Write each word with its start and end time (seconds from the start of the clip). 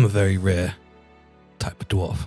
I'm 0.00 0.06
a 0.06 0.08
very 0.08 0.38
rare 0.38 0.74
type 1.58 1.78
of 1.78 1.88
dwarf. 1.88 2.26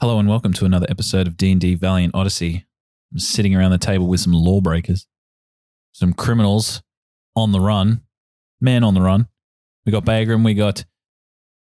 Hello 0.00 0.18
and 0.18 0.30
welcome 0.30 0.54
to 0.54 0.64
another 0.64 0.86
episode 0.88 1.26
of 1.26 1.36
D&D 1.36 1.74
Valiant 1.74 2.14
Odyssey. 2.14 2.64
I'm 3.12 3.18
sitting 3.18 3.54
around 3.54 3.72
the 3.72 3.76
table 3.76 4.06
with 4.06 4.20
some 4.20 4.32
lawbreakers, 4.32 5.06
some 5.92 6.14
criminals 6.14 6.82
on 7.36 7.52
the 7.52 7.60
run, 7.60 8.00
man 8.62 8.82
on 8.82 8.94
the 8.94 9.02
run. 9.02 9.28
We 9.84 9.92
got 9.92 10.06
Bagram, 10.06 10.42
we 10.42 10.54
got 10.54 10.86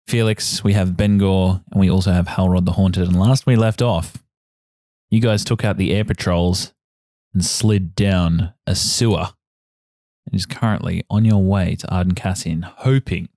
Felix, 0.07 0.63
we 0.63 0.73
have 0.73 0.95
Ben 0.95 1.17
Gore, 1.17 1.61
and 1.71 1.79
we 1.79 1.89
also 1.89 2.11
have 2.11 2.27
Halrod 2.27 2.65
the 2.65 2.73
Haunted. 2.73 3.07
And 3.07 3.19
last 3.19 3.45
we 3.45 3.55
left 3.55 3.81
off, 3.81 4.23
you 5.09 5.19
guys 5.19 5.43
took 5.43 5.63
out 5.63 5.77
the 5.77 5.93
air 5.93 6.05
patrols 6.05 6.73
and 7.33 7.43
slid 7.43 7.95
down 7.95 8.53
a 8.67 8.75
sewer 8.75 9.29
and 10.25 10.35
is 10.35 10.45
currently 10.45 11.03
on 11.09 11.25
your 11.25 11.41
way 11.41 11.75
to 11.75 11.93
Arden 11.93 12.13
Cassian, 12.13 12.61
hoping 12.61 13.29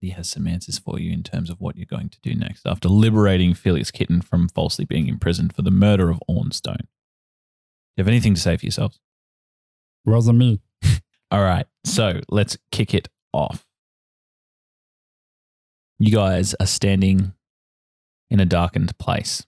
he 0.00 0.10
has 0.10 0.30
some 0.30 0.46
answers 0.46 0.78
for 0.78 0.98
you 0.98 1.12
in 1.12 1.22
terms 1.22 1.50
of 1.50 1.60
what 1.60 1.76
you're 1.76 1.84
going 1.84 2.08
to 2.08 2.20
do 2.22 2.34
next 2.34 2.66
after 2.66 2.88
liberating 2.88 3.52
Felix 3.52 3.90
Kitten 3.90 4.22
from 4.22 4.48
falsely 4.48 4.86
being 4.86 5.06
imprisoned 5.06 5.54
for 5.54 5.62
the 5.62 5.70
murder 5.70 6.10
of 6.10 6.22
Ornstone. 6.28 6.78
Do 6.78 7.96
you 7.96 8.04
have 8.04 8.08
anything 8.08 8.34
to 8.34 8.40
say 8.40 8.56
for 8.56 8.64
yourselves? 8.64 8.98
Wasn't 10.06 10.38
me. 10.38 10.60
All 11.30 11.42
right, 11.42 11.66
so 11.84 12.20
let's 12.30 12.56
kick 12.72 12.94
it 12.94 13.08
off. 13.34 13.66
You 16.02 16.12
guys 16.12 16.54
are 16.58 16.66
standing 16.66 17.34
in 18.30 18.40
a 18.40 18.46
darkened 18.46 18.96
place. 18.96 19.44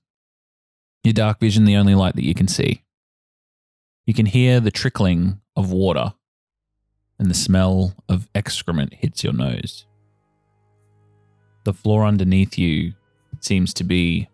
Your 1.03 1.15
dark 1.15 1.41
vision, 1.41 1.65
the 1.65 1.77
only 1.77 1.95
light 1.95 2.15
that 2.17 2.27
you 2.27 2.35
can 2.35 2.47
see. 2.47 2.83
You 4.05 4.13
can 4.13 4.27
hear 4.27 4.61
the 4.61 4.71
trickling 4.71 5.41
of 5.57 5.73
water, 5.73 6.13
and 7.19 7.31
the 7.31 7.35
smell 7.35 7.95
of 8.07 8.29
excrement 8.35 8.93
hits 8.93 9.25
your 9.25 9.33
nose. 9.33 9.87
The 11.65 11.73
floor 11.73 12.05
underneath 12.05 12.59
you 12.59 12.93
seems 13.41 13.73
to 13.73 13.85
be 13.85 14.29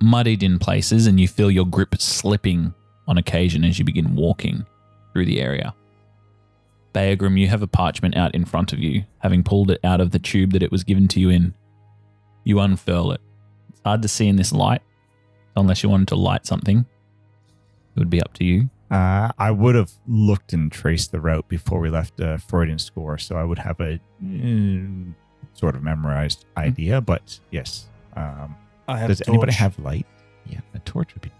muddied 0.00 0.42
in 0.42 0.58
places, 0.58 1.06
and 1.06 1.20
you 1.20 1.28
feel 1.28 1.50
your 1.50 1.66
grip 1.66 1.94
slipping 2.00 2.72
on 3.06 3.18
occasion 3.18 3.64
as 3.64 3.78
you 3.78 3.84
begin 3.84 4.14
walking 4.14 4.64
through 5.12 5.26
the 5.26 5.42
area. 5.42 5.74
Baegrim, 6.92 7.38
you 7.38 7.46
have 7.48 7.62
a 7.62 7.66
parchment 7.66 8.16
out 8.16 8.34
in 8.34 8.44
front 8.44 8.72
of 8.72 8.78
you, 8.78 9.04
having 9.18 9.42
pulled 9.42 9.70
it 9.70 9.80
out 9.84 10.00
of 10.00 10.10
the 10.10 10.18
tube 10.18 10.52
that 10.52 10.62
it 10.62 10.72
was 10.72 10.84
given 10.84 11.08
to 11.08 11.20
you 11.20 11.30
in. 11.30 11.54
You 12.44 12.58
unfurl 12.60 13.12
it. 13.12 13.20
It's 13.70 13.80
hard 13.84 14.02
to 14.02 14.08
see 14.08 14.26
in 14.26 14.36
this 14.36 14.52
light, 14.52 14.82
unless 15.56 15.82
you 15.82 15.88
wanted 15.88 16.08
to 16.08 16.16
light 16.16 16.46
something. 16.46 16.78
It 16.78 17.98
would 17.98 18.10
be 18.10 18.20
up 18.20 18.32
to 18.34 18.44
you. 18.44 18.70
Uh, 18.90 19.30
I 19.38 19.52
would 19.52 19.76
have 19.76 19.92
looked 20.08 20.52
and 20.52 20.70
traced 20.72 21.12
the 21.12 21.20
route 21.20 21.48
before 21.48 21.78
we 21.78 21.90
left 21.90 22.20
uh, 22.20 22.38
Freudian 22.38 22.78
score, 22.78 23.18
so 23.18 23.36
I 23.36 23.44
would 23.44 23.58
have 23.58 23.78
a 23.80 24.00
mm, 24.22 25.14
sort 25.52 25.76
of 25.76 25.82
memorized 25.84 26.44
idea. 26.56 27.00
But 27.00 27.38
yes, 27.50 27.86
um, 28.16 28.56
I 28.88 28.98
have 28.98 29.08
does 29.08 29.22
anybody 29.28 29.52
have 29.52 29.78
light? 29.78 30.06
Yeah, 30.46 30.60
a 30.74 30.80
torch 30.80 31.14
would 31.14 31.22
be. 31.22 31.30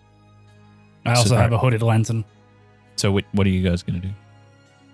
I 1.04 1.14
also 1.14 1.30
So- 1.30 1.36
have 1.36 1.52
a 1.52 1.58
hooded 1.58 1.82
lantern. 1.82 2.24
So, 2.96 3.10
what, 3.10 3.24
what 3.32 3.46
are 3.46 3.50
you 3.50 3.66
guys 3.68 3.82
going 3.82 4.00
to 4.00 4.06
do? 4.06 4.12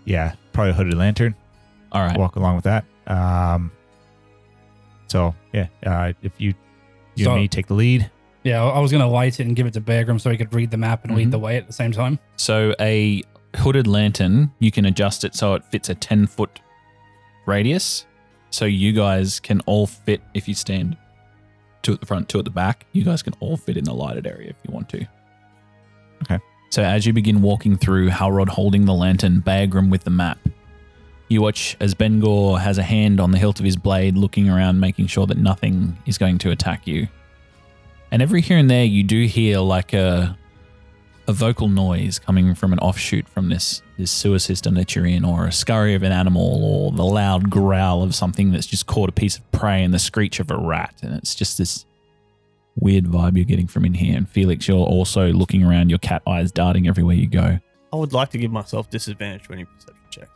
Yeah, 0.05 0.35
probably 0.57 0.71
a 0.73 0.75
hooded 0.75 0.95
lantern. 0.95 1.35
All 1.93 2.03
right. 2.05 2.19
Walk 2.19 2.37
along 2.37 2.57
with 2.57 2.65
that. 2.65 2.85
Um, 3.07 3.71
so 5.07 5.35
yeah, 5.53 5.69
uh, 5.85 6.13
if 6.23 6.33
you 6.39 6.55
you 7.15 7.25
So- 7.25 7.33
and 7.33 7.41
me 7.43 7.49
take 7.49 7.67
the 7.69 7.75
lead. 7.75 8.11
Yeah, 8.43 8.63
I 8.63 8.69
I 8.71 8.79
was 8.81 8.91
going 8.93 9.01
to 9.03 9.09
light 9.09 9.41
it 9.41 9.47
and 9.47 9.57
give 9.57 9.67
it 9.67 9.73
to 9.75 9.81
Bagram 9.81 10.21
so 10.21 10.31
he 10.31 10.37
could 10.37 10.53
read 10.55 10.71
the 10.71 10.77
map 10.77 11.05
and 11.05 11.17
lead 11.17 11.31
the 11.33 11.39
way 11.39 11.57
at 11.57 11.67
the 11.67 11.73
same 11.73 11.91
time. 11.93 12.19
So 12.37 12.75
a 12.81 13.23
hooded 13.57 13.87
lantern, 13.89 14.53
you 14.61 14.71
can 14.71 14.85
adjust 14.87 15.25
it 15.25 15.35
so 15.35 15.55
it 15.55 15.65
fits 15.65 15.89
a 15.89 15.95
10 15.97 16.27
foot 16.29 16.61
radius. 17.47 18.07
So 18.51 18.65
you 18.65 18.93
guys 18.93 19.41
can 19.41 19.61
all 19.63 19.87
fit 19.89 20.21
if 20.33 20.47
you 20.47 20.55
stand 20.55 20.97
two 21.83 21.93
at 21.95 22.01
the 22.01 22.07
front, 22.07 22.29
two 22.29 22.39
at 22.39 22.45
the 22.45 22.51
back. 22.53 22.87
You 22.93 23.03
guys 23.03 23.21
can 23.23 23.33
all 23.41 23.57
fit 23.57 23.77
in 23.77 23.85
the 23.85 23.93
lighted 23.95 24.27
area 24.29 24.51
if 24.51 24.57
you 24.67 24.73
want 24.73 24.89
to. 24.91 25.07
Okay. 26.23 26.39
So 26.71 26.83
as 26.83 27.07
you 27.07 27.13
begin 27.13 27.43
walking 27.43 27.77
through, 27.77 28.11
Halrod 28.11 28.49
holding 28.49 28.85
the 28.85 28.95
lantern, 28.95 29.41
Bagram 29.41 29.91
with 29.91 30.05
the 30.05 30.11
map. 30.11 30.39
You 31.29 31.43
watch 31.43 31.77
as 31.81 31.95
Ben 31.95 32.21
Gore 32.21 32.61
has 32.61 32.79
a 32.79 32.83
hand 32.83 33.19
on 33.21 33.31
the 33.31 33.39
hilt 33.39 33.59
of 33.59 33.65
his 33.65 33.77
blade, 33.77 34.17
looking 34.17 34.49
around, 34.49 34.79
making 34.79 35.07
sure 35.07 35.27
that 35.27 35.39
nothing 35.39 35.97
is 36.07 36.19
going 36.19 36.39
to 36.39 36.51
attack 36.51 36.87
you. 36.87 37.09
And 38.13 38.23
every 38.23 38.41
here 38.41 38.59
and 38.59 38.71
there, 38.71 38.85
you 38.85 39.03
do 39.03 39.27
hear 39.27 39.59
like 39.61 39.93
a 39.93 40.37
a 41.29 41.33
vocal 41.33 41.69
noise 41.69 42.19
coming 42.19 42.55
from 42.55 42.73
an 42.73 42.79
offshoot 42.79 43.29
from 43.29 43.49
this 43.49 43.83
this 43.99 44.11
sewer 44.11 44.39
system 44.39 44.75
that 44.75 44.95
you're 44.95 45.07
in, 45.07 45.25
or 45.25 45.47
a 45.47 45.53
scurry 45.53 45.95
of 45.95 46.03
an 46.03 46.13
animal, 46.13 46.65
or 46.65 46.93
the 46.93 47.05
loud 47.05 47.51
growl 47.51 48.03
of 48.03 48.15
something 48.15 48.53
that's 48.53 48.67
just 48.67 48.87
caught 48.87 49.09
a 49.09 49.13
piece 49.13 49.39
of 49.39 49.51
prey, 49.53 49.83
and 49.83 49.95
the 49.95 49.99
screech 49.99 50.39
of 50.39 50.51
a 50.51 50.57
rat, 50.57 50.95
and 51.03 51.15
it's 51.15 51.35
just 51.35 51.59
this 51.59 51.86
weird 52.77 53.05
vibe 53.05 53.37
you're 53.37 53.45
getting 53.45 53.67
from 53.67 53.85
in 53.85 53.95
here. 53.95 54.17
And 54.17 54.29
Felix, 54.29 54.69
you're 54.69 54.77
also 54.79 55.33
looking 55.33 55.65
around, 55.65 55.91
your 55.91 55.99
cat 55.99 56.23
eyes 56.27 56.53
darting 56.53 56.87
everywhere 56.89 57.17
you 57.17 57.27
go. 57.27 57.59
I 57.93 57.97
would 57.97 58.13
like 58.13 58.31
to 58.31 58.39
give 58.39 58.51
myself 58.51 58.91
disadvantage 58.91 59.49
when 59.49 59.59
you 59.59 59.67
perception 59.67 60.05
checks. 60.11 60.31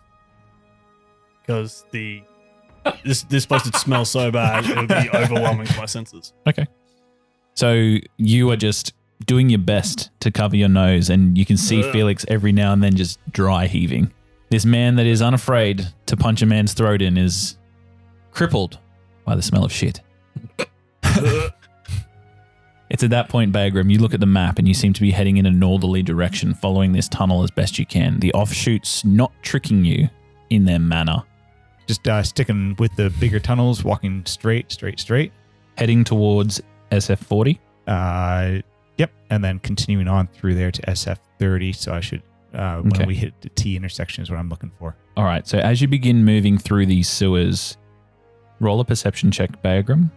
Because 1.42 1.84
the 1.90 2.22
this 3.04 3.22
this 3.24 3.44
place 3.44 3.64
would 3.64 3.76
smell 3.76 4.04
so 4.04 4.30
bad 4.30 4.64
it 4.64 4.76
would 4.76 4.88
be 4.88 5.10
overwhelming 5.14 5.66
to 5.66 5.76
my 5.76 5.86
senses. 5.86 6.32
Okay, 6.46 6.66
so 7.54 7.96
you 8.16 8.50
are 8.50 8.56
just 8.56 8.94
doing 9.26 9.50
your 9.50 9.58
best 9.58 10.10
to 10.20 10.30
cover 10.30 10.56
your 10.56 10.68
nose, 10.68 11.10
and 11.10 11.36
you 11.36 11.44
can 11.44 11.56
see 11.56 11.84
Ugh. 11.84 11.92
Felix 11.92 12.24
every 12.28 12.52
now 12.52 12.72
and 12.72 12.82
then 12.82 12.96
just 12.96 13.18
dry 13.32 13.66
heaving. 13.66 14.12
This 14.50 14.64
man 14.64 14.96
that 14.96 15.06
is 15.06 15.22
unafraid 15.22 15.86
to 16.06 16.16
punch 16.16 16.42
a 16.42 16.46
man's 16.46 16.72
throat 16.72 17.02
in 17.02 17.16
is 17.16 17.58
crippled 18.32 18.78
by 19.24 19.36
the 19.36 19.42
smell 19.42 19.64
of 19.64 19.72
shit. 19.72 20.00
It's 22.90 23.02
at 23.04 23.10
that 23.10 23.28
point, 23.28 23.52
Bagram, 23.52 23.90
you 23.90 23.98
look 23.98 24.14
at 24.14 24.20
the 24.20 24.26
map 24.26 24.58
and 24.58 24.66
you 24.66 24.74
seem 24.74 24.92
to 24.94 25.00
be 25.00 25.12
heading 25.12 25.36
in 25.36 25.46
a 25.46 25.50
northerly 25.50 26.02
direction, 26.02 26.54
following 26.54 26.92
this 26.92 27.08
tunnel 27.08 27.42
as 27.44 27.50
best 27.52 27.78
you 27.78 27.86
can. 27.86 28.18
The 28.18 28.32
offshoots 28.32 29.04
not 29.04 29.32
tricking 29.42 29.84
you 29.84 30.08
in 30.50 30.64
their 30.64 30.80
manner, 30.80 31.22
Just 31.86 32.06
uh, 32.08 32.22
sticking 32.24 32.74
with 32.80 32.94
the 32.96 33.10
bigger 33.20 33.38
tunnels, 33.38 33.84
walking 33.84 34.24
straight, 34.26 34.72
straight, 34.72 34.98
straight. 34.98 35.32
heading 35.78 36.02
towards 36.02 36.60
SF40. 36.90 37.58
Uh, 37.86 38.60
yep, 38.98 39.12
and 39.30 39.42
then 39.44 39.60
continuing 39.60 40.08
on 40.08 40.26
through 40.26 40.54
there 40.54 40.72
to 40.72 40.82
SF30. 40.82 41.74
So 41.76 41.94
I 41.94 42.00
should 42.00 42.22
uh, 42.52 42.82
Okay. 42.84 42.98
when 42.98 43.06
we 43.06 43.14
hit 43.14 43.40
the 43.40 43.48
T 43.50 43.76
intersection 43.76 44.22
is 44.24 44.30
what 44.30 44.38
I'm 44.40 44.48
looking 44.48 44.72
for. 44.80 44.96
All 45.16 45.24
right, 45.24 45.46
so 45.46 45.58
as 45.58 45.80
you 45.80 45.86
begin 45.86 46.24
moving 46.24 46.58
through 46.58 46.86
these 46.86 47.08
sewers, 47.08 47.76
roll 48.58 48.80
a 48.80 48.84
perception 48.84 49.30
check, 49.30 49.62
Bagram. 49.62 50.10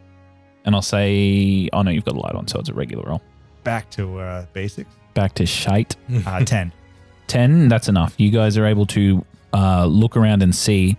And 0.66 0.76
I'll 0.76 0.82
say, 0.82 1.70
oh 1.74 1.82
no, 1.82 1.92
you've 1.92 2.06
got 2.06 2.16
a 2.16 2.20
light 2.20 2.36
on, 2.36 2.48
so 2.48 2.60
it's 2.60 2.70
a 2.70 2.74
regular 2.74 3.04
roll. 3.04 3.22
Back 3.64 3.90
to 3.92 4.20
uh, 4.20 4.46
basics. 4.54 4.90
Back 5.14 5.34
to 5.36 5.46
shite. 5.46 5.96
Uh, 6.26 6.44
Ten. 6.46 6.72
10, 7.28 7.68
that's 7.68 7.88
enough. 7.88 8.14
You 8.18 8.30
guys 8.30 8.58
are 8.58 8.66
able 8.66 8.86
to 8.88 9.26
uh, 9.54 9.86
look 9.86 10.16
around 10.18 10.44
and 10.44 10.54
see. 10.56 10.98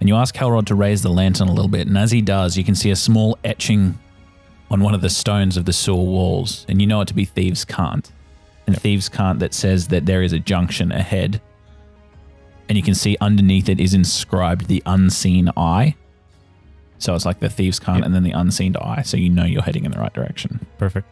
And 0.00 0.08
you 0.08 0.16
ask 0.16 0.34
Halrod 0.34 0.66
to 0.66 0.74
raise 0.74 1.02
the 1.02 1.08
lantern 1.10 1.48
a 1.48 1.52
little 1.52 1.68
bit. 1.68 1.86
And 1.86 1.96
as 1.98 2.10
he 2.10 2.20
does, 2.22 2.56
you 2.56 2.64
can 2.64 2.74
see 2.74 2.90
a 2.90 2.96
small 2.96 3.38
etching 3.44 3.98
on 4.70 4.80
one 4.80 4.94
of 4.94 5.00
the 5.00 5.10
stones 5.10 5.56
of 5.56 5.64
the 5.64 5.72
sewer 5.72 5.96
walls. 5.96 6.64
And 6.68 6.80
you 6.80 6.86
know 6.86 7.00
it 7.00 7.08
to 7.08 7.14
be 7.14 7.24
Thieves' 7.24 7.64
Cant. 7.64 8.12
And 8.66 8.80
Thieves' 8.80 9.08
Cant 9.08 9.38
that 9.40 9.52
says 9.54 9.88
that 9.88 10.06
there 10.06 10.22
is 10.22 10.32
a 10.32 10.38
junction 10.38 10.92
ahead. 10.92 11.40
And 12.68 12.76
you 12.76 12.82
can 12.82 12.94
see 12.94 13.16
underneath 13.20 13.68
it 13.68 13.80
is 13.80 13.94
inscribed 13.94 14.66
the 14.66 14.82
Unseen 14.86 15.50
Eye. 15.56 15.96
So 17.04 17.14
it's 17.14 17.26
like 17.26 17.40
the 17.40 17.48
Thieves' 17.50 17.78
Cant 17.78 17.98
Yep. 17.98 18.06
and 18.06 18.14
then 18.14 18.22
the 18.22 18.32
Unseen 18.32 18.74
Eye. 18.76 19.02
So 19.02 19.16
you 19.16 19.28
know 19.28 19.44
you're 19.44 19.62
heading 19.62 19.84
in 19.84 19.90
the 19.92 19.98
right 19.98 20.12
direction. 20.12 20.66
Perfect. 20.78 21.06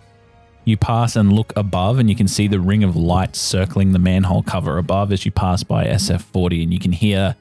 You 0.65 0.77
pass 0.77 1.17
and 1.17 1.33
look 1.33 1.53
above, 1.57 1.99
and 1.99 2.09
you 2.09 2.17
can 2.17 2.29
see 2.29 2.47
the 2.49 2.61
ring 2.61 2.85
of 2.85 2.97
light 2.97 3.35
circling 3.37 3.93
the 3.93 3.99
manhole 3.99 4.43
cover 4.43 4.79
above 4.79 5.13
as 5.13 5.25
you 5.25 5.33
pass 5.33 5.63
by 5.63 5.85
SF40, 5.87 6.63
and 6.63 6.73
you 6.73 6.79
can 6.79 6.93
hear 6.93 7.35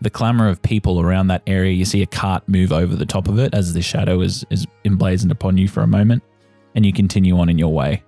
the 0.00 0.10
clamor 0.10 0.48
of 0.48 0.62
people 0.62 1.00
around 1.00 1.26
that 1.28 1.42
area. 1.46 1.72
You 1.72 1.84
see 1.84 2.02
a 2.02 2.06
cart 2.06 2.48
move 2.48 2.72
over 2.72 2.94
the 2.94 3.06
top 3.06 3.28
of 3.28 3.38
it 3.38 3.52
as 3.52 3.72
the 3.74 3.82
shadow 3.82 4.20
is, 4.20 4.44
is 4.50 4.66
emblazoned 4.84 5.32
upon 5.32 5.58
you 5.58 5.68
for 5.68 5.82
a 5.82 5.86
moment, 5.86 6.22
and 6.74 6.86
you 6.86 6.92
continue 6.92 7.36
on 7.38 7.48
in 7.48 7.58
your 7.58 7.72
way. 7.72 8.02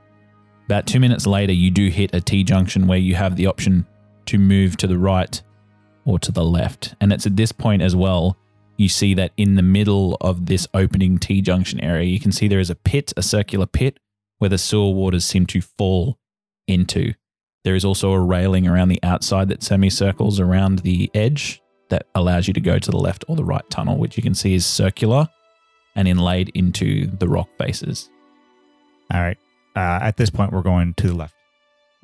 About 0.66 0.86
two 0.86 1.00
minutes 1.00 1.26
later, 1.26 1.52
you 1.52 1.70
do 1.70 1.88
hit 1.88 2.14
a 2.14 2.20
T 2.20 2.42
junction 2.44 2.86
where 2.86 2.98
you 2.98 3.16
have 3.16 3.36
the 3.36 3.46
option 3.46 3.86
to 4.26 4.38
move 4.38 4.76
to 4.78 4.86
the 4.86 4.98
right 4.98 5.42
or 6.04 6.18
to 6.20 6.32
the 6.32 6.44
left. 6.44 6.94
And 7.00 7.12
it's 7.12 7.26
at 7.26 7.36
this 7.36 7.52
point 7.52 7.82
as 7.82 7.94
well, 7.96 8.36
you 8.76 8.88
see 8.88 9.14
that 9.14 9.32
in 9.36 9.54
the 9.54 9.62
middle 9.62 10.16
of 10.20 10.46
this 10.46 10.66
opening 10.74 11.18
T 11.18 11.40
junction 11.40 11.80
area, 11.80 12.04
you 12.04 12.20
can 12.20 12.32
see 12.32 12.48
there 12.48 12.60
is 12.60 12.70
a 12.70 12.74
pit, 12.74 13.12
a 13.16 13.22
circular 13.22 13.66
pit 13.66 13.98
where 14.38 14.48
the 14.48 14.58
sewer 14.58 14.90
waters 14.92 15.24
seem 15.24 15.46
to 15.46 15.60
fall 15.60 16.18
into. 16.66 17.14
There 17.64 17.74
is 17.74 17.84
also 17.84 18.12
a 18.12 18.20
railing 18.20 18.66
around 18.66 18.88
the 18.88 19.02
outside 19.02 19.48
that 19.48 19.62
semicircles 19.62 20.38
around 20.38 20.80
the 20.80 21.10
edge 21.14 21.62
that 21.88 22.06
allows 22.14 22.46
you 22.46 22.54
to 22.54 22.60
go 22.60 22.78
to 22.78 22.90
the 22.90 22.98
left 22.98 23.24
or 23.28 23.36
the 23.36 23.44
right 23.44 23.68
tunnel, 23.70 23.96
which 23.96 24.16
you 24.16 24.22
can 24.22 24.34
see 24.34 24.54
is 24.54 24.66
circular 24.66 25.28
and 25.94 26.08
inlaid 26.08 26.50
into 26.54 27.06
the 27.06 27.28
rock 27.28 27.48
faces. 27.58 28.10
All 29.12 29.20
right. 29.20 29.38
Uh, 29.76 29.98
at 30.02 30.16
this 30.16 30.30
point, 30.30 30.52
we're 30.52 30.62
going 30.62 30.94
to 30.94 31.08
the 31.08 31.14
left. 31.14 31.34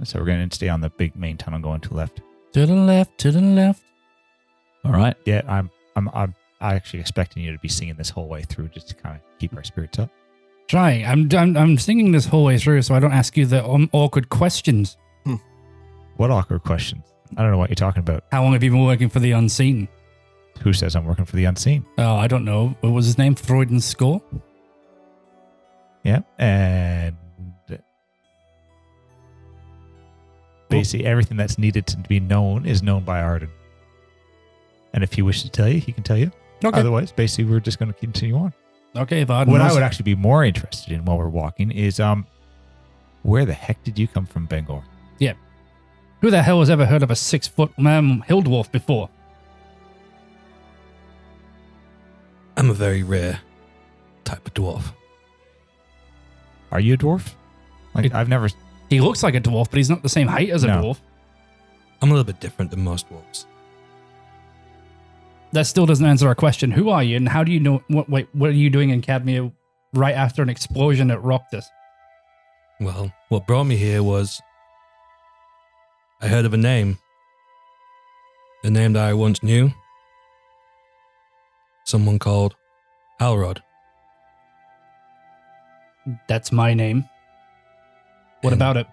So 0.05 0.19
we're 0.19 0.27
going 0.27 0.49
to 0.49 0.55
stay 0.55 0.69
on 0.69 0.81
the 0.81 0.91
big 0.91 1.15
main 1.15 1.37
tunnel 1.37 1.61
going 1.61 1.81
to 1.83 1.89
the 1.89 1.97
left. 1.97 2.21
To 2.53 2.67
the 2.67 2.75
left, 2.75 3.19
to 3.19 3.31
the 3.31 3.41
left. 3.41 3.83
All 4.85 4.93
right. 4.93 5.15
Yeah, 5.27 5.43
I'm 5.47 5.71
I'm 5.95 6.09
I'm 6.15 6.35
actually 6.61 7.01
expecting 7.01 7.43
you 7.43 7.53
to 7.53 7.59
be 7.59 7.69
singing 7.69 7.97
this 7.97 8.11
whole 8.11 8.29
way 8.29 8.43
through 8.43 8.69
just 8.69 8.89
to 8.89 8.95
kind 8.95 9.17
of 9.17 9.23
keep 9.39 9.55
our 9.57 9.65
spirits 9.65 9.99
up. 9.99 10.11
Trying. 10.69 11.05
I'm, 11.05 11.29
I'm 11.33 11.57
I'm 11.57 11.79
singing 11.79 12.13
this 12.13 12.27
whole 12.27 12.45
way 12.45 12.59
through, 12.59 12.83
so 12.83 12.95
I 12.95 13.01
don't 13.01 13.13
ask 13.13 13.37
you 13.37 13.45
the 13.45 13.65
um, 13.67 13.91
awkward 13.93 14.29
questions. 14.29 14.97
What 16.17 16.31
awkward 16.31 16.65
questions? 16.65 17.03
I 17.37 17.43
don't 17.43 17.51
know 17.51 17.59
what 17.59 17.71
you're 17.71 17.77
talking 17.77 18.01
about. 18.01 18.25
How 18.31 18.43
long 18.43 18.53
have 18.53 18.63
you 18.63 18.71
been 18.71 18.85
working 18.85 19.09
for 19.09 19.21
the 19.21 19.33
unseen? 19.33 19.89
Who 20.61 20.75
says 20.75 20.95
I'm 20.95 21.07
working 21.07 21.25
for 21.25 21.37
the 21.37 21.47
unseen? 21.47 21.87
Oh, 21.97 22.17
I 22.17 22.27
don't 22.27 22.45
know. 22.45 22.77
What 22.81 22.91
was 22.91 23.07
his 23.07 23.17
name? 23.17 23.35
Freuden's 23.35 23.87
score. 23.87 24.21
Yeah. 26.05 26.21
And 26.39 27.17
basically 30.69 31.05
everything 31.05 31.37
that's 31.37 31.59
needed 31.59 31.87
to 31.89 31.97
be 31.99 32.21
known 32.21 32.65
is 32.65 32.83
known 32.83 33.05
by 33.05 33.21
Arden. 33.21 33.51
And 34.93 35.05
if 35.05 35.13
he 35.13 35.23
wishes 35.23 35.45
to 35.45 35.51
tell 35.51 35.69
you, 35.69 35.81
he 35.81 35.93
can 35.93 36.03
tell 36.03 36.17
you. 36.17 36.31
Okay. 36.65 36.79
Otherwise, 36.81 37.13
basically, 37.13 37.45
we're 37.51 37.61
just 37.61 37.79
going 37.79 37.93
to 37.93 37.99
continue 37.99 38.37
on. 38.37 38.53
Okay, 38.97 39.21
if 39.23 39.31
Arden 39.31 39.53
what 39.53 39.61
I 39.63 39.73
would 39.73 39.83
actually 39.83 40.03
be 40.05 40.15
more 40.17 40.45
interested 40.45 40.93
in 40.93 41.05
while 41.05 41.17
we're 41.17 41.29
walking 41.29 41.71
is 41.71 42.01
um, 42.01 42.27
where 43.23 43.45
the 43.47 43.53
heck 43.55 43.83
did 43.85 43.99
you 43.99 44.09
come 44.09 44.27
from, 44.27 44.47
Bangor? 44.47 44.83
Yeah. 45.19 45.35
Who 46.21 46.31
the 46.31 46.43
hell 46.43 46.59
has 46.61 46.69
ever 46.71 46.85
heard 46.85 47.03
of 47.03 47.11
a 47.11 47.17
six 47.17 47.47
foot 47.49 47.71
um, 47.79 48.23
hill 48.23 48.43
dwarf 48.43 48.71
before? 48.73 49.09
I'm 52.57 52.69
a 52.69 52.75
very 52.75 53.03
rare 53.03 53.41
type 54.25 54.47
of 54.47 54.55
dwarf. 54.55 54.93
Are 56.73 56.81
you 56.81 56.95
a 56.95 56.97
dwarf? 56.99 57.35
Like 57.95 58.07
It- 58.07 58.15
I've 58.15 58.29
never. 58.29 58.49
He 58.89 59.01
looks 59.01 59.23
like 59.23 59.35
a 59.35 59.41
dwarf, 59.41 59.71
but 59.71 59.77
he's 59.79 59.89
not 59.89 60.03
the 60.03 60.09
same 60.09 60.27
height 60.27 60.51
as 60.51 60.65
a 60.65 60.67
No. 60.67 60.83
dwarf. 60.83 60.99
I'm 62.03 62.11
a 62.11 62.13
little 62.13 62.25
bit 62.25 62.41
different 62.41 62.71
than 62.71 62.83
most 62.83 63.09
dwarves. 63.09 63.47
That 65.53 65.67
still 65.67 65.87
doesn't 65.87 66.07
answer 66.07 66.29
our 66.29 66.35
question. 66.35 66.71
Who 66.71 66.91
are 66.91 67.03
you, 67.03 67.17
and 67.17 67.29
how 67.29 67.43
do 67.43 67.51
you 67.53 67.61
know? 67.61 67.83
What 67.89 68.09
wait? 68.09 68.29
What 68.33 68.51
are 68.51 68.55
you 68.55 68.71
doing 68.71 68.91
in 68.91 69.03
Cadmia 69.03 69.53
right 69.93 70.15
after 70.15 70.43
an 70.43 70.49
explosion 70.49 71.09
that 71.09 71.19
rocked 71.23 71.55
us? 71.55 71.69
Well, 72.79 73.13
what 73.29 73.47
brought 73.47 73.65
me 73.65 73.77
here 73.77 74.03
was 74.03 74.41
I 76.23 76.29
heard 76.29 76.45
of 76.45 76.55
a 76.55 76.57
name. 76.57 76.99
A 78.63 78.71
name 78.71 78.93
that 78.93 79.03
I 79.05 79.13
once 79.15 79.43
knew. 79.43 79.73
Someone 81.85 82.19
called 82.19 82.55
Halrod. 83.21 83.59
That's 86.29 86.53
my 86.53 86.75
name. 86.75 87.09
What 88.43 88.53
And- 88.53 88.63
about 88.63 88.77
it? 88.77 88.87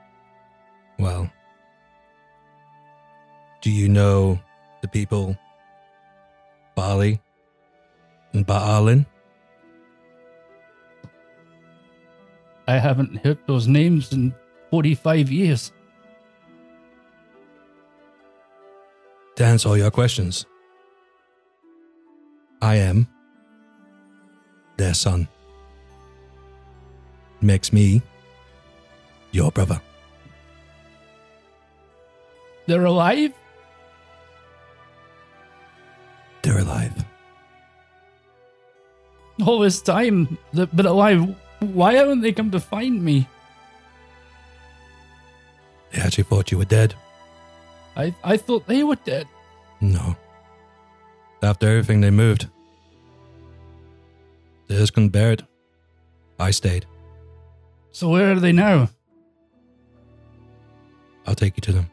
Well, 0.97 1.29
do 3.61 3.69
you 3.69 3.87
know 3.87 4.39
the 4.81 4.87
people 4.87 5.37
Bali 6.77 7.19
and 8.33 8.45
Baalin? 8.45 9.07
I 12.67 12.77
haven't 12.77 13.17
heard 13.25 13.39
those 13.47 13.67
names 13.67 14.13
in 14.13 14.35
forty-five 14.69 15.31
years. 15.31 15.73
To 19.37 19.45
answer 19.45 19.69
all 19.69 19.77
your 19.77 19.89
questions, 19.89 20.45
I 22.61 22.75
am 22.75 23.07
their 24.77 24.93
son. 24.93 25.27
Makes 27.41 27.73
me 27.73 28.03
your 29.31 29.51
brother. 29.51 29.81
They're 32.67 32.85
alive. 32.85 33.33
Alive. 36.67 37.05
All 39.45 39.59
this 39.59 39.81
time, 39.81 40.37
but 40.53 40.85
alive. 40.85 41.35
Why 41.59 41.93
haven't 41.93 42.21
they 42.21 42.31
come 42.31 42.51
to 42.51 42.59
find 42.59 43.03
me? 43.03 43.27
They 45.91 46.01
actually 46.01 46.25
thought 46.25 46.51
you 46.51 46.57
were 46.57 46.65
dead. 46.65 46.93
I 47.95 48.13
I 48.23 48.37
thought 48.37 48.67
they 48.67 48.83
were 48.83 48.97
dead. 49.05 49.27
No. 49.81 50.15
After 51.41 51.69
everything, 51.69 52.01
they 52.01 52.11
moved. 52.11 52.47
They 54.67 54.75
just 54.75 54.93
couldn't 54.93 55.09
bear 55.09 55.31
it. 55.31 55.43
I 56.39 56.51
stayed. 56.51 56.85
So 57.91 58.09
where 58.09 58.31
are 58.31 58.39
they 58.39 58.51
now? 58.51 58.89
I'll 61.25 61.35
take 61.35 61.57
you 61.57 61.61
to 61.61 61.71
them. 61.73 61.89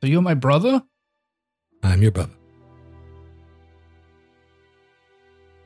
So 0.00 0.06
you're 0.06 0.22
my 0.22 0.34
brother? 0.34 0.82
I'm 1.86 2.02
your 2.02 2.10
brother. 2.10 2.32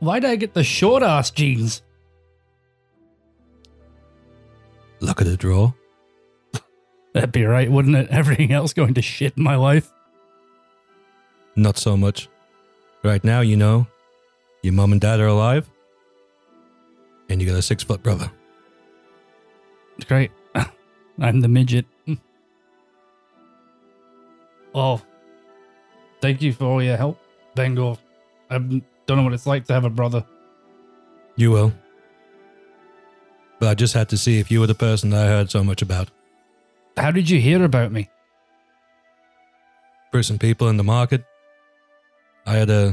Why 0.00 0.20
did 0.20 0.31
I 0.31 0.37
get 0.37 0.55
the 0.55 0.64
short 0.64 1.02
ass 1.02 1.31
jeans? 1.31 1.82
Luck 5.00 5.20
of 5.20 5.26
the 5.26 5.37
draw. 5.37 5.72
That'd 7.14 7.32
be 7.32 7.44
right, 7.44 7.70
wouldn't 7.70 7.96
it? 7.96 8.08
Everything 8.11 8.52
else 8.52 8.72
going 8.72 8.94
to 8.94 9.02
shit 9.02 9.37
in 9.37 9.43
my 9.43 9.56
life. 9.56 9.90
Not 11.56 11.78
so 11.78 11.96
much. 11.96 12.28
Right 13.02 13.25
now, 13.25 13.40
you 13.40 13.56
know, 13.56 13.87
your 14.62 14.75
mom 14.75 14.93
and 14.93 15.00
dad 15.00 15.20
are 15.20 15.26
alive, 15.26 15.70
and 17.31 17.40
you 17.40 17.49
got 17.49 17.56
a 17.56 17.62
six 17.62 17.82
foot 17.82 18.02
brother. 18.02 18.31
It's 19.96 20.05
great. 20.05 20.31
I'm 21.19 21.40
the 21.40 21.49
midget. 21.49 21.87
Oh, 24.75 25.00
thank 26.20 26.43
you 26.43 26.52
for 26.52 26.64
all 26.64 26.82
your 26.82 26.96
help, 26.96 27.19
Bangor. 27.55 27.96
I 28.50 28.58
don't 28.58 28.82
know 29.08 29.22
what 29.22 29.32
it's 29.32 29.46
like 29.46 29.64
to 29.67 29.72
have 29.72 29.84
a 29.84 29.90
brother. 29.90 30.25
You 31.37 31.50
will. 31.50 31.72
But 33.58 33.69
I 33.69 33.75
just 33.75 33.94
had 33.94 34.08
to 34.11 34.19
see 34.19 34.38
if 34.38 34.50
you 34.50 34.61
were 34.61 34.67
the 34.67 34.75
person 34.75 35.11
that 35.11 35.26
I 35.26 35.28
heard 35.28 35.50
so 35.50 35.62
much 35.62 35.82
about. 35.82 36.11
How 36.96 37.11
did 37.11 37.28
you 37.28 37.40
hear 37.40 37.64
about 37.64 37.93
me? 37.93 38.08
For 40.11 40.22
some 40.22 40.38
people 40.38 40.69
in 40.69 40.76
the 40.76 40.84
market, 40.84 41.25
I 42.46 42.55
had 42.55 42.70
uh, 42.70 42.93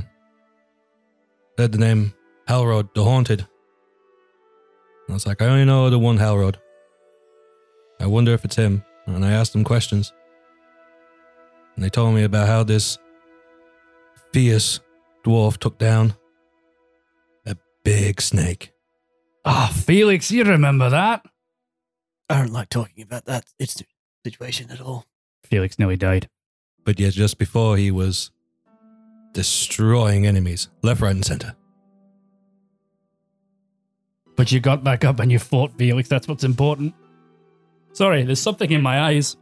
a. 1.57 1.61
had 1.61 1.71
the 1.71 1.77
name 1.77 2.13
Halrod 2.47 2.93
the 2.93 3.03
Haunted. 3.03 3.47
I 5.09 5.13
was 5.13 5.25
like, 5.25 5.41
I 5.41 5.47
only 5.47 5.65
know 5.65 5.89
the 5.89 5.97
one 5.97 6.17
Halrod. 6.17 6.57
I 7.99 8.05
wonder 8.05 8.33
if 8.33 8.45
it's 8.45 8.55
him. 8.55 8.83
And 9.05 9.25
I 9.25 9.31
asked 9.31 9.53
them 9.53 9.63
questions. 9.63 10.11
And 11.75 11.83
they 11.83 11.89
told 11.89 12.13
me 12.13 12.23
about 12.23 12.47
how 12.47 12.63
this 12.63 12.97
fierce 14.33 14.79
dwarf 15.23 15.57
took 15.57 15.77
down 15.77 16.13
a 17.45 17.55
big 17.83 18.21
snake. 18.21 18.73
Ah, 19.45 19.71
Felix, 19.73 20.31
you 20.31 20.43
remember 20.43 20.89
that? 20.89 21.25
I 22.29 22.39
don't 22.39 22.53
like 22.53 22.69
talking 22.69 23.03
about 23.03 23.25
that 23.25 23.45
it's 23.59 23.81
situation 24.25 24.69
at 24.71 24.81
all. 24.81 25.05
Felix 25.43 25.79
nearly 25.79 25.95
died. 25.95 26.29
But 26.83 26.99
yet, 26.99 27.13
just 27.13 27.37
before 27.37 27.77
he 27.77 27.91
was 27.91 28.31
destroying 29.33 30.25
enemies, 30.25 30.69
left, 30.81 31.01
right, 31.01 31.15
and 31.15 31.25
center. 31.25 31.55
But 34.35 34.51
you 34.51 34.59
got 34.59 34.83
back 34.83 35.03
up 35.03 35.19
and 35.19 35.31
you 35.31 35.39
fought, 35.39 35.77
Felix. 35.77 36.07
That's 36.09 36.27
what's 36.27 36.43
important. 36.43 36.93
Sorry, 37.93 38.23
there's 38.23 38.39
something 38.39 38.69
in 38.71 38.81
my 38.81 39.01
eyes. 39.01 39.35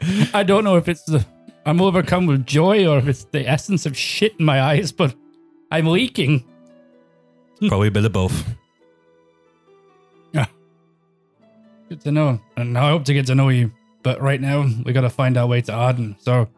I 0.34 0.42
don't 0.42 0.64
know 0.64 0.76
if 0.76 0.88
it's 0.88 1.04
the 1.04 1.24
I'm 1.66 1.80
overcome 1.80 2.26
with 2.26 2.46
joy 2.46 2.86
or 2.86 2.98
if 2.98 3.06
it's 3.08 3.24
the 3.24 3.46
essence 3.48 3.84
of 3.86 3.96
shit 3.96 4.34
in 4.38 4.44
my 4.44 4.62
eyes, 4.62 4.90
but 4.92 5.14
I'm 5.70 5.86
leaking. 5.86 6.44
Probably 7.66 7.88
a 7.88 7.90
bit 7.90 8.04
of 8.04 8.12
both. 8.12 8.44
Yeah. 10.32 10.46
Good 11.88 12.00
to 12.02 12.12
know. 12.12 12.40
And 12.56 12.78
I 12.78 12.90
hope 12.90 13.04
to 13.06 13.12
get 13.14 13.26
to 13.26 13.34
know 13.34 13.48
you. 13.50 13.72
But 14.02 14.22
right 14.22 14.40
now, 14.40 14.66
we 14.84 14.92
gotta 14.92 15.10
find 15.10 15.36
our 15.36 15.46
way 15.46 15.60
to 15.62 15.72
Arden. 15.72 16.16
So, 16.20 16.48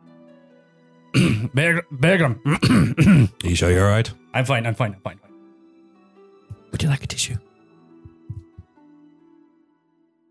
Bear- 1.54 1.82
Bergram. 1.90 2.38
Are 3.44 3.48
you 3.48 3.56
sure 3.56 3.70
you're 3.70 3.86
all 3.86 3.90
right? 3.92 4.12
I'm 4.34 4.44
fine. 4.44 4.66
I'm 4.66 4.74
fine. 4.74 4.92
I'm 4.94 5.00
fine. 5.00 5.18
fine. 5.18 5.30
Would 6.70 6.82
you 6.82 6.88
like 6.88 7.02
a 7.02 7.06
tissue? 7.06 7.36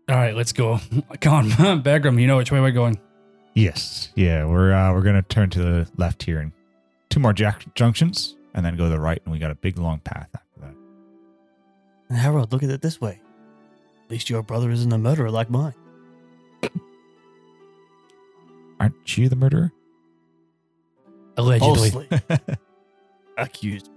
All 0.08 0.16
right, 0.16 0.34
let's 0.34 0.52
go. 0.52 0.80
Come 1.20 1.34
on, 1.34 1.50
Bergram. 1.82 2.20
You 2.20 2.26
know 2.26 2.36
which 2.38 2.50
way 2.50 2.60
we're 2.60 2.70
going. 2.70 2.98
Yes. 3.60 4.10
Yeah. 4.14 4.46
We're 4.46 4.72
uh, 4.72 4.92
we're 4.92 5.02
gonna 5.02 5.22
turn 5.22 5.50
to 5.50 5.58
the 5.58 5.88
left 5.96 6.22
here 6.22 6.38
and 6.40 6.52
two 7.10 7.20
more 7.20 7.32
jack- 7.32 7.74
junctions, 7.74 8.36
and 8.54 8.64
then 8.64 8.76
go 8.76 8.84
to 8.84 8.90
the 8.90 9.00
right, 9.00 9.20
and 9.24 9.32
we 9.32 9.38
got 9.38 9.50
a 9.50 9.54
big 9.54 9.78
long 9.78 9.98
path 10.00 10.28
after 10.34 10.60
that. 10.60 10.74
And 12.08 12.18
Harold, 12.18 12.52
look 12.52 12.62
at 12.62 12.70
it 12.70 12.82
this 12.82 13.00
way. 13.00 13.20
At 14.04 14.10
least 14.10 14.30
your 14.30 14.42
brother 14.42 14.70
isn't 14.70 14.92
a 14.92 14.98
murderer 14.98 15.30
like 15.30 15.50
mine. 15.50 15.74
Aren't 18.80 19.18
you 19.18 19.28
the 19.28 19.36
murderer? 19.36 19.72
Allegedly. 21.36 22.08
Accused. 23.38 23.90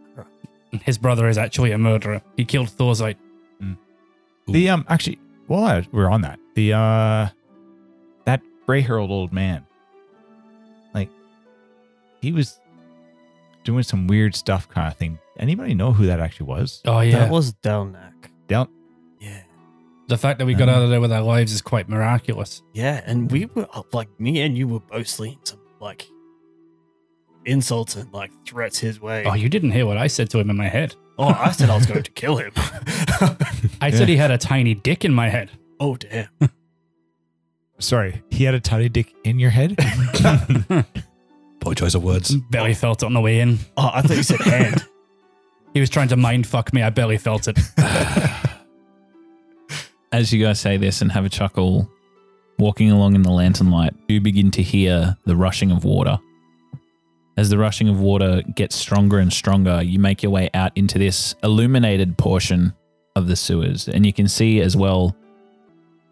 His 0.83 0.97
brother 0.97 1.27
is 1.27 1.37
actually 1.37 1.71
a 1.71 1.77
murderer. 1.77 2.21
He 2.35 2.45
killed 2.45 2.67
Thorzite. 2.67 3.17
The 4.47 4.69
um 4.69 4.85
actually, 4.89 5.19
while 5.47 5.63
I, 5.63 5.87
we're 5.93 6.09
on 6.09 6.21
that, 6.21 6.37
the 6.55 6.73
uh 6.73 6.77
that 6.77 7.33
gray 8.65 8.81
haired 8.81 8.99
old 9.09 9.31
man, 9.33 9.65
like 10.93 11.09
he 12.21 12.31
was 12.31 12.59
doing 13.63 13.83
some 13.83 14.07
weird 14.07 14.35
stuff 14.35 14.67
kind 14.69 14.87
of 14.91 14.97
thing. 14.97 15.19
Anybody 15.39 15.73
know 15.73 15.93
who 15.93 16.05
that 16.07 16.19
actually 16.19 16.47
was? 16.47 16.81
Oh 16.85 16.99
yeah. 17.01 17.19
That 17.19 17.31
was 17.31 17.53
Delnak. 17.53 18.11
Del 18.47 18.69
Yeah. 19.19 19.41
the 20.09 20.17
fact 20.17 20.39
that 20.39 20.45
we 20.45 20.53
got 20.53 20.67
Uh. 20.69 20.73
out 20.73 20.81
of 20.83 20.89
there 20.89 20.99
with 21.01 21.11
our 21.11 21.21
lives 21.21 21.53
is 21.53 21.61
quite 21.61 21.87
miraculous. 21.89 22.61
Yeah, 22.73 23.01
and 23.05 23.31
we 23.31 23.45
were 23.45 23.67
like 23.93 24.09
me 24.19 24.41
and 24.41 24.57
you 24.57 24.67
were 24.67 24.79
both 24.81 25.07
slinging 25.07 25.39
some 25.43 25.59
like 25.79 26.07
insults 27.45 27.95
and 27.95 28.11
like 28.13 28.31
threats 28.45 28.79
his 28.79 29.01
way. 29.01 29.23
Oh, 29.25 29.33
you 29.33 29.49
didn't 29.49 29.71
hear 29.71 29.85
what 29.85 29.97
I 29.97 30.07
said 30.07 30.29
to 30.31 30.39
him 30.39 30.49
in 30.49 30.57
my 30.57 30.67
head. 30.67 30.95
Oh, 31.17 31.27
I 31.27 31.51
said 31.51 31.69
I 31.69 31.75
was 31.75 31.85
going 31.85 32.03
to 32.03 32.11
kill 32.11 32.37
him. 32.37 32.51
I 33.81 33.91
said 33.91 34.07
he 34.09 34.15
had 34.17 34.31
a 34.31 34.37
tiny 34.37 34.73
dick 34.73 35.05
in 35.05 35.13
my 35.13 35.29
head. 35.29 35.51
oh 35.79 35.95
damn. 35.95 36.27
sorry, 37.83 38.23
he 38.29 38.43
had 38.43 38.55
a 38.55 38.59
tiny 38.59 38.89
dick 38.89 39.13
in 39.23 39.39
your 39.39 39.49
head. 39.51 39.77
Poor 41.59 41.73
choice 41.73 41.95
of 41.95 42.03
words. 42.03 42.35
Barely 42.49 42.73
felt 42.73 43.03
it 43.03 43.05
on 43.05 43.13
the 43.13 43.21
way 43.21 43.39
in. 43.39 43.59
Oh, 43.77 43.91
I 43.93 44.01
thought 44.01 44.17
you 44.17 44.23
said 44.23 44.41
head. 44.41 44.83
He 45.73 45.79
was 45.79 45.89
trying 45.89 46.09
to 46.09 46.17
mind 46.17 46.45
fuck 46.45 46.73
me. 46.73 46.81
I 46.81 46.89
barely 46.89 47.17
felt 47.17 47.47
it. 47.47 47.57
As 50.11 50.31
you 50.31 50.43
guys 50.43 50.59
say 50.59 50.77
this 50.77 51.01
and 51.01 51.11
have 51.11 51.25
a 51.25 51.29
chuckle, 51.29 51.89
walking 52.59 52.91
along 52.91 53.15
in 53.15 53.23
the 53.23 53.31
lantern 53.31 53.71
light, 53.71 53.93
you 54.07 54.21
begin 54.21 54.51
to 54.51 54.61
hear 54.61 55.17
the 55.25 55.35
rushing 55.35 55.71
of 55.71 55.83
water. 55.83 56.19
As 57.35 57.49
the 57.49 57.57
rushing 57.57 57.89
of 57.89 57.99
water 57.99 58.43
gets 58.55 58.75
stronger 58.75 59.17
and 59.17 59.33
stronger, 59.33 59.81
you 59.81 59.97
make 59.97 60.21
your 60.21 60.31
way 60.31 60.51
out 60.53 60.71
into 60.75 60.99
this 60.99 61.33
illuminated 61.43 62.15
portion 62.17 62.73
of 63.15 63.27
the 63.27 63.35
sewers. 63.35 63.87
And 63.87 64.05
you 64.05 64.13
can 64.13 64.27
see 64.27 64.61
as 64.61 64.77
well 64.77 65.15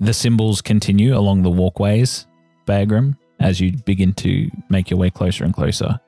the 0.02 0.14
symbols 0.14 0.62
continue 0.62 1.16
along 1.16 1.44
the 1.44 1.50
walkways, 1.52 2.26
Bagram, 2.66 3.18
as 3.40 3.62
you 3.62 3.74
begin 3.86 4.14
to 4.14 4.50
make 4.68 4.90
your 4.90 5.00
way 5.00 5.12
closer 5.12 5.44
and 5.44 5.54
closer. 5.54 6.00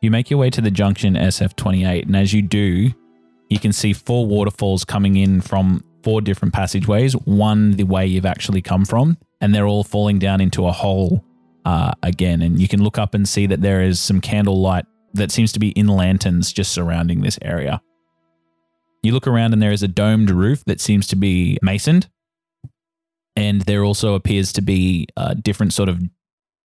You 0.00 0.12
make 0.12 0.30
your 0.30 0.38
way 0.38 0.50
to 0.50 0.60
the 0.60 0.70
junction 0.70 1.14
SF28, 1.14 2.06
and 2.06 2.16
as 2.16 2.32
you 2.32 2.42
do, 2.42 2.92
you 3.50 3.58
can 3.58 3.72
see 3.72 3.92
four 3.92 4.24
waterfalls 4.24 4.84
coming 4.84 5.16
in 5.16 5.40
from 5.40 5.82
four 6.04 6.20
different 6.20 6.54
passageways, 6.54 7.14
one 7.14 7.72
the 7.72 7.82
way 7.82 8.06
you've 8.06 8.24
actually 8.24 8.62
come 8.62 8.84
from, 8.84 9.18
and 9.40 9.52
they're 9.52 9.66
all 9.66 9.82
falling 9.82 10.20
down 10.20 10.40
into 10.40 10.66
a 10.66 10.72
hole 10.72 11.24
uh, 11.64 11.90
again. 12.04 12.40
And 12.40 12.60
you 12.60 12.68
can 12.68 12.84
look 12.84 12.98
up 12.98 13.14
and 13.14 13.28
see 13.28 13.46
that 13.46 13.62
there 13.62 13.82
is 13.82 13.98
some 13.98 14.20
candlelight 14.20 14.84
that 15.14 15.32
seems 15.32 15.50
to 15.52 15.58
be 15.58 15.70
in 15.70 15.88
lanterns 15.88 16.52
just 16.52 16.70
surrounding 16.70 17.22
this 17.22 17.38
area. 17.42 17.80
You 19.02 19.12
look 19.12 19.26
around 19.26 19.54
and 19.54 19.60
there 19.60 19.72
is 19.72 19.82
a 19.82 19.88
domed 19.88 20.30
roof 20.30 20.64
that 20.66 20.80
seems 20.80 21.08
to 21.08 21.16
be 21.16 21.58
masoned, 21.62 22.08
and 23.38 23.60
there 23.62 23.84
also 23.84 24.14
appears 24.14 24.52
to 24.52 24.60
be 24.60 25.06
uh, 25.16 25.32
different 25.34 25.72
sort 25.72 25.88
of 25.88 26.02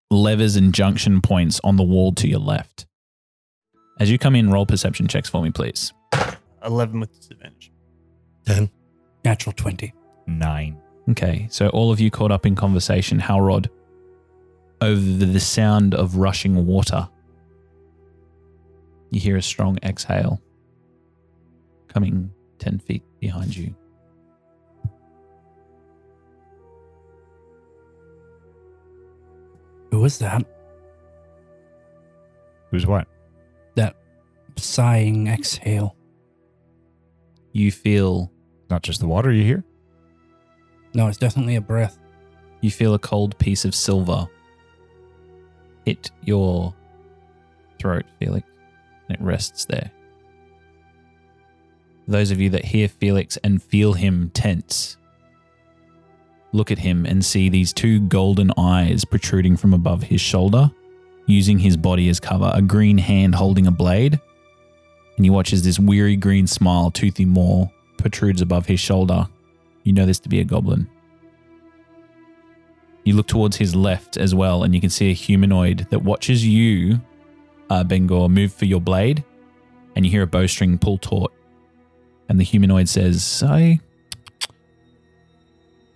levers 0.09 0.55
and 0.55 0.73
junction 0.73 1.21
points 1.21 1.61
on 1.63 1.75
the 1.75 1.83
wall 1.83 2.11
to 2.13 2.27
your 2.27 2.39
left. 2.39 2.87
As 3.99 4.09
you 4.09 4.17
come 4.17 4.35
in, 4.35 4.49
roll 4.49 4.65
perception 4.65 5.07
checks 5.07 5.29
for 5.29 5.43
me, 5.43 5.51
please. 5.51 5.93
Eleven 6.65 6.99
with 6.99 7.13
disadvantage. 7.15 7.71
Ten. 8.47 8.71
Natural 9.23 9.53
20. 9.53 9.93
Nine. 10.25 10.81
Okay, 11.11 11.47
so 11.51 11.67
all 11.69 11.91
of 11.91 11.99
you 11.99 12.09
caught 12.09 12.31
up 12.31 12.43
in 12.43 12.55
conversation, 12.55 13.19
Halrod, 13.19 13.67
over 14.81 14.99
the, 14.99 15.27
the 15.27 15.39
sound 15.39 15.93
of 15.93 16.15
rushing 16.15 16.65
water. 16.65 17.07
You 19.11 19.19
hear 19.19 19.37
a 19.37 19.43
strong 19.43 19.77
exhale 19.83 20.41
coming 21.87 22.31
10 22.57 22.79
feet 22.79 23.03
behind 23.19 23.55
you. 23.55 23.75
Who 29.93 29.99
was 29.99 30.17
that? 30.17 30.43
Who's 32.71 32.87
what? 32.87 33.07
That 33.75 33.95
sighing 34.55 35.27
exhale. 35.27 35.95
You 37.51 37.71
feel 37.71 38.31
Not 38.71 38.81
just 38.81 39.01
the 39.01 39.05
water 39.05 39.31
you 39.31 39.43
hear. 39.43 39.63
No, 40.95 41.09
it's 41.09 41.19
definitely 41.19 41.57
a 41.57 41.61
breath. 41.61 41.99
you 42.61 42.71
feel 42.71 42.95
a 42.95 42.99
cold 42.99 43.37
piece 43.37 43.65
of 43.65 43.75
silver 43.75 44.27
hit 45.85 46.09
your 46.23 46.73
throat, 47.79 48.05
Felix, 48.17 48.47
and 49.07 49.15
it 49.15 49.23
rests 49.23 49.65
there. 49.65 49.91
Those 52.07 52.31
of 52.31 52.41
you 52.41 52.49
that 52.49 52.65
hear 52.65 52.87
Felix 52.87 53.37
and 53.43 53.61
feel 53.61 53.93
him 53.93 54.31
tense, 54.33 54.97
look 56.53 56.71
at 56.71 56.79
him 56.79 57.05
and 57.05 57.25
see 57.25 57.49
these 57.49 57.73
two 57.73 57.99
golden 57.99 58.51
eyes 58.57 59.03
protruding 59.03 59.57
from 59.57 59.73
above 59.73 60.03
his 60.03 60.21
shoulder, 60.21 60.71
using 61.25 61.59
his 61.59 61.75
body 61.75 62.07
as 62.09 62.19
cover, 62.19 62.51
a 62.53 62.61
green 62.61 62.97
hand 62.97 63.35
holding 63.35 63.67
a 63.67 63.71
blade. 63.71 64.19
And 65.17 65.25
you 65.25 65.33
watch 65.33 65.51
as 65.51 65.63
this 65.63 65.79
weary 65.79 66.15
green 66.15 66.47
smile, 66.47 66.91
toothy 66.91 67.25
maw, 67.25 67.67
protrudes 67.97 68.41
above 68.41 68.65
his 68.65 68.79
shoulder. 68.79 69.27
You 69.83 69.93
know 69.93 70.05
this 70.05 70.19
to 70.19 70.29
be 70.29 70.39
a 70.39 70.43
goblin. 70.43 70.89
You 73.03 73.15
look 73.15 73.27
towards 73.27 73.57
his 73.57 73.75
left 73.75 74.15
as 74.15 74.33
well, 74.33 74.63
and 74.63 74.73
you 74.73 74.79
can 74.79 74.89
see 74.89 75.09
a 75.09 75.13
humanoid 75.13 75.87
that 75.89 75.99
watches 75.99 76.45
you, 76.45 77.01
uh, 77.69 77.83
Bengor, 77.83 78.29
move 78.29 78.53
for 78.53 78.65
your 78.65 78.79
blade, 78.79 79.23
and 79.95 80.05
you 80.05 80.11
hear 80.11 80.23
a 80.23 80.27
bowstring 80.27 80.77
pull 80.77 80.97
taut. 80.97 81.33
And 82.29 82.39
the 82.39 82.43
humanoid 82.45 82.87
says, 82.87 83.43
I. 83.45 83.79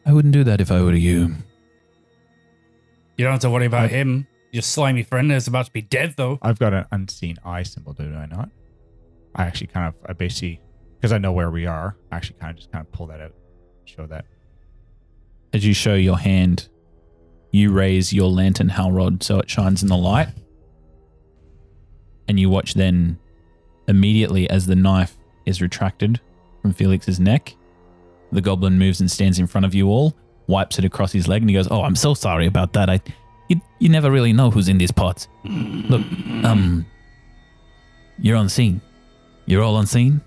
I 0.07 0.13
wouldn't 0.13 0.33
do 0.33 0.45
that 0.45 0.61
if 0.61 0.71
I 0.71 0.81
were 0.81 0.93
you. 0.93 1.35
You 3.17 3.25
don't 3.25 3.33
have 3.33 3.41
to 3.41 3.49
worry 3.49 3.65
about 3.65 3.85
I- 3.85 3.89
him. 3.89 4.25
Your 4.53 4.61
slimy 4.61 5.03
friend 5.03 5.29
is 5.31 5.47
about 5.47 5.65
to 5.65 5.71
be 5.71 5.81
dead, 5.81 6.13
though. 6.15 6.39
I've 6.41 6.57
got 6.57 6.73
an 6.73 6.85
unseen 6.91 7.37
eye 7.43 7.63
symbol, 7.63 7.91
do 7.91 8.15
I 8.15 8.25
not? 8.25 8.49
I 9.35 9.43
actually 9.43 9.67
kind 9.67 9.87
of, 9.87 9.95
I 10.09 10.13
basically, 10.13 10.61
because 10.95 11.11
I 11.11 11.17
know 11.17 11.33
where 11.33 11.51
we 11.51 11.65
are, 11.65 11.97
I 12.11 12.15
actually 12.15 12.39
kind 12.39 12.51
of 12.51 12.55
just 12.55 12.71
kind 12.71 12.83
of 12.85 12.91
pull 12.93 13.07
that 13.07 13.19
out, 13.19 13.33
show 13.83 14.07
that. 14.07 14.25
As 15.53 15.65
you 15.65 15.73
show 15.73 15.95
your 15.95 16.17
hand, 16.17 16.69
you 17.51 17.71
raise 17.71 18.13
your 18.13 18.29
lantern 18.29 18.69
halrod 18.69 19.21
so 19.21 19.39
it 19.39 19.49
shines 19.49 19.83
in 19.83 19.89
the 19.89 19.97
light. 19.97 20.29
And 22.29 22.39
you 22.39 22.49
watch 22.49 22.73
then 22.73 23.19
immediately 23.89 24.49
as 24.49 24.65
the 24.65 24.75
knife 24.75 25.17
is 25.45 25.61
retracted 25.61 26.21
from 26.61 26.73
Felix's 26.73 27.19
neck. 27.19 27.53
The 28.31 28.41
goblin 28.41 28.77
moves 28.77 28.99
and 28.99 29.09
stands 29.09 29.39
in 29.39 29.47
front 29.47 29.65
of 29.65 29.73
you 29.73 29.87
all, 29.87 30.13
wipes 30.47 30.77
it 30.79 30.85
across 30.85 31.11
his 31.11 31.27
leg, 31.27 31.41
and 31.41 31.49
he 31.49 31.55
goes, 31.55 31.67
Oh, 31.71 31.81
I'm 31.83 31.95
so 31.95 32.13
sorry 32.13 32.45
about 32.47 32.73
that. 32.73 32.89
I 32.89 32.99
you, 33.49 33.61
you 33.79 33.87
never 33.89 34.11
really 34.11 34.33
know 34.33 34.51
who's 34.51 34.67
in 34.67 34.77
these 34.77 34.91
pots. 34.91 35.27
Look, 35.45 36.01
um 36.43 36.85
you're 38.19 38.35
unseen. 38.37 38.81
You're 39.45 39.63
all 39.63 39.77
unseen. 39.79 40.21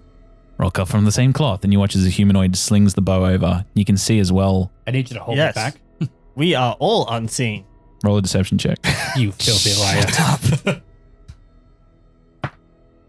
We're 0.57 0.65
all 0.67 0.71
cut 0.71 0.89
from 0.89 1.05
the 1.05 1.13
same 1.13 1.33
cloth, 1.33 1.65
and 1.65 1.73
you 1.73 1.79
watch 1.79 1.95
as 1.97 2.05
the 2.05 2.11
humanoid 2.11 2.57
slings 2.57 2.95
the 2.95 3.03
bow 3.03 3.25
over. 3.27 3.65
You 3.75 3.85
can 3.85 3.97
see 3.97 4.19
as 4.19 4.31
well 4.33 4.71
I 4.87 4.91
need 4.93 5.11
you 5.11 5.15
to 5.17 5.23
hold 5.23 5.37
Yes. 5.37 5.53
it 5.53 5.55
back. 5.57 5.75
We 6.37 6.55
are 6.55 6.77
all 6.79 7.07
unseen. 7.11 7.65
Roll 8.05 8.17
a 8.17 8.23
deception 8.23 8.57
check. 8.57 8.79
You 9.17 9.33
filthy 9.33 9.75
liar. 9.79 10.81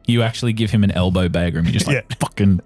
You 0.08 0.24
actually 0.24 0.52
give 0.54 0.72
him 0.72 0.84
an 0.84 0.92
elbow 0.92 1.30
bagger 1.30 1.60
and 1.60 1.68
you 1.68 1.74
just 1.74 1.88
like 1.88 2.18
fucking 2.20 2.60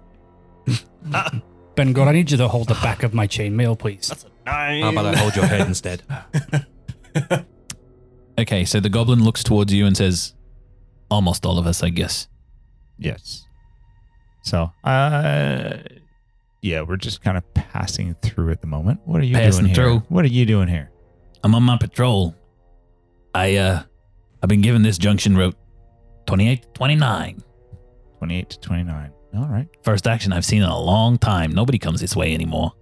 Ben 1.76 1.92
God, 1.92 2.08
I 2.08 2.12
need 2.12 2.30
you 2.30 2.36
to 2.38 2.48
hold 2.48 2.68
the 2.68 2.74
back 2.74 3.02
of 3.02 3.12
my 3.14 3.26
chainmail, 3.26 3.78
please. 3.78 4.08
That's 4.08 4.24
a 4.24 4.28
nine. 4.46 4.82
How 4.82 4.90
about 4.90 5.14
I 5.14 5.16
hold 5.18 5.36
your 5.36 5.46
head 5.46 5.66
instead? 5.66 6.02
Okay, 8.38 8.66
so 8.66 8.80
the 8.80 8.90
goblin 8.90 9.24
looks 9.24 9.42
towards 9.42 9.72
you 9.72 9.86
and 9.86 9.96
says, 9.96 10.34
Almost 11.10 11.46
all 11.46 11.58
of 11.58 11.66
us, 11.66 11.82
I 11.82 11.88
guess. 11.88 12.28
Yes. 12.98 13.46
So, 14.42 14.70
uh, 14.84 15.78
yeah, 16.60 16.82
we're 16.82 16.98
just 16.98 17.22
kind 17.22 17.38
of 17.38 17.54
passing 17.54 18.14
through 18.20 18.50
at 18.50 18.60
the 18.60 18.66
moment. 18.66 19.00
What 19.06 19.22
are 19.22 19.24
you 19.24 19.34
Passing 19.36 19.64
doing 19.64 19.74
here? 19.74 19.74
through. 19.74 19.98
What 20.10 20.24
are 20.26 20.28
you 20.28 20.44
doing 20.44 20.68
here? 20.68 20.90
I'm 21.44 21.54
on 21.54 21.62
my 21.62 21.78
patrol. 21.78 22.34
I 23.34 23.56
uh 23.56 23.82
I've 24.42 24.48
been 24.50 24.60
given 24.60 24.82
this 24.82 24.98
junction 24.98 25.34
route 25.34 25.56
28 26.26 26.60
to 26.62 26.68
29. 26.74 27.42
28 28.18 28.50
to 28.50 28.60
29. 28.60 29.12
All 29.34 29.46
right. 29.48 29.68
First 29.82 30.06
action 30.06 30.32
I've 30.32 30.44
seen 30.44 30.62
in 30.62 30.68
a 30.68 30.78
long 30.78 31.18
time. 31.18 31.52
Nobody 31.52 31.78
comes 31.78 32.00
this 32.00 32.14
way 32.16 32.32
anymore. 32.34 32.72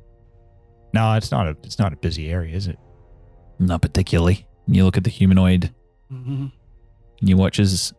No, 0.93 1.15
it's 1.15 1.31
not 1.31 1.49
a 1.49 1.57
it's 1.65 1.79
not 1.79 1.93
a 1.93 1.97
busy 1.97 2.31
area, 2.31 2.55
is 2.55 2.67
it? 2.69 2.79
Not 3.59 3.83
particularly. 3.83 4.47
You 4.67 4.85
look 4.85 4.97
at 4.97 5.05
the 5.05 5.11
humanoid 5.11 5.73
and 6.11 6.51
you 7.21 7.37
watch 7.37 7.59
as 7.59 7.93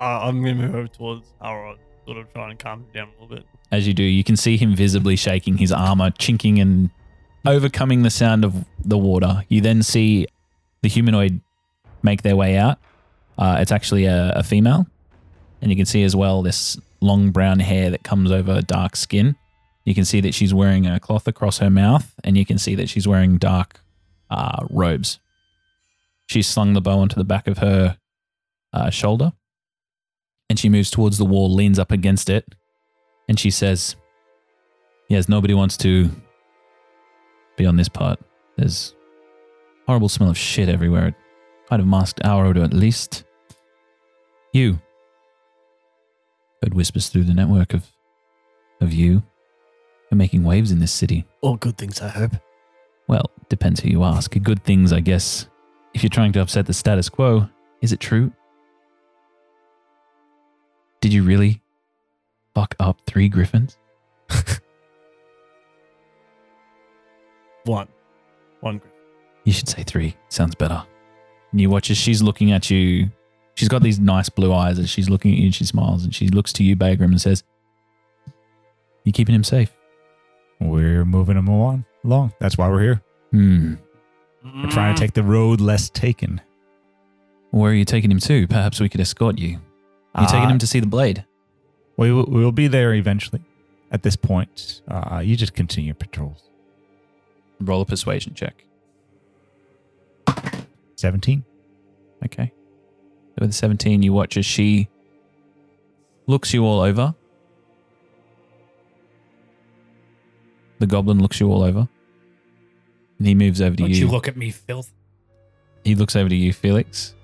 Uh, 0.00 0.04
I'm 0.22 0.40
gonna 0.42 0.54
move 0.54 0.74
over 0.74 0.86
towards 0.88 1.26
Harold, 1.42 1.78
sort 2.06 2.18
of 2.18 2.32
trying 2.32 2.56
to 2.56 2.62
calm 2.62 2.80
him 2.80 2.86
down 2.94 3.08
a 3.08 3.22
little 3.22 3.36
bit. 3.36 3.44
as 3.72 3.86
you 3.88 3.94
do, 3.94 4.02
you 4.04 4.22
can 4.24 4.36
see 4.36 4.56
him 4.56 4.74
visibly 4.76 5.16
shaking 5.16 5.58
his 5.58 5.72
armor, 5.72 6.10
chinking 6.10 6.60
and 6.60 6.90
overcoming 7.46 8.02
the 8.02 8.10
sound 8.10 8.44
of 8.44 8.64
the 8.84 8.96
water. 8.98 9.42
You 9.48 9.60
then 9.60 9.82
see 9.82 10.26
the 10.82 10.88
humanoid 10.88 11.40
make 12.02 12.22
their 12.22 12.36
way 12.36 12.56
out. 12.56 12.78
Uh, 13.36 13.58
it's 13.60 13.72
actually 13.72 14.04
a, 14.04 14.32
a 14.36 14.42
female. 14.44 14.86
And 15.60 15.70
you 15.70 15.76
can 15.76 15.86
see 15.86 16.04
as 16.04 16.14
well 16.14 16.42
this 16.42 16.78
long 17.00 17.30
brown 17.30 17.60
hair 17.60 17.90
that 17.90 18.02
comes 18.02 18.30
over 18.30 18.60
dark 18.62 18.96
skin. 18.96 19.36
You 19.84 19.94
can 19.94 20.04
see 20.04 20.20
that 20.20 20.34
she's 20.34 20.52
wearing 20.52 20.86
a 20.86 21.00
cloth 21.00 21.26
across 21.26 21.58
her 21.58 21.70
mouth, 21.70 22.14
and 22.24 22.36
you 22.36 22.44
can 22.44 22.58
see 22.58 22.74
that 22.74 22.88
she's 22.88 23.08
wearing 23.08 23.38
dark 23.38 23.80
uh, 24.30 24.66
robes. 24.70 25.18
She's 26.26 26.46
slung 26.46 26.74
the 26.74 26.80
bow 26.80 26.98
onto 26.98 27.16
the 27.16 27.24
back 27.24 27.46
of 27.46 27.58
her 27.58 27.96
uh, 28.72 28.90
shoulder, 28.90 29.32
and 30.50 30.58
she 30.58 30.68
moves 30.68 30.90
towards 30.90 31.16
the 31.16 31.24
wall, 31.24 31.52
leans 31.52 31.78
up 31.78 31.90
against 31.90 32.28
it, 32.28 32.54
and 33.28 33.38
she 33.38 33.50
says, 33.50 33.96
Yes, 35.08 35.28
nobody 35.28 35.54
wants 35.54 35.78
to 35.78 36.10
be 37.56 37.64
on 37.64 37.76
this 37.76 37.88
part. 37.88 38.20
There's 38.56 38.94
horrible 39.86 40.10
smell 40.10 40.28
of 40.28 40.36
shit 40.36 40.68
everywhere. 40.68 41.14
I'd 41.70 41.80
have 41.80 41.88
masked 41.88 42.20
our 42.24 42.46
odor 42.46 42.62
at 42.62 42.74
least. 42.74 43.24
You. 44.52 44.80
Heard 46.62 46.74
whispers 46.74 47.08
through 47.08 47.24
the 47.24 47.34
network 47.34 47.74
of 47.74 47.86
of 48.80 48.92
you. 48.92 49.22
You're 50.10 50.16
making 50.16 50.44
waves 50.44 50.70
in 50.70 50.78
this 50.78 50.92
city. 50.92 51.24
All 51.42 51.56
good 51.56 51.76
things, 51.76 52.00
I 52.00 52.08
hope. 52.08 52.32
Well, 53.08 53.30
depends 53.48 53.80
who 53.80 53.88
you 53.88 54.04
ask. 54.04 54.34
Good 54.42 54.64
things, 54.64 54.92
I 54.92 55.00
guess. 55.00 55.48
If 55.94 56.02
you're 56.02 56.10
trying 56.10 56.32
to 56.32 56.40
upset 56.40 56.66
the 56.66 56.72
status 56.74 57.08
quo, 57.08 57.48
is 57.80 57.92
it 57.92 58.00
true? 58.00 58.32
Did 61.00 61.12
you 61.12 61.22
really 61.22 61.60
fuck 62.54 62.74
up 62.80 63.00
three 63.06 63.28
griffins? 63.28 63.76
One. 67.64 67.88
One. 68.60 68.80
You 69.44 69.52
should 69.52 69.68
say 69.68 69.82
three. 69.82 70.16
Sounds 70.28 70.54
better. 70.54 70.82
And 71.52 71.60
you 71.60 71.70
watch 71.70 71.90
as 71.90 71.96
she's 71.96 72.22
looking 72.22 72.52
at 72.52 72.70
you. 72.70 73.10
She's 73.58 73.68
got 73.68 73.82
these 73.82 73.98
nice 73.98 74.28
blue 74.28 74.52
eyes 74.54 74.78
as 74.78 74.88
she's 74.88 75.10
looking 75.10 75.32
at 75.32 75.38
you 75.38 75.46
and 75.46 75.54
she 75.54 75.64
smiles 75.64 76.04
and 76.04 76.14
she 76.14 76.28
looks 76.28 76.52
to 76.54 76.62
you, 76.62 76.76
Bagram, 76.76 77.06
and 77.06 77.20
says, 77.20 77.42
You 79.04 79.10
keeping 79.12 79.34
him 79.34 79.42
safe? 79.42 79.74
We're 80.60 81.04
moving 81.04 81.36
him 81.36 81.48
along. 81.48 81.84
Along. 82.04 82.32
That's 82.38 82.56
why 82.56 82.68
we're 82.68 82.82
here. 82.82 83.02
Hmm. 83.32 83.74
We're 84.44 84.70
trying 84.70 84.94
to 84.94 85.00
take 85.00 85.14
the 85.14 85.24
road 85.24 85.60
less 85.60 85.90
taken. 85.90 86.40
Where 87.50 87.72
are 87.72 87.74
you 87.74 87.84
taking 87.84 88.12
him 88.12 88.20
to? 88.20 88.46
Perhaps 88.46 88.78
we 88.78 88.88
could 88.88 89.00
escort 89.00 89.38
you. 89.38 89.48
You're 90.14 90.22
you 90.22 90.26
taking 90.28 90.44
Uh, 90.46 90.50
him 90.50 90.58
to 90.58 90.66
see 90.68 90.78
the 90.78 90.86
blade? 90.86 91.24
We 91.96 92.12
will, 92.12 92.26
we 92.26 92.44
will 92.44 92.52
be 92.52 92.68
there 92.68 92.94
eventually. 92.94 93.42
At 93.90 94.04
this 94.04 94.14
point, 94.14 94.82
uh, 94.86 95.20
you 95.24 95.34
just 95.34 95.54
continue 95.54 95.88
your 95.88 95.94
patrols. 95.96 96.44
Roll 97.60 97.80
a 97.80 97.84
persuasion 97.86 98.34
check. 98.34 98.64
17. 100.94 101.44
Okay. 102.24 102.52
So 103.38 103.44
with 103.46 103.54
17, 103.54 104.02
you 104.02 104.12
watch 104.12 104.36
as 104.36 104.44
she 104.44 104.88
looks 106.26 106.52
you 106.52 106.64
all 106.64 106.80
over. 106.80 107.14
The 110.80 110.86
goblin 110.88 111.20
looks 111.20 111.38
you 111.38 111.48
all 111.48 111.62
over. 111.62 111.88
And 113.18 113.26
he 113.26 113.36
moves 113.36 113.60
over 113.60 113.76
to 113.76 113.82
Don't 113.84 113.90
you. 113.90 114.06
you 114.06 114.08
look 114.08 114.26
at 114.26 114.36
me, 114.36 114.50
filth. 114.50 114.92
he 115.84 115.94
looks 115.94 116.16
over 116.16 116.28
to 116.28 116.34
you, 116.34 116.52
Felix. 116.52 117.14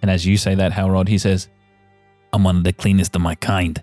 And 0.00 0.12
as 0.12 0.24
you 0.24 0.36
say 0.36 0.54
that, 0.54 0.70
Halrod, 0.70 1.08
he 1.08 1.18
says, 1.18 1.48
I'm 2.32 2.44
one 2.44 2.58
of 2.58 2.64
the 2.64 2.72
cleanest 2.72 3.16
of 3.16 3.22
my 3.22 3.34
kind. 3.34 3.82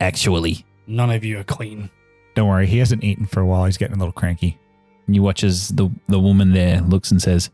Actually. 0.00 0.66
None 0.88 1.10
of 1.10 1.24
you 1.24 1.38
are 1.38 1.44
clean. 1.44 1.90
Don't 2.34 2.48
worry, 2.48 2.66
he 2.66 2.78
hasn't 2.78 3.04
eaten 3.04 3.26
for 3.26 3.40
a 3.40 3.46
while. 3.46 3.66
He's 3.66 3.76
getting 3.76 3.94
a 3.94 3.98
little 3.98 4.12
cranky. 4.12 4.58
And 5.06 5.14
you 5.14 5.22
watch 5.22 5.44
as 5.44 5.68
the, 5.68 5.88
the 6.08 6.18
woman 6.18 6.52
there 6.52 6.80
looks 6.80 7.12
and 7.12 7.22
says, 7.22 7.50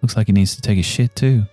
Looks 0.00 0.16
like 0.16 0.28
he 0.28 0.32
needs 0.32 0.54
to 0.56 0.62
take 0.62 0.78
a 0.78 0.82
shit 0.82 1.14
too. 1.14 1.46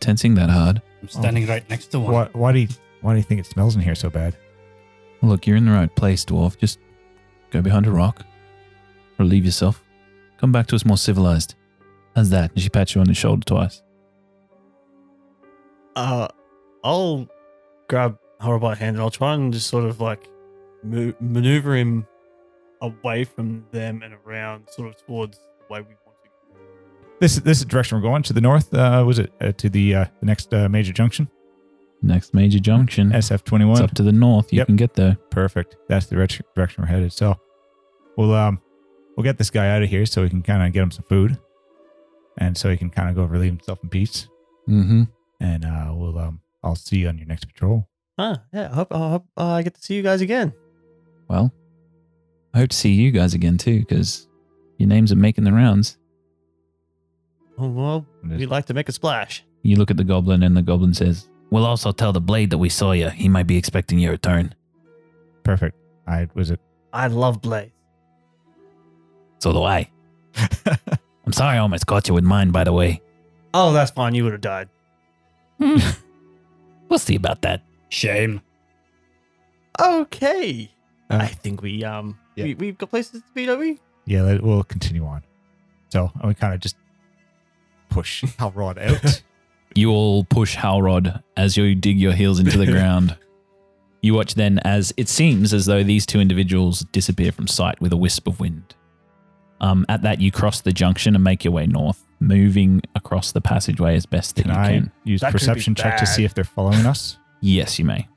Tensing 0.00 0.34
that 0.34 0.50
hard. 0.50 0.82
I'm 1.02 1.08
standing 1.08 1.46
right 1.46 1.68
next 1.70 1.88
to 1.88 2.00
one. 2.00 2.12
Why, 2.12 2.28
why, 2.32 2.52
do 2.52 2.58
you, 2.60 2.68
why 3.02 3.12
do 3.12 3.18
you 3.18 3.22
think 3.22 3.40
it 3.40 3.46
smells 3.46 3.76
in 3.76 3.82
here 3.82 3.94
so 3.94 4.10
bad? 4.10 4.36
Look, 5.22 5.46
you're 5.46 5.56
in 5.56 5.66
the 5.66 5.72
right 5.72 5.94
place, 5.94 6.24
dwarf. 6.24 6.58
Just 6.58 6.78
go 7.50 7.60
behind 7.60 7.86
a 7.86 7.90
rock. 7.90 8.24
Relieve 9.18 9.44
yourself. 9.44 9.82
Come 10.38 10.52
back 10.52 10.66
to 10.68 10.76
us 10.76 10.84
more 10.86 10.96
civilized. 10.96 11.54
How's 12.16 12.30
that? 12.30 12.52
And 12.52 12.60
she 12.62 12.70
pats 12.70 12.94
you 12.94 13.02
on 13.02 13.06
the 13.06 13.14
shoulder 13.14 13.44
twice. 13.44 13.82
Uh, 15.94 16.28
I'll 16.82 17.28
grab 17.88 18.18
Horror 18.40 18.58
by 18.58 18.74
hand 18.74 18.96
and 18.96 19.02
I'll 19.02 19.10
try 19.10 19.34
and 19.34 19.52
just 19.52 19.66
sort 19.66 19.84
of 19.84 20.00
like 20.00 20.26
mo- 20.82 21.12
maneuver 21.20 21.76
him 21.76 22.06
away 22.80 23.24
from 23.24 23.66
them 23.70 24.02
and 24.02 24.14
around, 24.24 24.68
sort 24.70 24.88
of 24.88 24.96
towards 25.06 25.38
the 25.38 25.74
way 25.74 25.80
we 25.80 25.88
want 25.88 25.98
to. 26.06 26.09
This, 27.20 27.36
this 27.36 27.58
is 27.58 27.64
the 27.64 27.70
direction 27.70 27.98
we're 27.98 28.02
going. 28.08 28.22
To 28.24 28.32
the 28.32 28.40
north, 28.40 28.72
uh, 28.72 29.04
was 29.06 29.18
it? 29.18 29.32
Uh, 29.40 29.52
to 29.52 29.68
the, 29.68 29.94
uh, 29.94 30.04
the 30.20 30.26
next 30.26 30.52
uh, 30.54 30.68
major 30.68 30.92
junction? 30.92 31.28
Next 32.02 32.32
major 32.32 32.58
junction. 32.58 33.12
It's 33.12 33.28
SF21. 33.28 33.80
up 33.82 33.94
to 33.94 34.02
the 34.02 34.12
north. 34.12 34.52
You 34.52 34.58
Yep. 34.58 34.66
can 34.68 34.76
get 34.76 34.94
there. 34.94 35.16
Perfect. 35.30 35.76
That's 35.88 36.06
the 36.06 36.14
direction 36.16 36.46
direction 36.54 36.82
we're 36.82 36.88
headed. 36.88 37.12
So 37.12 37.34
we'll 38.16 38.32
um 38.34 38.58
we'll 39.16 39.24
get 39.24 39.36
this 39.36 39.50
guy 39.50 39.68
out 39.68 39.82
of 39.82 39.90
here 39.90 40.06
so 40.06 40.22
we 40.22 40.30
can 40.30 40.40
kind 40.42 40.66
of 40.66 40.72
get 40.72 40.82
him 40.82 40.90
some 40.90 41.04
food, 41.10 41.38
and 42.38 42.56
so 42.56 42.70
he 42.70 42.78
can 42.78 42.88
kind 42.88 43.10
of 43.10 43.16
go 43.16 43.24
relieve 43.24 43.52
himself 43.52 43.80
in 43.82 43.90
peace. 43.90 44.28
Mm-hmm. 44.66 45.02
And 45.40 45.64
uh, 45.66 45.92
we'll 45.94 46.16
um 46.18 46.40
I'll 46.64 46.74
see 46.74 47.00
you 47.00 47.08
on 47.08 47.18
your 47.18 47.26
next 47.26 47.44
patrol. 47.44 47.86
Ah, 48.16 48.42
yeah. 48.50 48.70
I 48.70 48.74
hope, 48.74 48.92
I 48.94 48.98
hope 49.10 49.26
uh, 49.36 49.46
I 49.52 49.62
get 49.62 49.74
to 49.74 49.82
see 49.82 49.94
you 49.94 50.02
guys 50.02 50.22
again. 50.22 50.54
Well, 51.28 51.52
I 52.54 52.60
hope 52.60 52.70
to 52.70 52.76
see 52.76 52.92
you 52.92 53.10
guys 53.10 53.34
again 53.34 53.58
too, 53.58 53.80
because 53.80 54.26
your 54.78 54.88
names 54.88 55.12
are 55.12 55.16
making 55.16 55.44
the 55.44 55.52
rounds. 55.52 55.98
Oh, 57.60 57.68
well, 57.68 58.06
we'd 58.24 58.46
like 58.46 58.64
to 58.66 58.74
make 58.74 58.88
a 58.88 58.92
splash. 58.92 59.44
You 59.62 59.76
look 59.76 59.90
at 59.90 59.98
the 59.98 60.04
goblin, 60.04 60.42
and 60.42 60.56
the 60.56 60.62
goblin 60.62 60.94
says, 60.94 61.28
We'll 61.50 61.66
also 61.66 61.92
tell 61.92 62.12
the 62.12 62.20
blade 62.20 62.50
that 62.50 62.58
we 62.58 62.68
saw 62.68 62.92
you. 62.92 63.10
He 63.10 63.28
might 63.28 63.46
be 63.46 63.56
expecting 63.56 63.98
your 63.98 64.12
return. 64.12 64.54
Perfect. 65.42 65.76
I 66.06 66.28
was 66.34 66.50
it. 66.50 66.60
I 66.92 67.08
love 67.08 67.42
Blaze. 67.42 67.70
So 69.38 69.52
do 69.52 69.62
I. 69.62 69.90
I'm 71.26 71.32
sorry 71.32 71.56
I 71.56 71.58
almost 71.58 71.86
caught 71.86 72.08
you 72.08 72.14
with 72.14 72.24
mine, 72.24 72.50
by 72.50 72.64
the 72.64 72.72
way. 72.72 73.02
Oh, 73.52 73.72
that's 73.72 73.90
fine. 73.90 74.14
You 74.14 74.24
would 74.24 74.32
have 74.32 74.40
died. 74.40 74.68
we'll 75.58 76.98
see 76.98 77.16
about 77.16 77.42
that. 77.42 77.62
Shame. 77.88 78.40
Okay. 79.80 80.70
Uh, 81.10 81.18
I 81.20 81.26
think 81.26 81.62
we 81.62 81.84
um 81.84 82.18
yeah. 82.36 82.44
we, 82.44 82.54
we've 82.54 82.78
got 82.78 82.90
places 82.90 83.22
to 83.22 83.32
be, 83.34 83.46
don't 83.46 83.58
we? 83.58 83.78
yeah, 84.06 84.38
we'll 84.40 84.62
continue 84.64 85.04
on. 85.04 85.22
So 85.88 86.10
I 86.20 86.26
we 86.26 86.34
kind 86.34 86.54
of 86.54 86.60
just 86.60 86.76
push 87.90 88.24
Halrod 88.38 88.78
out. 88.78 89.22
You 89.76 89.90
all 89.92 90.24
push 90.24 90.56
Halrod 90.56 91.22
as 91.36 91.56
you 91.56 91.76
dig 91.76 91.96
your 92.00 92.12
heels 92.12 92.40
into 92.40 92.58
the 92.58 92.66
ground. 92.72 93.16
You 94.02 94.14
watch 94.14 94.34
then 94.34 94.58
as 94.64 94.92
it 94.96 95.08
seems 95.08 95.54
as 95.54 95.64
though 95.66 95.84
these 95.84 96.04
two 96.04 96.18
individuals 96.18 96.80
disappear 96.90 97.30
from 97.30 97.46
sight 97.46 97.80
with 97.80 97.92
a 97.92 97.96
wisp 97.96 98.26
of 98.26 98.40
wind. 98.40 98.74
Um, 99.60 99.86
at 99.88 100.02
that, 100.02 100.20
you 100.20 100.32
cross 100.32 100.60
the 100.60 100.72
junction 100.72 101.14
and 101.14 101.22
make 101.22 101.44
your 101.44 101.52
way 101.52 101.66
north, 101.68 102.04
moving 102.18 102.82
across 102.96 103.30
the 103.30 103.40
passageway 103.40 103.94
as 103.94 104.06
best 104.06 104.34
that 104.36 104.42
Can 104.46 104.50
you 104.50 104.58
I 104.60 104.68
can. 104.72 104.92
use 105.04 105.20
That 105.20 105.28
could 105.28 105.34
be 105.40 105.46
perception 105.46 105.76
check 105.76 105.98
to 105.98 106.04
bad. 106.04 106.08
see 106.14 106.24
if 106.24 106.34
they're 106.34 106.42
following 106.42 106.84
us? 106.84 107.18
Yes, 107.40 107.78
you 107.78 107.84
may. 107.84 108.08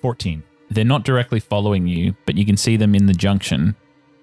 Fourteen. 0.00 0.42
They're 0.70 0.84
not 0.86 1.04
directly 1.04 1.38
following 1.40 1.86
you, 1.86 2.16
but 2.24 2.36
you 2.38 2.46
can 2.46 2.56
see 2.56 2.78
them 2.78 2.94
in 2.94 3.04
the 3.06 3.12
junction, 3.12 3.76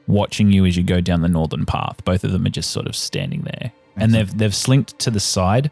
watching 0.08 0.52
you 0.52 0.66
as 0.66 0.76
you 0.76 0.82
go 0.84 1.00
down 1.00 1.22
the 1.22 1.28
northern 1.30 1.66
path. 1.68 2.04
Both 2.06 2.24
of 2.24 2.32
them 2.32 2.46
are 2.48 2.50
just 2.50 2.72
sort 2.72 2.88
of 2.88 2.96
standing 2.96 3.42
there, 3.42 3.72
and 4.02 4.14
they've 4.14 4.38
they've 4.38 4.56
slinked 4.56 4.98
to 5.00 5.12
the 5.12 5.20
side. 5.20 5.72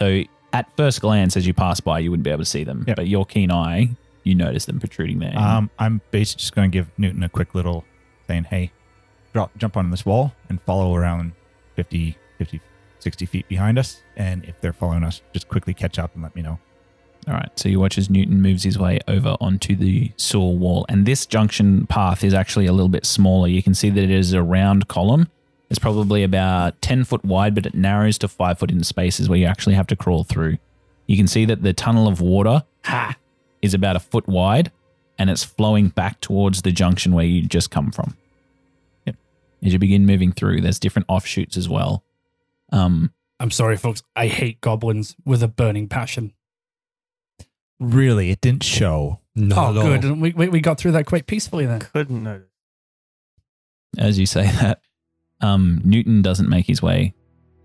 So 0.00 0.22
at 0.52 0.74
first 0.76 1.00
glance, 1.00 1.36
as 1.36 1.46
you 1.46 1.54
pass 1.54 1.80
by, 1.80 1.98
you 2.00 2.10
wouldn't 2.10 2.24
be 2.24 2.30
able 2.30 2.40
to 2.42 2.44
see 2.44 2.64
them, 2.64 2.84
Yep. 2.86 2.96
but 2.96 3.08
your 3.08 3.24
keen 3.26 3.50
eye, 3.50 3.90
you 4.24 4.34
notice 4.34 4.64
them 4.66 4.78
protruding 4.80 5.18
there. 5.18 5.36
Um, 5.38 5.70
I'm 5.78 6.00
basically 6.10 6.40
just 6.40 6.54
going 6.54 6.70
to 6.70 6.76
give 6.78 6.88
Newton 6.98 7.22
a 7.22 7.28
quick 7.28 7.54
little 7.54 7.84
saying, 8.26 8.44
hey, 8.44 8.72
drop, 9.32 9.56
jump 9.58 9.76
on 9.76 9.90
this 9.90 10.04
wall 10.06 10.32
and 10.48 10.60
follow 10.62 10.94
around 10.94 11.32
50, 11.76 12.16
50, 12.38 12.60
60 12.98 13.26
feet 13.26 13.48
behind 13.48 13.78
us. 13.78 14.02
And 14.16 14.44
if 14.44 14.60
they're 14.60 14.72
following 14.72 15.04
us, 15.04 15.20
just 15.32 15.48
quickly 15.48 15.74
catch 15.74 15.98
up 15.98 16.14
and 16.14 16.22
let 16.22 16.34
me 16.34 16.42
know. 16.42 16.58
All 17.28 17.34
right. 17.34 17.50
So 17.58 17.68
you 17.68 17.78
watch 17.80 17.98
as 17.98 18.08
Newton 18.08 18.40
moves 18.40 18.62
his 18.62 18.78
way 18.78 18.98
over 19.08 19.36
onto 19.40 19.74
the 19.76 20.12
sewer 20.16 20.52
wall. 20.52 20.86
And 20.88 21.06
this 21.06 21.26
junction 21.26 21.86
path 21.86 22.22
is 22.24 22.34
actually 22.34 22.66
a 22.66 22.72
little 22.72 22.88
bit 22.88 23.04
smaller. 23.04 23.48
You 23.48 23.62
can 23.62 23.74
see 23.74 23.90
that 23.90 24.02
it 24.02 24.10
is 24.10 24.32
a 24.32 24.42
round 24.42 24.88
column. 24.88 25.28
It's 25.68 25.78
probably 25.78 26.22
about 26.22 26.80
10 26.82 27.04
foot 27.04 27.24
wide, 27.24 27.54
but 27.54 27.66
it 27.66 27.74
narrows 27.74 28.18
to 28.18 28.28
five 28.28 28.58
foot 28.58 28.70
in 28.70 28.84
spaces 28.84 29.28
where 29.28 29.38
you 29.38 29.46
actually 29.46 29.74
have 29.74 29.86
to 29.88 29.96
crawl 29.96 30.22
through. 30.24 30.58
You 31.06 31.16
can 31.16 31.26
see 31.26 31.44
that 31.44 31.62
the 31.62 31.72
tunnel 31.72 32.06
of 32.06 32.20
water 32.20 32.64
ha, 32.84 33.16
is 33.62 33.74
about 33.74 33.96
a 33.96 34.00
foot 34.00 34.26
wide 34.28 34.70
and 35.18 35.30
it's 35.30 35.44
flowing 35.44 35.88
back 35.88 36.20
towards 36.20 36.62
the 36.62 36.72
junction 36.72 37.12
where 37.12 37.24
you 37.24 37.42
just 37.42 37.70
come 37.70 37.90
from. 37.90 38.16
Yep. 39.06 39.16
As 39.64 39.72
you 39.72 39.78
begin 39.78 40.06
moving 40.06 40.32
through, 40.32 40.60
there's 40.60 40.78
different 40.78 41.06
offshoots 41.08 41.56
as 41.56 41.68
well. 41.68 42.04
Um, 42.72 43.12
I'm 43.40 43.50
sorry, 43.50 43.76
folks. 43.76 44.02
I 44.14 44.28
hate 44.28 44.60
goblins 44.60 45.16
with 45.24 45.42
a 45.42 45.48
burning 45.48 45.88
passion. 45.88 46.32
Really, 47.78 48.30
it 48.30 48.40
didn't 48.40 48.64
show. 48.64 49.20
Not 49.34 49.76
oh, 49.76 49.92
at 49.92 50.00
good. 50.00 50.18
We, 50.18 50.32
we, 50.32 50.48
we 50.48 50.60
got 50.60 50.78
through 50.78 50.92
that 50.92 51.06
quite 51.06 51.26
peacefully 51.26 51.66
then. 51.66 51.80
Couldn't 51.80 52.22
notice. 52.22 52.48
as 53.98 54.18
you 54.18 54.26
say 54.26 54.44
that, 54.44 54.80
um, 55.40 55.80
Newton 55.84 56.22
doesn't 56.22 56.48
make 56.48 56.66
his 56.66 56.80
way 56.82 57.14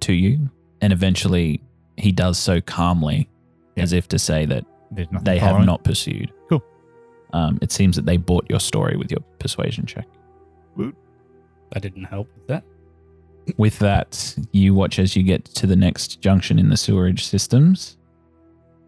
to 0.01 0.13
you, 0.13 0.49
and 0.81 0.91
eventually 0.93 1.61
he 1.97 2.11
does 2.11 2.37
so 2.37 2.59
calmly, 2.61 3.29
Yeah. 3.75 3.83
as 3.83 3.93
if 3.93 4.07
to 4.09 4.19
say 4.19 4.45
that 4.45 4.65
They 5.23 5.37
have 5.39 5.51
following? 5.51 5.65
not 5.65 5.83
pursued. 5.83 6.31
Cool. 6.49 6.63
Um, 7.33 7.59
it 7.61 7.71
seems 7.71 7.95
that 7.95 8.05
they 8.05 8.17
bought 8.17 8.45
your 8.49 8.59
story 8.59 8.97
with 8.97 9.11
your 9.11 9.21
persuasion 9.39 9.85
check. 9.85 10.07
That 11.73 11.81
didn't 11.81 12.03
help 12.03 12.27
with 12.35 12.47
that. 12.47 12.63
With 13.57 13.79
that, 13.79 14.35
you 14.51 14.73
watch 14.73 14.99
as 14.99 15.15
you 15.15 15.23
get 15.23 15.45
to 15.45 15.65
the 15.65 15.75
next 15.75 16.19
junction 16.21 16.59
in 16.59 16.67
the 16.69 16.75
sewerage 16.75 17.25
systems, 17.25 17.97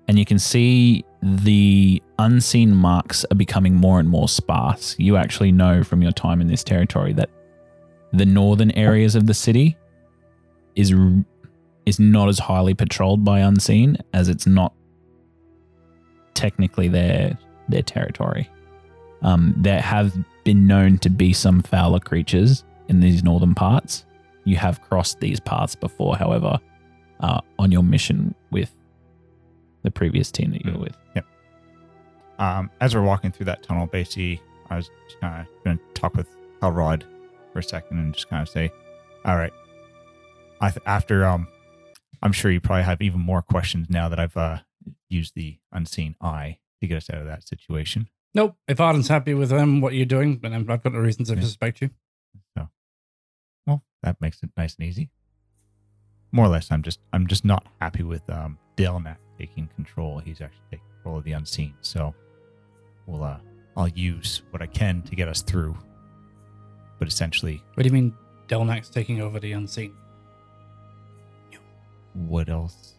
and 0.10 0.20
you 0.20 0.26
can 0.26 0.38
see 0.38 1.06
the 1.22 2.04
unseen 2.20 2.76
marks 2.76 3.26
are 3.32 3.36
becoming 3.36 3.74
more 3.74 4.00
and 4.02 4.10
more 4.10 4.28
sparse. 4.28 4.98
You 5.00 5.16
actually 5.16 5.54
know 5.54 5.82
from 5.84 6.02
your 6.02 6.12
time 6.12 6.42
in 6.42 6.48
this 6.48 6.64
territory 6.64 7.14
that 7.14 7.30
the 8.14 8.26
northern 8.26 8.72
areas 8.72 9.16
of 9.16 9.28
the 9.28 9.34
city 9.34 9.76
is 10.76 10.94
is 11.86 12.00
not 12.00 12.30
as 12.30 12.40
highly 12.40 12.74
patrolled 12.74 13.26
by 13.26 13.40
unseen 13.40 13.98
as 14.14 14.30
it's 14.30 14.48
not 14.48 14.74
technically 16.34 16.88
their 16.88 17.38
their 17.70 17.82
territory. 17.82 18.50
Um, 19.22 19.54
there 19.58 19.82
have 19.82 20.14
been 20.44 20.68
known 20.68 20.98
to 21.00 21.10
be 21.10 21.34
some 21.34 21.62
fouler 21.62 22.00
creatures 22.00 22.64
in 22.90 23.00
these 23.00 23.24
northern 23.24 23.56
parts. 23.56 24.06
You 24.44 24.58
have 24.58 24.82
crossed 24.82 25.22
these 25.22 25.40
paths 25.40 25.76
before, 25.76 26.18
however, 26.18 26.60
uh, 27.22 27.40
on 27.58 27.72
your 27.72 27.84
mission 27.84 28.36
with 28.52 28.70
the 29.84 29.92
previous 29.92 30.30
team 30.30 30.52
that 30.52 30.66
you 30.66 30.74
were 30.74 30.80
with. 30.80 30.98
Um, 32.40 32.70
as 32.82 32.96
we're 32.96 33.04
walking 33.04 33.32
through 33.32 33.46
that 33.46 33.64
tunnel, 33.64 33.88
basically, 33.88 34.42
I 34.70 34.78
was 34.78 34.90
of 35.22 35.46
going 35.64 35.78
to 35.78 35.84
talk 35.94 36.16
with 36.16 36.28
Elrod 36.62 37.06
for 37.54 37.60
a 37.60 37.64
second 37.64 38.00
and 38.00 38.14
just 38.14 38.28
kind 38.30 38.42
of 38.42 38.50
say, 38.50 38.72
"All 39.24 39.38
right, 39.38 39.54
I 40.60 40.72
th- 40.72 40.84
after 40.86 41.24
um, 41.26 41.48
I'm 42.22 42.34
sure 42.34 42.52
you 42.52 42.60
probably 42.60 42.84
have 42.84 43.02
even 43.02 43.22
more 43.22 43.42
questions 43.42 43.88
now 43.90 44.10
that 44.10 44.20
I've 44.20 44.36
uh, 44.36 44.60
used 45.10 45.36
the 45.36 45.60
unseen 45.72 46.16
eye 46.20 46.58
to 46.82 46.88
get 46.88 46.98
us 46.98 47.10
out 47.10 47.20
of 47.22 47.28
that 47.28 47.48
situation. 47.48 48.10
Nope. 48.34 48.56
If 48.68 48.82
Arden's 48.82 49.08
happy 49.10 49.34
with 49.36 49.50
them, 49.50 49.80
what 49.80 49.94
you're 49.94 50.06
doing, 50.08 50.40
then 50.42 50.54
I've 50.54 50.66
got 50.66 50.84
no 50.92 51.00
reason 51.00 51.24
to 51.26 51.36
Yeah. 51.36 51.42
suspect 51.42 51.82
you. 51.82 51.92
Well, 53.66 53.84
that 54.02 54.20
makes 54.20 54.42
it 54.44 54.50
nice 54.58 54.76
and 54.78 54.86
easy. 54.88 55.10
More 56.32 56.46
or 56.46 56.50
less, 56.50 56.72
I'm 56.72 56.82
just 56.82 57.00
I'm 57.14 57.28
just 57.28 57.46
not 57.46 57.66
happy 57.80 58.04
with 58.04 58.28
um, 58.30 58.58
Delnak 58.76 59.18
taking 59.40 59.68
control. 59.76 60.20
He's 60.20 60.42
actually 60.42 60.64
taking 60.72 60.86
control 60.96 61.18
of 61.20 61.24
the 61.24 61.34
unseen. 61.34 61.76
So 61.82 62.14
we'll 63.06 63.24
uh, 63.24 63.38
I'll 63.78 63.88
use 63.88 64.42
what 64.50 64.62
I 64.62 64.66
can 64.66 65.02
to 65.04 65.16
get 65.16 65.28
us 65.28 65.42
through. 65.44 65.78
But 67.00 67.08
essentially, 67.08 67.62
What 67.74 67.84
do 67.84 67.88
you 67.90 67.94
mean 67.94 68.14
Delnak's 68.48 68.90
taking 68.90 69.22
over 69.22 69.40
the 69.40 69.52
unseen? 69.54 69.94
what 72.14 72.48
else? 72.50 72.94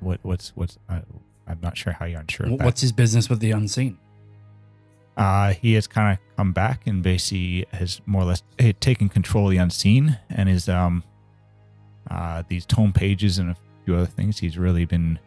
What 0.00 0.20
what's 0.22 0.50
what's 0.54 0.78
uh, 0.88 1.00
I'm 1.46 1.58
not 1.62 1.76
sure 1.76 1.92
how 1.94 2.04
you're 2.04 2.20
unsure 2.20 2.46
of 2.46 2.52
Wh- 2.52 2.56
that. 2.58 2.64
What's 2.66 2.80
his 2.82 2.92
business 2.92 3.28
with 3.28 3.40
the 3.40 3.50
unseen? 3.52 3.98
Uh, 5.16 5.54
he 5.54 5.72
has 5.72 5.86
kind 5.88 6.12
of 6.12 6.36
come 6.36 6.52
back 6.52 6.86
and 6.86 7.02
basically 7.02 7.66
has 7.72 8.00
more 8.06 8.22
or 8.22 8.26
less 8.26 8.42
eh, 8.58 8.72
taken 8.78 9.08
control 9.08 9.46
of 9.46 9.50
the 9.50 9.56
unseen 9.56 10.18
and 10.30 10.48
is 10.48 10.68
um 10.68 11.02
uh 12.10 12.42
these 12.48 12.64
tome 12.64 12.92
pages 12.92 13.38
and 13.38 13.50
a 13.50 13.56
few 13.84 13.96
other 13.96 14.06
things. 14.06 14.38
He's 14.38 14.56
really 14.58 14.84
been 14.84 15.18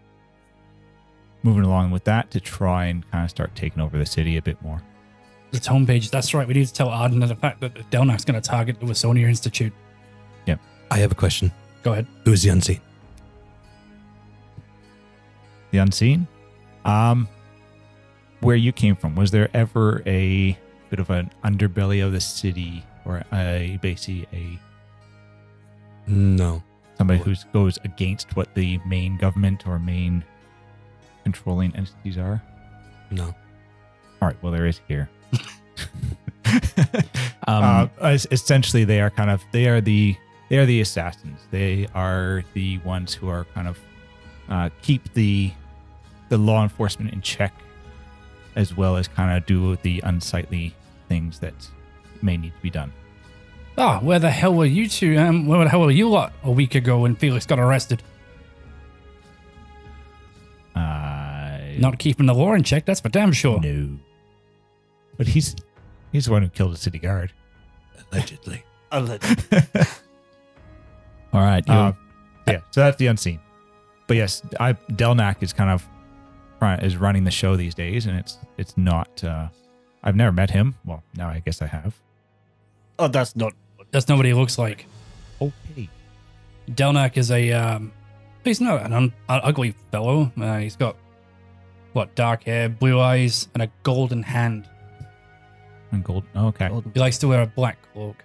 moving 1.44 1.64
along 1.64 1.90
with 1.92 2.04
that 2.06 2.30
to 2.32 2.40
try 2.40 2.86
and 2.86 3.10
kind 3.12 3.24
of 3.26 3.30
start 3.32 3.56
taking 3.56 3.82
over 3.82 3.98
the 3.98 4.06
city 4.06 4.38
a 4.38 4.42
bit 4.42 4.62
more. 4.62 4.82
Its 5.54 5.68
homepage. 5.68 6.10
That's 6.10 6.34
right. 6.34 6.48
We 6.48 6.54
need 6.54 6.68
to 6.68 6.74
tell 6.74 6.90
Arden 6.90 7.20
the 7.20 7.36
fact 7.36 7.60
that 7.62 7.74
Delnak's 7.92 8.24
going 8.26 8.40
to 8.42 8.48
target 8.48 8.80
the 8.80 8.86
Wasonia 8.86 9.28
Institute. 9.28 9.74
Yeah. 10.46 10.56
I 10.90 10.98
have 11.00 11.12
a 11.12 11.16
question. 11.16 11.52
Go 11.84 11.92
ahead. 11.92 12.08
Who 12.26 12.32
is 12.32 12.44
the 12.44 12.50
unseen? 12.50 12.80
The 15.72 15.78
unseen, 15.78 16.28
um, 16.84 17.28
where 18.42 18.56
you 18.58 18.72
came 18.74 18.96
from, 18.96 19.16
was 19.16 19.32
there 19.32 19.50
ever 19.54 20.04
a 20.06 20.58
bit 20.90 21.00
of 21.00 21.10
an 21.10 21.32
underbelly 21.46 22.06
of 22.06 22.12
the 22.12 22.20
city 22.20 22.84
or 23.06 23.24
a 23.32 23.80
basically 23.82 24.28
a 24.34 26.12
No. 26.12 26.62
somebody 26.98 27.20
who 27.22 27.34
goes 27.54 27.80
against 27.86 28.36
what 28.36 28.54
the 28.54 28.80
main 28.86 29.16
government 29.18 29.66
or 29.66 29.80
main 29.80 30.26
controlling 31.24 31.74
entities 31.76 32.18
are? 32.18 32.42
No. 33.10 33.28
All 34.22 34.28
right, 34.28 34.36
well, 34.44 34.52
there 34.52 34.66
is 34.66 34.82
here. 34.90 35.10
Um, 37.48 37.90
uh, 38.00 38.18
essentially, 38.30 38.84
they 38.84 39.02
are 39.02 39.10
kind 39.10 39.30
of 39.32 39.42
they 39.52 39.68
are 39.68 39.82
the 39.82 40.16
they 40.50 40.58
are 40.58 40.66
the 40.66 40.80
assassins. 40.82 41.40
They 41.50 41.88
are 41.96 42.44
the 42.54 42.78
ones 42.80 43.14
who 43.14 43.30
are 43.30 43.46
kind 43.56 43.68
of 43.68 43.80
uh, 44.48 44.70
keep 44.84 45.12
the 45.14 45.52
the 46.30 46.38
law 46.38 46.62
enforcement 46.62 47.12
in 47.14 47.22
check, 47.22 47.54
as 48.56 48.78
well 48.78 48.96
as 48.96 49.08
kind 49.08 49.36
of 49.36 49.46
do 49.48 49.76
the 49.78 50.02
unsightly 50.06 50.76
things 51.10 51.40
that 51.40 51.54
may 52.22 52.38
need 52.38 52.54
to 52.56 52.62
be 52.62 52.70
done. 52.70 52.94
Ah, 53.78 54.00
where 54.02 54.20
the 54.20 54.30
hell 54.30 54.54
were 54.54 54.66
you 54.66 54.88
two? 54.88 55.18
Um, 55.18 55.48
where 55.48 55.64
the 55.64 55.70
hell 55.70 55.82
were 55.82 55.92
you 55.92 56.10
lot 56.10 56.34
a 56.44 56.52
week 56.52 56.76
ago 56.76 57.00
when 57.00 57.16
Felix 57.16 57.46
got 57.48 57.58
arrested? 57.60 58.04
Uh, 60.76 61.58
Not 61.80 61.98
keeping 61.98 62.28
the 62.28 62.36
law 62.36 62.54
in 62.54 62.64
check, 62.64 62.86
that's 62.86 63.00
for 63.02 63.10
damn 63.10 63.32
sure. 63.32 63.60
no, 63.60 63.98
but 65.18 65.28
he's 65.28 65.56
he's 66.12 66.26
the 66.26 66.32
one 66.32 66.42
who 66.42 66.50
killed 66.50 66.74
the 66.74 66.78
city 66.78 67.00
guard. 67.00 67.32
Allegedly. 68.12 68.64
Alleged. 68.92 69.48
all 71.34 71.42
right. 71.42 71.64
you're- 71.68 71.78
Uh, 71.80 71.92
yeah, 72.48 72.60
so 72.72 72.82
that's 72.82 72.98
the 72.98 73.08
unseen. 73.08 73.40
But 74.08 74.18
yes, 74.18 74.42
I 74.60 74.74
Delnak 74.74 75.42
is 75.42 75.54
kind 75.54 75.70
of 75.70 75.88
is 76.84 76.98
running 76.98 77.24
the 77.24 77.32
show 77.32 77.56
these 77.56 77.74
days, 77.74 78.06
and 78.08 78.18
it's 78.18 78.38
it's 78.58 78.76
not. 78.78 79.24
Uh, 79.24 79.48
I've 80.04 80.16
never 80.16 80.32
met 80.32 80.50
him. 80.50 80.76
Well, 80.86 81.04
now 81.16 81.30
I 81.30 81.40
guess 81.40 81.62
I 81.62 81.68
have. 81.68 81.94
oh, 83.00 83.08
that's 83.08 83.36
not. 83.36 83.54
That's 83.92 84.08
not 84.10 84.18
what 84.18 84.26
he 84.26 84.34
looks 84.34 84.58
like. 84.58 84.86
Oh, 85.40 85.52
pity. 85.68 85.90
Delnak 86.72 87.16
is 87.18 87.32
a 87.32 87.52
um, 87.54 87.92
he's 88.44 88.60
not 88.60 88.84
an 88.86 88.94
un- 88.94 89.14
uh, 89.30 89.40
ugly 89.44 89.76
fellow. 89.92 90.32
Uh, 90.40 90.58
he's 90.58 90.76
got 90.76 90.96
what 91.94 92.14
dark 92.16 92.44
hair, 92.44 92.68
blue 92.70 93.00
eyes, 93.00 93.48
and 93.54 93.64
a 93.64 93.70
golden 93.84 94.24
hand. 94.24 94.68
And 95.92 96.04
gold. 96.04 96.24
oh, 96.36 96.48
okay, 96.48 96.70
He 96.94 97.00
likes 97.00 97.18
to 97.20 97.28
wear 97.28 97.42
a 97.42 97.48
black 97.48 97.78
cloak. 97.94 98.24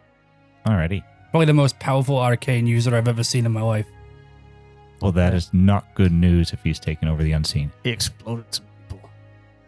alrighty. 0.67 1.03
Probably 1.31 1.47
the 1.47 1.53
most 1.55 1.79
powerful 1.79 2.17
arcane 2.19 2.67
user 2.67 2.95
I've 2.97 3.09
ever 3.09 3.25
seen 3.25 3.45
in 3.47 3.53
my 3.53 3.63
life. 3.63 3.87
Well, 5.03 5.13
that 5.13 5.35
is 5.35 5.51
not 5.53 5.95
good 5.95 6.13
news 6.13 6.53
if 6.53 6.63
he's 6.63 6.79
taken 6.79 7.09
over 7.09 7.23
the 7.23 7.33
unseen. 7.33 7.71
He 7.85 7.91
exploded 7.91 8.47
some 8.55 8.65
people. 8.89 9.11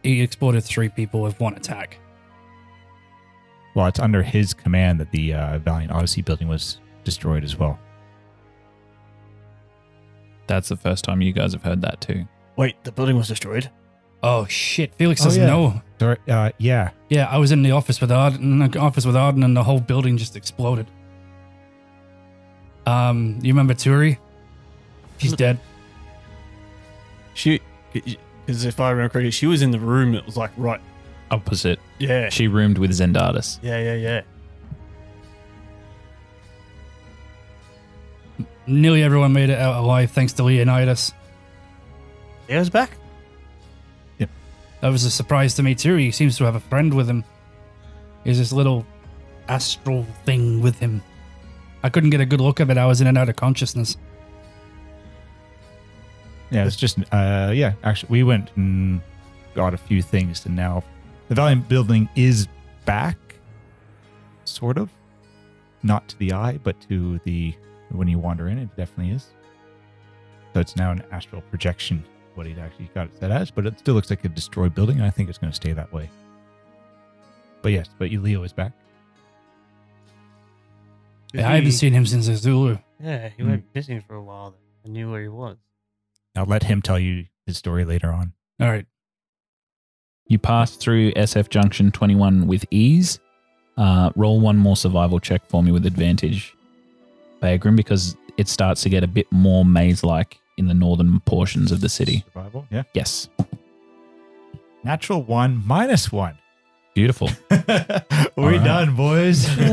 He 0.02 0.22
exploded 0.22 0.64
three 0.64 0.88
people 0.88 1.20
with 1.20 1.38
one 1.40 1.54
attack. 1.54 1.98
Well, 3.74 3.87
it's 3.87 3.98
under 4.00 4.22
his 4.22 4.54
command 4.54 4.98
that 5.00 5.11
the 5.11 5.34
uh, 5.34 5.58
Valiant 5.58 5.92
Odyssey 5.92 6.22
building 6.22 6.48
was 6.48 6.80
destroyed 7.04 7.44
as 7.44 7.56
well. 7.56 7.78
that's 10.46 10.70
the 10.70 10.76
first 10.76 11.04
time 11.04 11.20
you 11.20 11.32
guys 11.32 11.52
have 11.52 11.62
heard 11.62 11.82
that 11.82 12.00
too. 12.00 12.26
Wait, 12.56 12.82
the 12.84 12.90
building 12.92 13.16
was 13.16 13.28
destroyed. 13.28 13.70
Oh 14.22 14.46
shit! 14.46 14.94
Felix 14.94 15.20
Oh, 15.22 15.24
doesn't 15.24 15.42
yeah. 15.42 15.48
know. 15.48 15.83
Sorry, 16.00 16.16
uh, 16.28 16.50
yeah. 16.59 16.90
Yeah, 17.09 17.26
I 17.26 17.38
was 17.38 17.52
in 17.52 17.62
the 17.62 17.70
office 17.72 18.00
with 18.00 18.11
Arden, 18.12 18.40
in 18.62 18.70
the 18.70 18.78
office 18.78 19.04
with 19.07 19.16
Arden, 19.16 19.42
and 19.42 19.57
the 19.57 19.62
whole 19.64 19.81
building 19.81 20.16
just 20.16 20.37
exploded. 20.37 20.87
Um, 22.87 23.38
you 23.42 23.52
remember 23.52 23.74
Turi? 23.74 24.18
She's 25.18 25.33
dead. 25.33 25.59
She, 27.35 27.61
because 27.92 28.64
if 28.64 28.81
I 28.81 28.90
remember 28.90 29.11
correctly, 29.12 29.31
she 29.31 29.46
was 29.46 29.62
in 29.62 29.70
the 29.70 29.78
room. 29.78 30.14
It 30.14 30.24
was 30.26 30.37
like 30.37 30.50
right. 30.57 30.81
Opposite. 31.31 31.78
Yeah. 31.98 32.28
She 32.31 32.48
roomed 32.48 32.78
with 32.78 32.90
Zendatus. 32.90 33.59
Yeah, 33.62 33.78
yeah, 33.81 33.94
yeah. 33.94 34.22
Nearly 38.66 39.02
everyone 39.02 39.33
made 39.33 39.50
it 39.50 39.59
out 39.59 39.76
alive 39.83 40.11
thanks 40.11 40.33
to 40.35 40.42
Leonidas. 40.44 41.12
He 42.46 42.54
Leo's 42.54 42.70
back. 42.70 42.90
That 44.80 44.88
was 44.88 45.04
a 45.04 45.10
surprise 45.10 45.54
to 45.54 45.62
me 45.62 45.74
too. 45.74 45.96
He 45.96 46.10
seems 46.10 46.36
to 46.38 46.44
have 46.44 46.54
a 46.54 46.60
friend 46.60 46.94
with 46.94 47.08
him. 47.08 47.24
He's 48.24 48.38
this 48.38 48.52
little 48.52 48.86
astral 49.48 50.04
thing 50.24 50.60
with 50.60 50.78
him. 50.78 51.02
I 51.82 51.88
couldn't 51.88 52.10
get 52.10 52.20
a 52.20 52.26
good 52.26 52.40
look 52.40 52.60
of 52.60 52.70
it. 52.70 52.78
I 52.78 52.86
was 52.86 53.00
in 53.00 53.06
and 53.06 53.18
out 53.18 53.28
of 53.28 53.36
consciousness. 53.36 53.96
Yeah, 56.50 56.66
it's 56.66 56.76
just 56.76 56.98
uh 57.12 57.52
yeah, 57.54 57.74
actually 57.82 58.10
we 58.10 58.22
went 58.22 58.50
and 58.56 59.00
got 59.54 59.74
a 59.74 59.76
few 59.76 60.00
things 60.02 60.46
and 60.46 60.56
now 60.56 60.82
the 61.28 61.34
Valiant 61.34 61.68
building 61.68 62.08
is 62.16 62.48
back 62.84 63.18
sort 64.44 64.78
of. 64.78 64.90
Not 65.82 66.08
to 66.08 66.18
the 66.18 66.32
eye, 66.32 66.58
but 66.62 66.80
to 66.88 67.20
the 67.24 67.54
when 67.90 68.08
you 68.08 68.18
wander 68.18 68.48
in, 68.48 68.58
it 68.58 68.74
definitely 68.76 69.14
is. 69.14 69.28
So 70.54 70.60
it's 70.60 70.76
now 70.76 70.90
an 70.90 71.04
astral 71.12 71.42
projection, 71.42 72.04
what 72.38 72.46
he'd 72.46 72.59
actually 72.59 72.88
got 72.94 73.09
it 73.09 73.18
set 73.18 73.31
as, 73.31 73.51
but 73.51 73.66
it 73.66 73.79
still 73.79 73.94
looks 73.94 74.09
like 74.09 74.24
a 74.24 74.29
destroyed 74.29 74.74
building, 74.74 74.96
and 74.96 75.05
I 75.05 75.11
think 75.11 75.29
it's 75.29 75.37
gonna 75.38 75.53
stay 75.53 75.72
that 75.74 75.92
way. 75.92 76.09
But 77.61 77.72
yes, 77.72 77.88
but 77.98 78.11
Leo 78.11 78.42
is 78.44 78.53
back. 78.55 78.72
Yeah, 81.35 81.51
I 81.51 81.57
haven't 81.57 81.72
seen 81.72 81.92
him 81.92 82.07
since 82.07 82.29
Azulu. 82.29 82.81
Yeah, 83.01 83.29
he 83.37 83.42
Hmm. 83.42 83.51
went 83.51 83.64
missing 83.74 84.01
for 84.01 84.14
a 84.14 84.22
while. 84.22 84.55
I 84.85 84.88
knew 84.88 85.11
where 85.11 85.20
he 85.22 85.29
was. 85.29 85.59
I'll 86.37 86.46
let 86.46 86.62
him 86.62 86.81
tell 86.81 86.98
you 86.98 87.27
his 87.46 87.59
story 87.59 87.85
later 87.85 88.11
on. 88.12 88.33
All 88.61 88.68
right. 88.68 88.87
You 90.27 90.38
pass 90.38 90.77
through 90.77 91.12
SF 91.16 91.48
Junction 91.48 91.90
21 91.90 92.46
with 92.46 92.64
ease. 92.70 93.18
Uh, 93.77 94.11
roll 94.16 94.40
one 94.40 94.57
more 94.57 94.77
survival 94.77 95.20
check 95.20 95.44
for 95.48 95.62
me 95.62 95.70
with 95.70 95.87
advantage, 95.87 96.55
Bagram, 97.40 97.77
because 97.77 98.16
it 98.37 98.48
starts 98.48 98.83
to 98.83 98.88
get 98.88 99.05
a 99.05 99.07
bit 99.07 99.31
more 99.31 99.64
maze 99.64 100.03
like 100.03 100.40
in 100.58 100.66
the 100.66 100.74
northern 100.74 101.20
portions 101.20 101.72
of 101.72 101.80
the 101.80 101.88
city. 101.88 102.24
Survival. 102.32 102.66
Yeah. 102.70 102.82
Yes. 102.94 103.28
Natural 104.84 105.22
one 105.22 105.62
minus 105.66 106.12
one. 106.12 106.38
Beautiful. 106.94 107.30
We're 107.50 108.58
right. 108.58 108.64
done, 108.64 108.96
boys. 108.96 109.48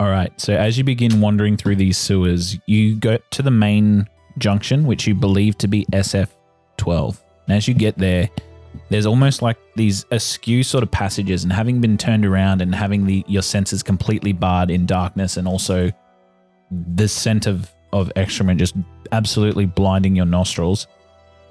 All 0.00 0.08
right. 0.08 0.32
So 0.40 0.54
as 0.54 0.78
you 0.78 0.84
begin 0.84 1.20
wandering 1.20 1.56
through 1.56 1.76
these 1.76 1.98
sewers, 1.98 2.56
you 2.66 2.96
go 2.96 3.18
to 3.30 3.42
the 3.42 3.50
main 3.50 4.08
junction, 4.38 4.86
which 4.86 5.06
you 5.06 5.14
believe 5.14 5.58
to 5.58 5.68
be 5.68 5.84
SF12. 5.92 7.20
And 7.46 7.56
as 7.56 7.68
you 7.68 7.74
get 7.74 7.98
there, 7.98 8.30
there's 8.88 9.06
almost 9.06 9.42
like 9.42 9.58
these 9.76 10.06
askew 10.10 10.62
sort 10.62 10.82
of 10.82 10.90
passages, 10.90 11.44
and 11.44 11.52
having 11.52 11.80
been 11.80 11.98
turned 11.98 12.24
around 12.24 12.62
and 12.62 12.74
having 12.74 13.04
the 13.06 13.24
your 13.26 13.42
senses 13.42 13.82
completely 13.82 14.32
barred 14.32 14.70
in 14.70 14.86
darkness, 14.86 15.36
and 15.36 15.46
also 15.46 15.90
the 16.70 17.08
scent 17.08 17.46
of 17.46 17.70
of 17.92 18.12
excrement 18.14 18.60
just 18.60 18.76
absolutely 19.12 19.66
blinding 19.66 20.14
your 20.14 20.26
nostrils. 20.26 20.86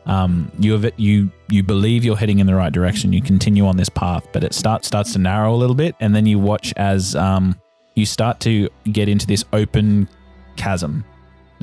Um, 0.05 0.51
you 0.59 0.71
have 0.71 0.91
you 0.97 1.31
you 1.49 1.63
believe 1.63 2.03
you're 2.03 2.17
heading 2.17 2.39
in 2.39 2.47
the 2.47 2.55
right 2.55 2.71
direction. 2.71 3.13
You 3.13 3.21
continue 3.21 3.65
on 3.65 3.77
this 3.77 3.89
path, 3.89 4.27
but 4.31 4.43
it 4.43 4.53
starts 4.53 4.87
starts 4.87 5.13
to 5.13 5.19
narrow 5.19 5.53
a 5.53 5.57
little 5.57 5.75
bit, 5.75 5.95
and 5.99 6.15
then 6.15 6.25
you 6.25 6.39
watch 6.39 6.73
as 6.77 7.15
um, 7.15 7.59
you 7.95 8.05
start 8.05 8.39
to 8.41 8.69
get 8.91 9.09
into 9.09 9.27
this 9.27 9.43
open 9.53 10.07
chasm. 10.55 11.03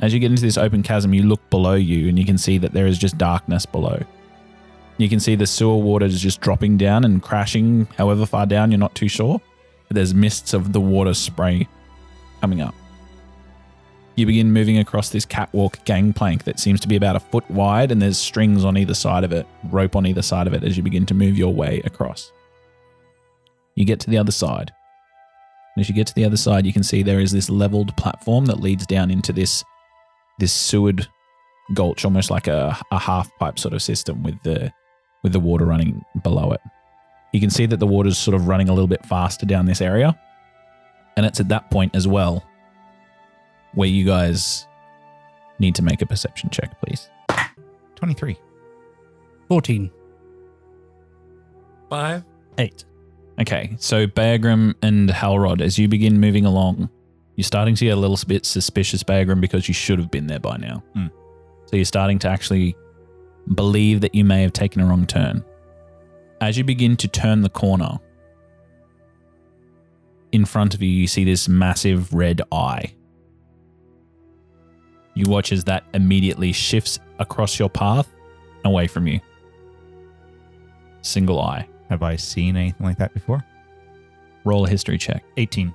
As 0.01 0.13
you 0.13 0.19
get 0.19 0.29
into 0.29 0.43
this 0.43 0.57
open 0.57 0.83
chasm, 0.83 1.13
you 1.13 1.23
look 1.23 1.49
below 1.49 1.73
you, 1.73 2.07
and 2.07 2.19
you 2.19 2.25
can 2.25 2.37
see 2.37 2.57
that 2.59 2.71
there 2.71 2.85
is 2.85 2.97
just 2.97 3.17
darkness 3.17 3.65
below. 3.65 3.99
You 4.97 5.09
can 5.09 5.19
see 5.19 5.35
the 5.35 5.47
sewer 5.47 5.77
water 5.77 6.05
is 6.05 6.21
just 6.21 6.39
dropping 6.41 6.77
down 6.77 7.03
and 7.03 7.21
crashing, 7.21 7.87
however 7.97 8.25
far 8.25 8.45
down 8.45 8.71
you're 8.71 8.79
not 8.79 8.95
too 8.95 9.07
sure. 9.07 9.41
But 9.87 9.95
there's 9.95 10.13
mists 10.13 10.53
of 10.53 10.73
the 10.73 10.81
water 10.81 11.13
spray 11.13 11.67
coming 12.41 12.61
up. 12.61 12.75
You 14.17 14.25
begin 14.25 14.51
moving 14.51 14.79
across 14.79 15.09
this 15.09 15.25
catwalk 15.25 15.77
gangplank 15.85 16.43
that 16.45 16.59
seems 16.59 16.79
to 16.79 16.87
be 16.87 16.95
about 16.95 17.15
a 17.15 17.19
foot 17.19 17.47
wide, 17.51 17.91
and 17.91 18.01
there's 18.01 18.17
strings 18.17 18.65
on 18.65 18.75
either 18.75 18.95
side 18.95 19.23
of 19.23 19.31
it, 19.31 19.45
rope 19.69 19.95
on 19.95 20.07
either 20.07 20.23
side 20.23 20.47
of 20.47 20.55
it 20.55 20.63
as 20.63 20.75
you 20.75 20.81
begin 20.81 21.05
to 21.05 21.13
move 21.13 21.37
your 21.37 21.53
way 21.53 21.83
across. 21.85 22.31
You 23.75 23.85
get 23.85 23.99
to 24.01 24.09
the 24.09 24.17
other 24.17 24.31
side. 24.31 24.73
And 25.75 25.81
as 25.81 25.87
you 25.87 25.93
get 25.93 26.07
to 26.07 26.15
the 26.15 26.25
other 26.25 26.35
side, 26.35 26.65
you 26.65 26.73
can 26.73 26.81
see 26.81 27.03
there 27.03 27.19
is 27.19 27.31
this 27.31 27.47
leveled 27.47 27.95
platform 27.95 28.47
that 28.47 28.59
leads 28.59 28.87
down 28.87 29.11
into 29.11 29.31
this 29.31 29.63
this 30.39 30.51
sewered 30.51 31.07
gulch, 31.75 32.03
almost 32.03 32.31
like 32.31 32.47
a, 32.47 32.75
a 32.91 32.97
half 32.97 33.29
pipe 33.37 33.59
sort 33.59 33.75
of 33.75 33.83
system 33.83 34.23
with 34.23 34.41
the 34.41 34.73
with 35.21 35.31
the 35.31 35.39
water 35.39 35.65
running 35.65 36.03
below 36.23 36.51
it. 36.53 36.61
You 37.33 37.39
can 37.39 37.51
see 37.51 37.67
that 37.67 37.77
the 37.77 37.85
water's 37.85 38.17
sort 38.17 38.33
of 38.33 38.47
running 38.47 38.67
a 38.67 38.73
little 38.73 38.87
bit 38.87 39.05
faster 39.05 39.45
down 39.45 39.67
this 39.67 39.81
area. 39.81 40.19
And 41.15 41.23
it's 41.23 41.39
at 41.39 41.49
that 41.49 41.69
point 41.69 41.95
as 41.95 42.07
well 42.07 42.43
where 43.73 43.87
you 43.87 44.05
guys 44.05 44.67
need 45.59 45.75
to 45.75 45.83
make 45.83 46.01
a 46.01 46.05
perception 46.05 46.49
check, 46.49 46.79
please. 46.81 47.09
23. 47.95 48.37
14. 49.47 49.91
Five. 51.89 52.23
Eight. 52.57 52.85
Okay, 53.39 53.75
so 53.79 54.07
Bagram 54.07 54.73
and 54.81 55.09
Halrod, 55.09 55.61
as 55.61 55.77
you 55.77 55.87
begin 55.87 56.19
moving 56.19 56.45
along, 56.45 56.89
you're 57.35 57.43
starting 57.43 57.75
to 57.75 57.85
get 57.85 57.91
a 57.91 57.99
little 57.99 58.17
bit 58.27 58.45
suspicious, 58.45 59.03
Bagram, 59.03 59.39
because 59.39 59.67
you 59.67 59.73
should 59.73 59.99
have 59.99 60.09
been 60.09 60.25
there 60.25 60.39
by 60.39 60.57
now. 60.57 60.83
Hmm. 60.93 61.07
So 61.65 61.75
you're 61.75 61.85
starting 61.85 62.17
to 62.19 62.27
actually 62.27 62.75
believe 63.53 64.01
that 64.01 64.15
you 64.15 64.25
may 64.25 64.41
have 64.41 64.53
taken 64.53 64.81
a 64.81 64.85
wrong 64.87 65.05
turn. 65.05 65.45
As 66.41 66.57
you 66.57 66.63
begin 66.63 66.97
to 66.97 67.07
turn 67.07 67.41
the 67.41 67.49
corner, 67.49 67.99
in 70.31 70.45
front 70.45 70.73
of 70.73 70.81
you, 70.81 70.89
you 70.89 71.07
see 71.07 71.23
this 71.23 71.47
massive 71.47 72.13
red 72.13 72.41
eye. 72.51 72.93
You 75.17 75.25
watch 75.25 75.51
as 75.51 75.63
that 75.63 75.83
immediately 75.95 76.51
shifts 76.51 76.99
across 77.17 77.57
your 77.57 77.71
path 77.71 78.07
away 78.63 78.85
from 78.85 79.07
you. 79.07 79.19
Single 81.01 81.41
eye. 81.41 81.67
Have 81.89 82.03
I 82.03 82.17
seen 82.17 82.55
anything 82.55 82.85
like 82.85 82.99
that 82.99 83.15
before? 83.15 83.43
Roll 84.43 84.65
a 84.65 84.69
history 84.69 84.99
check. 84.99 85.23
18. 85.37 85.73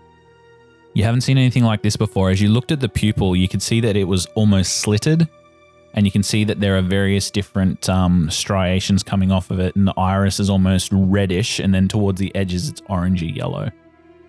You 0.94 1.02
haven't 1.02 1.22
seen 1.22 1.38
anything 1.38 1.64
like 1.64 1.82
this 1.82 1.96
before. 1.96 2.30
As 2.30 2.40
you 2.40 2.50
looked 2.50 2.70
at 2.70 2.78
the 2.78 2.88
pupil, 2.88 3.34
you 3.34 3.48
could 3.48 3.62
see 3.62 3.80
that 3.80 3.96
it 3.96 4.04
was 4.04 4.26
almost 4.36 4.76
slitted, 4.76 5.28
and 5.94 6.06
you 6.06 6.12
can 6.12 6.22
see 6.22 6.44
that 6.44 6.60
there 6.60 6.78
are 6.78 6.82
various 6.82 7.28
different 7.28 7.88
um, 7.88 8.30
striations 8.30 9.02
coming 9.02 9.32
off 9.32 9.50
of 9.50 9.58
it, 9.58 9.74
and 9.74 9.88
the 9.88 9.94
iris 9.96 10.38
is 10.38 10.48
almost 10.48 10.90
reddish, 10.92 11.58
and 11.58 11.74
then 11.74 11.88
towards 11.88 12.20
the 12.20 12.32
edges, 12.36 12.68
it's 12.68 12.80
orangey 12.82 13.34
yellow. 13.34 13.72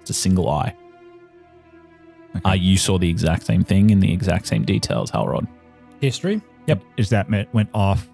It's 0.01 0.09
a 0.09 0.15
single 0.15 0.49
eye. 0.49 0.75
Okay. 2.35 2.49
Uh, 2.49 2.53
you 2.53 2.77
saw 2.77 2.97
the 2.97 3.09
exact 3.09 3.45
same 3.45 3.63
thing 3.63 3.89
in 3.89 3.99
the 3.99 4.11
exact 4.11 4.47
same 4.47 4.63
details, 4.63 5.11
Halrod. 5.11 5.47
History? 6.01 6.41
Yep. 6.67 6.83
Is 6.97 7.09
that 7.09 7.29
meant 7.29 7.53
went 7.53 7.69
off? 7.73 8.09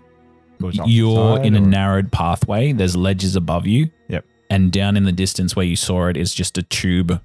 Goes 0.62 0.78
off 0.80 0.88
You're 0.90 1.38
side, 1.38 1.46
in 1.46 1.56
a 1.56 1.60
narrowed 1.62 2.12
pathway. 2.12 2.74
There's 2.74 2.96
ledges 2.96 3.36
above 3.36 3.66
you. 3.66 3.90
Yep. 4.10 4.26
And 4.50 4.72
down 4.72 4.98
in 4.98 5.06
the 5.06 5.12
distance 5.12 5.56
where 5.56 5.66
you 5.66 5.76
saw 5.76 6.08
it 6.08 6.18
is 6.18 6.34
just 6.34 6.58
a 6.58 6.64
tube 6.64 7.22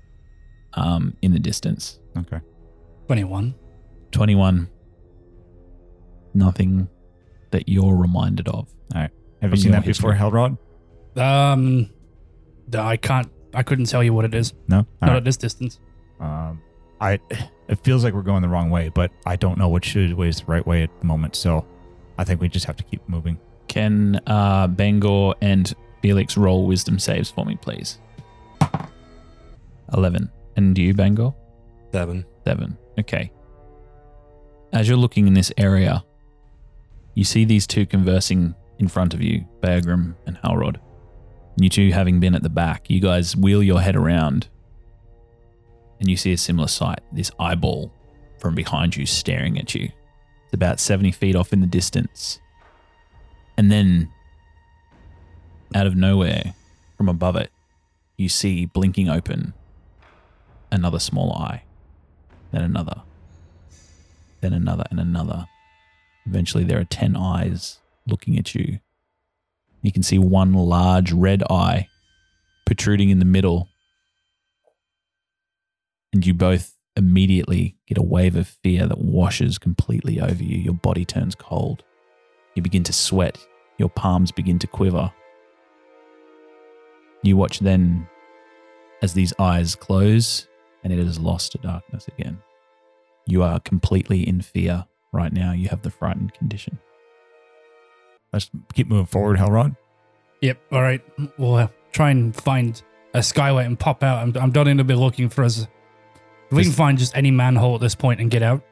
um, 0.75 1.17
in 1.21 1.33
the 1.33 1.39
distance. 1.41 1.99
Okay. 2.17 2.41
21. 3.07 3.55
21. 4.13 4.69
Nothing 6.35 6.89
that 7.51 7.69
you're 7.69 7.97
reminded 7.97 8.49
of. 8.49 8.69
All 8.95 9.01
right. 9.01 9.11
Have 9.43 9.51
you 9.51 9.57
seen 9.57 9.73
your 9.73 9.81
that 9.81 9.87
before, 9.87 10.15
Hellrod? 10.15 10.59
Um, 11.17 11.91
I 12.73 12.97
can't, 12.97 13.31
I 13.53 13.63
couldn't 13.63 13.87
tell 13.87 14.03
you 14.03 14.13
what 14.13 14.25
it 14.25 14.35
is. 14.35 14.53
No. 14.69 14.79
All 14.79 14.87
Not 15.01 15.09
right. 15.09 15.17
at 15.19 15.25
this 15.25 15.37
distance. 15.37 15.79
Um, 16.21 16.61
I 17.05 17.21
it 17.69 17.79
feels 17.83 18.03
like 18.03 18.15
we're 18.15 18.23
going 18.23 18.43
the 18.43 18.49
wrong 18.49 18.71
way, 18.71 18.89
but 18.89 19.11
I 19.27 19.37
don't 19.37 19.59
know 19.59 19.69
which 19.69 19.95
way 19.95 20.29
is 20.29 20.39
the 20.41 20.47
right 20.47 20.67
way 20.67 20.83
at 20.83 21.01
the 21.01 21.07
moment. 21.07 21.37
So 21.37 21.67
I 22.19 22.25
think 22.25 22.41
we 22.41 22.49
just 22.49 22.67
have 22.67 22.77
to 22.77 22.85
keep 22.85 23.07
moving. 23.09 23.39
Can 23.69 24.21
uh, 24.27 24.69
Bangor 24.69 25.35
and 25.41 25.73
Felix 26.03 26.37
roll 26.37 26.67
wisdom 26.67 26.99
saves 26.99 27.31
for 27.31 27.45
me, 27.45 27.57
please? 27.57 27.99
11. 29.93 30.31
And 30.57 30.77
you, 30.77 30.95
Bangor? 30.95 31.35
Seven. 31.93 32.25
Seven. 32.45 32.77
Okay. 32.99 33.31
As 34.73 34.89
you're 34.89 34.97
looking 34.97 35.27
in 35.27 35.35
this 35.35 35.53
area, 35.57 36.05
you 37.15 37.25
see 37.25 37.45
these 37.45 37.67
two 37.67 37.87
conversing 37.87 38.55
in 38.79 38.89
front 38.89 39.15
of 39.15 39.23
you, 39.23 39.47
Bagram 39.61 40.15
and 40.27 40.37
Halrod. 40.43 40.77
You 41.57 41.69
two 41.69 41.93
having 41.93 42.19
been 42.19 42.35
at 42.35 42.43
the 42.43 42.51
back, 42.51 42.91
you 42.91 43.01
guys 43.01 43.37
wheel 43.37 43.63
your 43.63 43.81
head 43.81 43.95
around 43.95 44.49
and 46.01 46.09
you 46.09 46.17
see 46.17 46.33
a 46.33 46.39
similar 46.39 46.69
sight 46.69 47.01
this 47.13 47.31
eyeball 47.39 47.93
from 48.39 48.55
behind 48.55 48.97
you 48.97 49.07
staring 49.07 49.59
at 49.59 49.75
you. 49.75 49.91
It's 50.45 50.55
about 50.55 50.81
70 50.81 51.13
feet 51.13 51.37
off 51.37 51.53
in 51.53 51.61
the 51.61 51.67
distance. 51.67 52.41
And 53.57 53.71
then, 53.71 54.11
out 55.75 55.87
of 55.87 55.97
nowhere, 55.97 56.55
from 56.97 57.09
above 57.09 57.37
it, 57.37 57.51
you 58.17 58.29
see 58.29 58.67
blinking 58.67 59.09
open 59.09 59.55
another 60.71 60.99
small 60.99 61.33
eye 61.33 61.63
then 62.55 62.63
another, 62.63 63.03
then 64.41 64.53
another, 64.53 64.85
and 64.91 65.01
another. 65.01 65.47
Eventually, 66.25 66.63
there 66.63 66.79
are 66.79 66.85
10 66.85 67.17
eyes 67.17 67.81
looking 68.07 68.39
at 68.39 68.55
you. 68.55 68.79
You 69.83 69.91
can 69.91 70.05
see 70.05 70.19
one 70.19 70.55
large 70.55 71.13
red 71.13 71.43
eye 71.51 71.89
protruding 72.65 73.11
in 73.11 73.19
the 73.19 73.25
middle. 73.25 73.69
And 76.15 76.25
you 76.25 76.33
both 76.33 76.73
immediately 76.97 77.77
get 77.89 77.99
a 77.99 78.03
wave 78.03 78.37
of 78.37 78.47
fear 78.47 78.87
that 78.87 78.99
washes 78.99 79.59
completely 79.59 80.21
over 80.21 80.43
you. 80.43 80.57
Your 80.57 80.75
body 80.75 81.05
turns 81.05 81.35
cold. 81.35 81.83
You 82.55 82.63
begin 82.63 82.85
to 82.85 82.93
sweat. 82.93 83.37
Your 83.79 83.89
palms 83.89 84.31
begin 84.31 84.61
to 84.61 84.69
quiver. 84.69 85.13
You 87.25 87.37
watch 87.37 87.59
then 87.59 88.07
as 89.03 89.13
these 89.13 89.33
eyes 89.41 89.75
close 89.75 90.47
and 90.85 90.93
it 90.93 91.01
is 91.01 91.19
lost 91.19 91.53
to 91.53 91.59
darkness 91.59 92.07
again. 92.07 92.39
You 93.27 93.43
are 93.43 93.59
completely 93.59 94.27
in 94.27 94.41
fear 94.41 94.87
right 95.13 95.33
now. 95.33 95.51
You 95.51 95.69
have 95.71 95.83
the 95.83 95.91
frightened 95.91 96.33
condition. 96.35 96.79
Let's 98.33 98.51
keep 98.73 98.87
moving 98.87 99.07
forward, 99.07 99.39
Hellrod. 99.39 99.77
Yep. 100.43 100.61
All 100.71 100.83
right. 100.83 101.03
We'll 101.39 101.55
uh, 101.55 101.69
try 101.91 102.11
and 102.11 102.37
find 102.37 102.81
a 103.15 103.19
skyway 103.19 103.67
and 103.67 103.77
pop 103.79 104.05
out. 104.05 104.23
I'm, 104.23 104.37
I'm 104.37 104.53
done 104.53 104.77
to 104.77 104.85
be 104.85 104.95
looking 104.95 105.29
for 105.29 105.43
us. 105.43 105.67
If 106.55 106.59
we 106.59 106.65
can 106.65 106.73
find 106.73 106.99
just 106.99 107.17
any 107.17 107.31
manhole 107.31 107.75
at 107.75 107.81
this 107.81 107.95
point 107.95 108.21
and 108.21 108.31
get 108.31 108.43
out. 108.43 108.63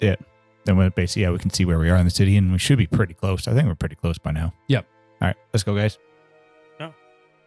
Yeah. 0.00 0.16
Then 0.64 0.76
we 0.76 0.88
basically 0.90 1.22
yeah 1.22 1.30
we 1.30 1.38
can 1.38 1.50
see 1.50 1.64
where 1.64 1.78
we 1.78 1.88
are 1.90 1.96
in 1.96 2.04
the 2.04 2.10
city, 2.10 2.36
and 2.36 2.52
we 2.52 2.58
should 2.58 2.78
be 2.78 2.86
pretty 2.86 3.14
close. 3.14 3.48
I 3.48 3.54
think 3.54 3.66
we're 3.66 3.74
pretty 3.74 3.96
close 3.96 4.18
by 4.18 4.30
now. 4.30 4.52
Yep. 4.68 4.86
All 5.22 5.28
right, 5.28 5.36
let's 5.52 5.62
go, 5.64 5.74
guys. 5.74 5.98
No. 6.78 6.94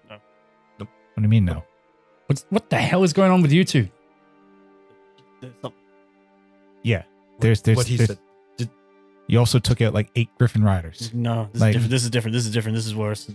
No. 0.09 0.17
What 0.77 0.87
do 1.17 1.21
you 1.21 1.27
mean 1.27 1.45
no? 1.45 1.63
What's, 2.27 2.45
what 2.49 2.69
the 2.69 2.77
hell 2.77 3.03
is 3.03 3.13
going 3.13 3.31
on 3.31 3.41
with 3.41 3.51
you 3.51 3.63
two? 3.63 3.87
There's 5.41 5.53
some, 5.61 5.73
Yeah, 6.81 7.03
there's 7.39 7.61
there's, 7.61 7.77
what 7.77 7.85
he 7.87 7.97
there's 7.97 8.09
said. 8.57 8.69
You 9.27 9.39
also 9.39 9.57
took 9.59 9.81
out 9.81 9.93
like 9.93 10.09
eight 10.15 10.29
Griffin 10.37 10.63
riders. 10.63 11.11
No, 11.13 11.49
this, 11.53 11.61
Like- 11.61 11.69
is 11.69 11.73
different. 11.75 11.91
this 11.91 12.03
is 12.03 12.09
different. 12.09 12.33
This 12.33 12.45
is 12.45 12.51
different. 12.51 12.75
This 12.75 12.85
is 12.87 12.95
worse. 12.95 13.31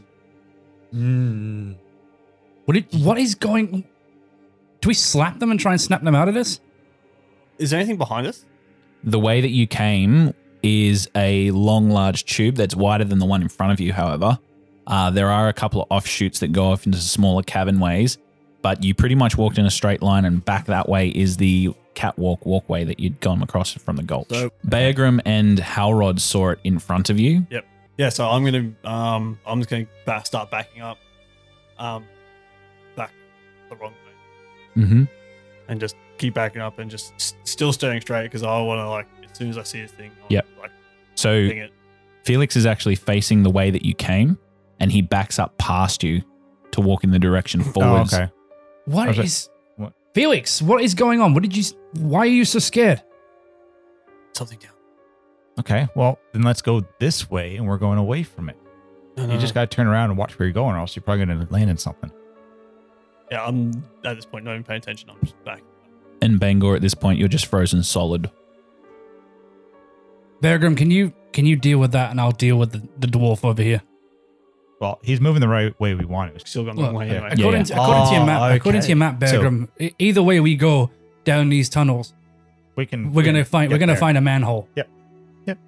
Mm. 0.94 1.76
What 2.64 2.74
did, 2.74 3.04
what 3.04 3.18
is 3.18 3.34
going? 3.34 3.84
Do 4.80 4.88
we 4.88 4.94
slap 4.94 5.38
them 5.38 5.50
and 5.50 5.58
try 5.58 5.72
and 5.72 5.80
snap 5.80 6.02
them 6.02 6.14
out 6.14 6.28
of 6.28 6.34
this? 6.34 6.60
Is 7.58 7.70
there 7.70 7.80
anything 7.80 7.96
behind 7.98 8.26
us? 8.26 8.44
The 9.02 9.18
way 9.18 9.40
that 9.40 9.50
you 9.50 9.66
came 9.66 10.34
is 10.62 11.08
a 11.14 11.50
long, 11.52 11.90
large 11.90 12.24
tube 12.24 12.56
that's 12.56 12.74
wider 12.74 13.04
than 13.04 13.18
the 13.18 13.26
one 13.26 13.42
in 13.42 13.48
front 13.48 13.72
of 13.72 13.80
you, 13.80 13.92
however. 13.92 14.38
Uh, 14.86 15.10
there 15.10 15.30
are 15.30 15.48
a 15.48 15.52
couple 15.52 15.82
of 15.82 15.86
offshoots 15.90 16.40
that 16.40 16.52
go 16.52 16.70
off 16.72 16.86
into 16.86 16.98
smaller 16.98 17.42
cabin 17.42 17.78
ways, 17.80 18.18
but 18.62 18.82
you 18.82 18.94
pretty 18.94 19.14
much 19.14 19.36
walked 19.36 19.58
in 19.58 19.66
a 19.66 19.70
straight 19.70 20.02
line, 20.02 20.24
and 20.24 20.44
back 20.44 20.66
that 20.66 20.88
way 20.88 21.08
is 21.10 21.36
the 21.36 21.74
catwalk 21.94 22.46
walkway 22.46 22.84
that 22.84 22.98
you'd 23.00 23.20
gone 23.20 23.42
across 23.42 23.72
from 23.72 23.96
the 23.96 24.02
gulch. 24.02 24.28
So- 24.30 24.50
Beogram 24.66 25.20
and 25.24 25.58
Halrod 25.58 26.20
saw 26.20 26.50
it 26.50 26.60
in 26.64 26.78
front 26.78 27.10
of 27.10 27.18
you. 27.18 27.46
Yep. 27.50 27.66
Yeah. 27.98 28.08
So 28.10 28.28
I'm 28.28 28.44
gonna 28.44 28.72
um 28.84 29.38
I'm 29.44 29.58
just 29.58 29.68
gonna 29.70 29.86
back, 30.06 30.24
start 30.26 30.50
backing 30.50 30.82
up, 30.82 30.98
um, 31.78 32.04
back 32.96 33.10
the 33.68 33.76
wrong 33.76 33.90
way, 33.92 34.07
Mm-hmm. 34.78 35.04
and 35.68 35.80
just 35.80 35.96
keep 36.18 36.34
backing 36.34 36.62
up 36.62 36.78
and 36.78 36.90
just 36.90 37.12
s- 37.14 37.34
still 37.44 37.72
staring 37.72 38.00
straight 38.00 38.24
because 38.24 38.42
I 38.42 38.60
want 38.62 38.78
to 38.78 38.88
like 38.88 39.06
as 39.30 39.36
soon 39.36 39.50
as 39.50 39.58
I 39.58 39.62
see 39.64 39.80
this 39.82 39.90
thing, 39.92 40.10
I'll, 40.22 40.26
Yep. 40.30 40.46
like 40.60 40.70
So 41.14 41.30
ping 41.48 41.58
it. 41.58 41.72
Felix 42.24 42.56
is 42.56 42.64
actually 42.66 42.94
facing 42.96 43.42
the 43.42 43.50
way 43.50 43.70
that 43.70 43.84
you 43.84 43.94
came, 43.94 44.38
and 44.80 44.90
he 44.92 45.00
backs 45.02 45.38
up 45.38 45.56
past 45.58 46.02
you 46.02 46.22
to 46.72 46.80
walk 46.80 47.02
in 47.04 47.10
the 47.10 47.18
direction 47.18 47.60
Oh, 47.60 47.72
forwards. 47.72 48.12
okay. 48.14 48.30
What 48.86 49.08
Okay. 49.10 49.22
is 49.24 49.48
What? 49.76 49.92
Felix? 50.14 50.60
What 50.62 50.82
is 50.82 50.94
going 50.94 51.20
on? 51.20 51.34
What 51.34 51.42
did 51.42 51.56
you? 51.56 51.62
s- 51.62 51.74
Why 51.94 52.20
are 52.20 52.26
you 52.26 52.44
so 52.44 52.58
scared? 52.58 53.02
Something 54.34 54.58
down. 54.58 54.72
Okay. 55.60 55.88
Well, 55.94 56.18
then 56.32 56.42
let's 56.42 56.62
go 56.62 56.82
this 57.00 57.30
way, 57.30 57.56
and 57.56 57.66
we're 57.66 57.78
going 57.78 57.98
away 57.98 58.22
from 58.22 58.48
it. 58.48 58.56
No, 59.16 59.26
no, 59.26 59.34
You 59.34 59.40
just 59.40 59.54
got 59.54 59.68
to 59.68 59.74
turn 59.74 59.86
around 59.88 60.10
and 60.10 60.18
watch 60.18 60.38
where 60.38 60.46
you're 60.46 60.52
going, 60.54 60.76
or 60.76 60.78
else 60.78 60.94
you're 60.94 61.02
probably 61.02 61.24
going 61.26 61.46
to 61.46 61.52
land 61.52 61.70
in 61.70 61.76
something. 61.76 62.10
Yeah. 63.30 63.44
I'm 63.44 63.84
at 64.04 64.16
this 64.16 64.24
point 64.26 64.44
not 64.44 64.52
even 64.52 64.64
paying 64.64 64.78
attention. 64.78 65.10
I'm 65.10 65.16
just 65.22 65.42
back. 65.44 65.62
And 66.22 66.40
Bangor, 66.40 66.74
at 66.74 66.82
this 66.82 66.94
point, 66.94 67.18
you're 67.18 67.28
just 67.28 67.46
frozen 67.46 67.82
solid. 67.82 68.30
Bergrim, 70.40 70.76
can 70.76 70.90
you 70.90 71.12
can 71.32 71.46
you 71.46 71.56
deal 71.56 71.78
with 71.78 71.92
that, 71.92 72.10
and 72.10 72.20
I'll 72.20 72.30
deal 72.32 72.56
with 72.58 72.72
the, 72.72 72.82
the 72.98 73.06
dwarf 73.06 73.44
over 73.44 73.62
here. 73.62 73.82
Well, 74.80 75.00
he's 75.02 75.20
moving 75.20 75.40
the 75.40 75.48
right 75.48 75.78
way 75.80 75.94
we 75.94 76.04
want 76.04 76.36
it. 76.36 76.46
Still 76.46 76.64
going 76.64 76.76
the 76.76 76.82
wrong 76.82 76.92
Look, 76.92 77.00
way 77.00 77.10
anyway. 77.10 77.30
According, 77.32 77.60
yeah. 77.60 77.64
To, 77.64 77.82
according 77.82 78.04
to 78.06 78.12
your 78.12 78.22
Oh, 78.22 78.26
map, 78.26 78.56
according 78.56 78.80
to 78.82 78.88
your 78.88 78.96
map, 78.96 79.24
So- 79.24 79.32
Bergrim, 79.36 79.68
e- 79.80 79.90
either 79.98 80.22
way 80.22 80.38
we 80.40 80.54
go 80.56 80.90
down 81.24 81.48
these 81.48 81.68
tunnels, 81.68 82.14
We 82.76 82.86
can. 82.86 83.06
we're 83.12 83.16
we 83.18 83.22
gonna 83.24 83.38
can 83.40 83.44
find 83.46 83.72
we're 83.72 83.78
gonna 83.78 83.92
there. 83.92 84.00
find 84.00 84.16
a 84.16 84.20
manhole. 84.20 84.68
Yep. 84.76 84.88
Yep. 85.46 85.58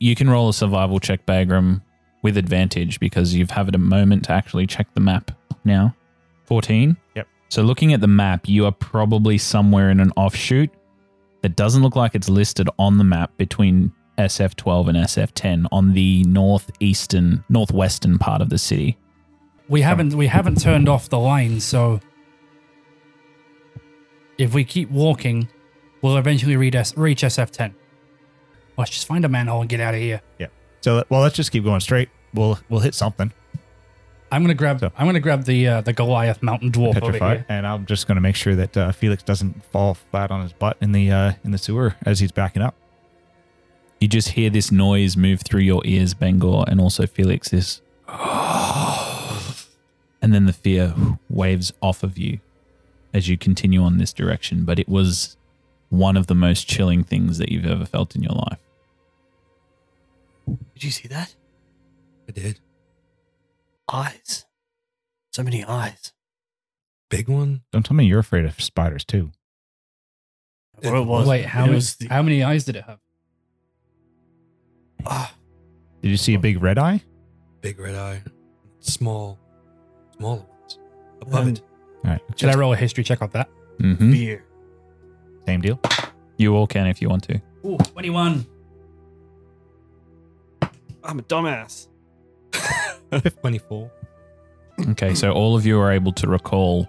You 0.00 0.14
can 0.14 0.28
roll 0.28 0.50
a 0.50 0.54
survival 0.54 1.00
check, 1.00 1.24
Bagram, 1.24 1.80
with 2.20 2.36
advantage 2.36 3.00
because 3.00 3.34
you've 3.34 3.50
had 3.50 3.74
a 3.74 3.78
moment 3.78 4.24
to 4.24 4.32
actually 4.32 4.66
check 4.66 4.92
the 4.92 5.00
map 5.00 5.30
now. 5.64 5.94
14? 6.44 6.96
Yep. 7.16 7.28
So 7.48 7.62
looking 7.62 7.92
at 7.92 8.00
the 8.00 8.06
map, 8.06 8.48
you 8.48 8.64
are 8.66 8.72
probably 8.72 9.38
somewhere 9.38 9.90
in 9.90 10.00
an 10.00 10.10
offshoot 10.16 10.70
that 11.42 11.56
doesn't 11.56 11.82
look 11.82 11.96
like 11.96 12.14
it's 12.14 12.28
listed 12.28 12.68
on 12.78 12.98
the 12.98 13.04
map 13.04 13.36
between 13.36 13.92
SF12 14.18 14.88
and 14.88 14.98
SF10 14.98 15.66
on 15.72 15.92
the 15.94 16.22
northeastern, 16.24 17.44
northwestern 17.48 18.18
part 18.18 18.40
of 18.40 18.48
the 18.48 18.58
city. 18.58 18.96
We 19.68 19.80
haven't 19.80 20.14
we 20.14 20.26
haven't 20.26 20.60
turned 20.60 20.88
off 20.88 21.08
the 21.08 21.18
line, 21.18 21.60
so 21.60 22.00
if 24.38 24.54
we 24.54 24.64
keep 24.64 24.90
walking, 24.90 25.48
we'll 26.02 26.16
eventually 26.16 26.56
reach, 26.56 26.74
S- 26.74 26.96
reach 26.96 27.22
SF10. 27.22 27.74
Let's 28.76 28.90
just 28.90 29.06
find 29.06 29.24
a 29.24 29.28
manhole 29.28 29.60
and 29.60 29.70
get 29.70 29.80
out 29.80 29.94
of 29.94 30.00
here. 30.00 30.20
Yeah. 30.38 30.48
So, 30.80 31.04
well, 31.08 31.20
let's 31.20 31.36
just 31.36 31.52
keep 31.52 31.64
going 31.64 31.80
straight. 31.80 32.08
We'll 32.34 32.58
we'll 32.68 32.80
hit 32.80 32.94
something. 32.94 33.32
I'm 34.32 34.42
gonna 34.42 34.54
grab 34.54 34.80
So- 34.80 34.90
I'm 34.96 35.06
gonna 35.06 35.20
grab 35.20 35.44
the 35.44 35.68
uh, 35.68 35.80
the 35.82 35.92
Goliath 35.92 36.42
mountain 36.42 36.72
dwarf 36.72 36.88
over 36.96 37.00
petrified, 37.00 37.36
here. 37.38 37.46
and 37.50 37.66
I'm 37.66 37.84
just 37.86 38.06
going 38.06 38.16
to 38.16 38.20
make 38.22 38.34
sure 38.34 38.56
that 38.56 38.76
uh, 38.76 38.90
Felix 38.92 39.22
doesn't 39.22 39.62
fall 39.66 39.94
flat 39.94 40.30
on 40.30 40.42
his 40.42 40.52
butt 40.54 40.76
in 40.80 40.92
the 40.92 41.10
uh, 41.10 41.32
in 41.44 41.50
the 41.52 41.58
sewer 41.58 41.94
as 42.06 42.18
he's 42.20 42.32
backing 42.32 42.62
up. 42.62 42.74
You 44.00 44.08
just 44.08 44.30
hear 44.30 44.50
this 44.50 44.72
noise 44.72 45.16
move 45.16 45.42
through 45.42 45.60
your 45.60 45.82
ears, 45.84 46.14
Bangor, 46.14 46.64
and 46.66 46.80
also 46.80 47.06
Felix. 47.06 47.50
This, 47.50 47.82
and 50.22 50.32
then 50.34 50.46
the 50.46 50.52
fear 50.52 50.94
waves 51.28 51.72
off 51.80 52.02
of 52.02 52.16
you 52.18 52.40
as 53.14 53.28
you 53.28 53.36
continue 53.36 53.82
on 53.82 53.98
this 53.98 54.12
direction. 54.12 54.64
But 54.64 54.78
it 54.78 54.88
was 54.88 55.36
one 55.90 56.16
of 56.16 56.26
the 56.26 56.34
most 56.34 56.66
chilling 56.66 57.04
things 57.04 57.38
that 57.38 57.50
you've 57.52 57.66
ever 57.66 57.84
felt 57.84 58.16
in 58.16 58.22
your 58.22 58.32
life. 58.32 58.58
Did 60.74 60.84
you 60.84 60.90
see 60.90 61.06
that? 61.08 61.34
I 62.28 62.32
did. 62.32 62.58
Eyes. 63.92 64.46
So 65.32 65.42
many 65.42 65.64
eyes. 65.64 66.12
Big 67.10 67.28
one. 67.28 67.62
Don't 67.72 67.84
tell 67.84 67.96
me 67.96 68.06
you're 68.06 68.20
afraid 68.20 68.44
of 68.44 68.60
spiders 68.60 69.04
too. 69.04 69.32
Or 70.84 70.96
it 70.96 71.04
was. 71.04 71.28
Wait, 71.28 71.44
how 71.44 71.60
it 71.60 71.66
many 71.66 71.74
was 71.74 71.96
the- 71.96 72.08
how 72.08 72.22
many 72.22 72.42
eyes 72.42 72.64
did 72.64 72.76
it 72.76 72.84
have? 72.84 72.98
Ah, 75.04 75.34
Did 76.00 76.10
you 76.10 76.16
see 76.16 76.34
a 76.34 76.38
big 76.38 76.62
red 76.62 76.78
eye? 76.78 77.02
Big 77.60 77.78
red 77.78 77.94
eye. 77.94 78.22
Small. 78.80 79.38
Smaller 80.16 80.38
ones. 80.60 80.78
Above 81.20 81.34
Um, 81.42 81.48
it. 81.48 81.62
All 82.04 82.10
right, 82.12 82.20
Should 82.36 82.50
I 82.50 82.54
roll 82.56 82.72
a 82.72 82.76
history 82.76 83.04
check 83.04 83.20
on 83.22 83.30
that? 83.30 83.48
Mm-hmm. 83.78 84.12
fear. 84.12 84.44
same 85.46 85.60
deal. 85.60 85.80
You 86.38 86.54
all 86.56 86.66
can 86.66 86.86
if 86.86 87.00
you 87.02 87.08
want 87.08 87.24
to. 87.24 87.40
Ooh, 87.64 87.76
21. 87.78 88.46
I'm 91.04 91.18
a 91.18 91.22
dumbass. 91.22 91.88
24. 93.20 93.90
Okay, 94.90 95.14
so 95.14 95.30
all 95.32 95.54
of 95.54 95.66
you 95.66 95.78
are 95.80 95.92
able 95.92 96.12
to 96.12 96.28
recall. 96.28 96.88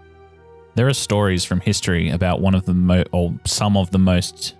There 0.75 0.87
are 0.87 0.93
stories 0.93 1.45
from 1.45 1.59
history 1.59 2.09
about 2.09 2.41
one 2.41 2.55
of 2.55 2.65
the 2.65 2.73
mo- 2.73 3.03
or 3.11 3.33
some 3.45 3.77
of 3.77 3.91
the 3.91 3.99
most 3.99 4.55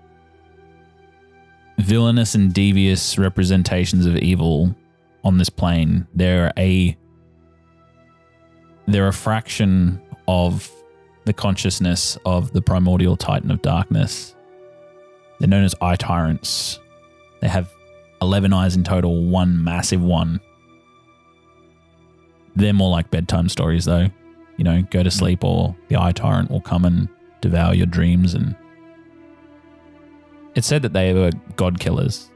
villainous 1.80 2.36
and 2.36 2.54
devious 2.54 3.17
representations 3.17 4.06
of 4.06 4.17
evil 4.17 4.76
on 5.23 5.38
this 5.38 5.49
plane. 5.49 6.08
They're 6.13 6.52
a 6.58 6.95
they're 8.86 9.08
a 9.08 9.13
fraction 9.13 10.02
of 10.28 10.69
the 11.26 11.34
consciousness 11.34 12.17
of 12.26 12.52
the 12.52 12.62
primordial 12.62 13.15
titan 13.15 13.49
of 13.49 13.62
darkness. 13.62 14.36
They're 15.39 15.49
known 15.49 15.63
as 15.63 15.73
eye 15.82 15.95
tyrants. 15.95 16.80
They 17.39 17.47
have 17.47 17.73
eleven 18.21 18.54
eyes 18.54 18.76
in 18.76 18.84
total, 18.84 19.23
one 19.23 19.63
massive 19.63 20.02
one 20.02 20.39
they're 22.55 22.73
more 22.73 22.89
like 22.89 23.11
bedtime 23.11 23.49
stories, 23.49 23.85
though. 23.85 24.09
You 24.57 24.63
know, 24.63 24.81
go 24.83 25.03
to 25.03 25.09
hmm. 25.09 25.17
sleep, 25.17 25.43
or 25.43 25.75
the 25.87 25.97
eye 25.97 26.11
tyrant 26.11 26.51
will 26.51 26.61
come 26.61 26.85
and 26.85 27.09
devour 27.41 27.73
your 27.73 27.87
dreams. 27.87 28.33
And 28.33 28.55
it 30.55 30.63
said 30.63 30.81
that 30.83 30.93
they 30.93 31.13
were 31.13 31.31
god 31.55 31.79
killers, 31.79 32.29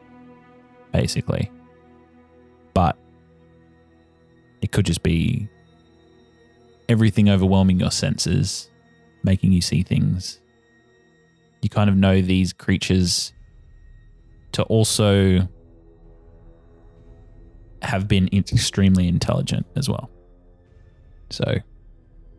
basically. 0.91 1.51
But 2.73 2.97
it 4.62 4.71
could 4.71 4.86
just 4.86 5.03
be 5.03 5.47
everything 6.89 7.30
overwhelming 7.30 7.80
your 7.80 7.91
senses, 7.91 8.69
making 9.23 9.51
you 9.51 9.62
see 9.62 9.84
things. 9.84 10.39
You 11.62 11.69
kind 11.69 11.89
of 11.89 11.95
know 11.95 12.21
these 12.21 12.53
creatures 12.53 13.34
to 14.53 14.63
also 14.63 15.47
have 17.82 18.08
been 18.08 18.30
extremely 18.34 19.08
intelligent 19.08 19.66
as 19.76 19.90
well. 19.90 20.10
So, 21.30 21.56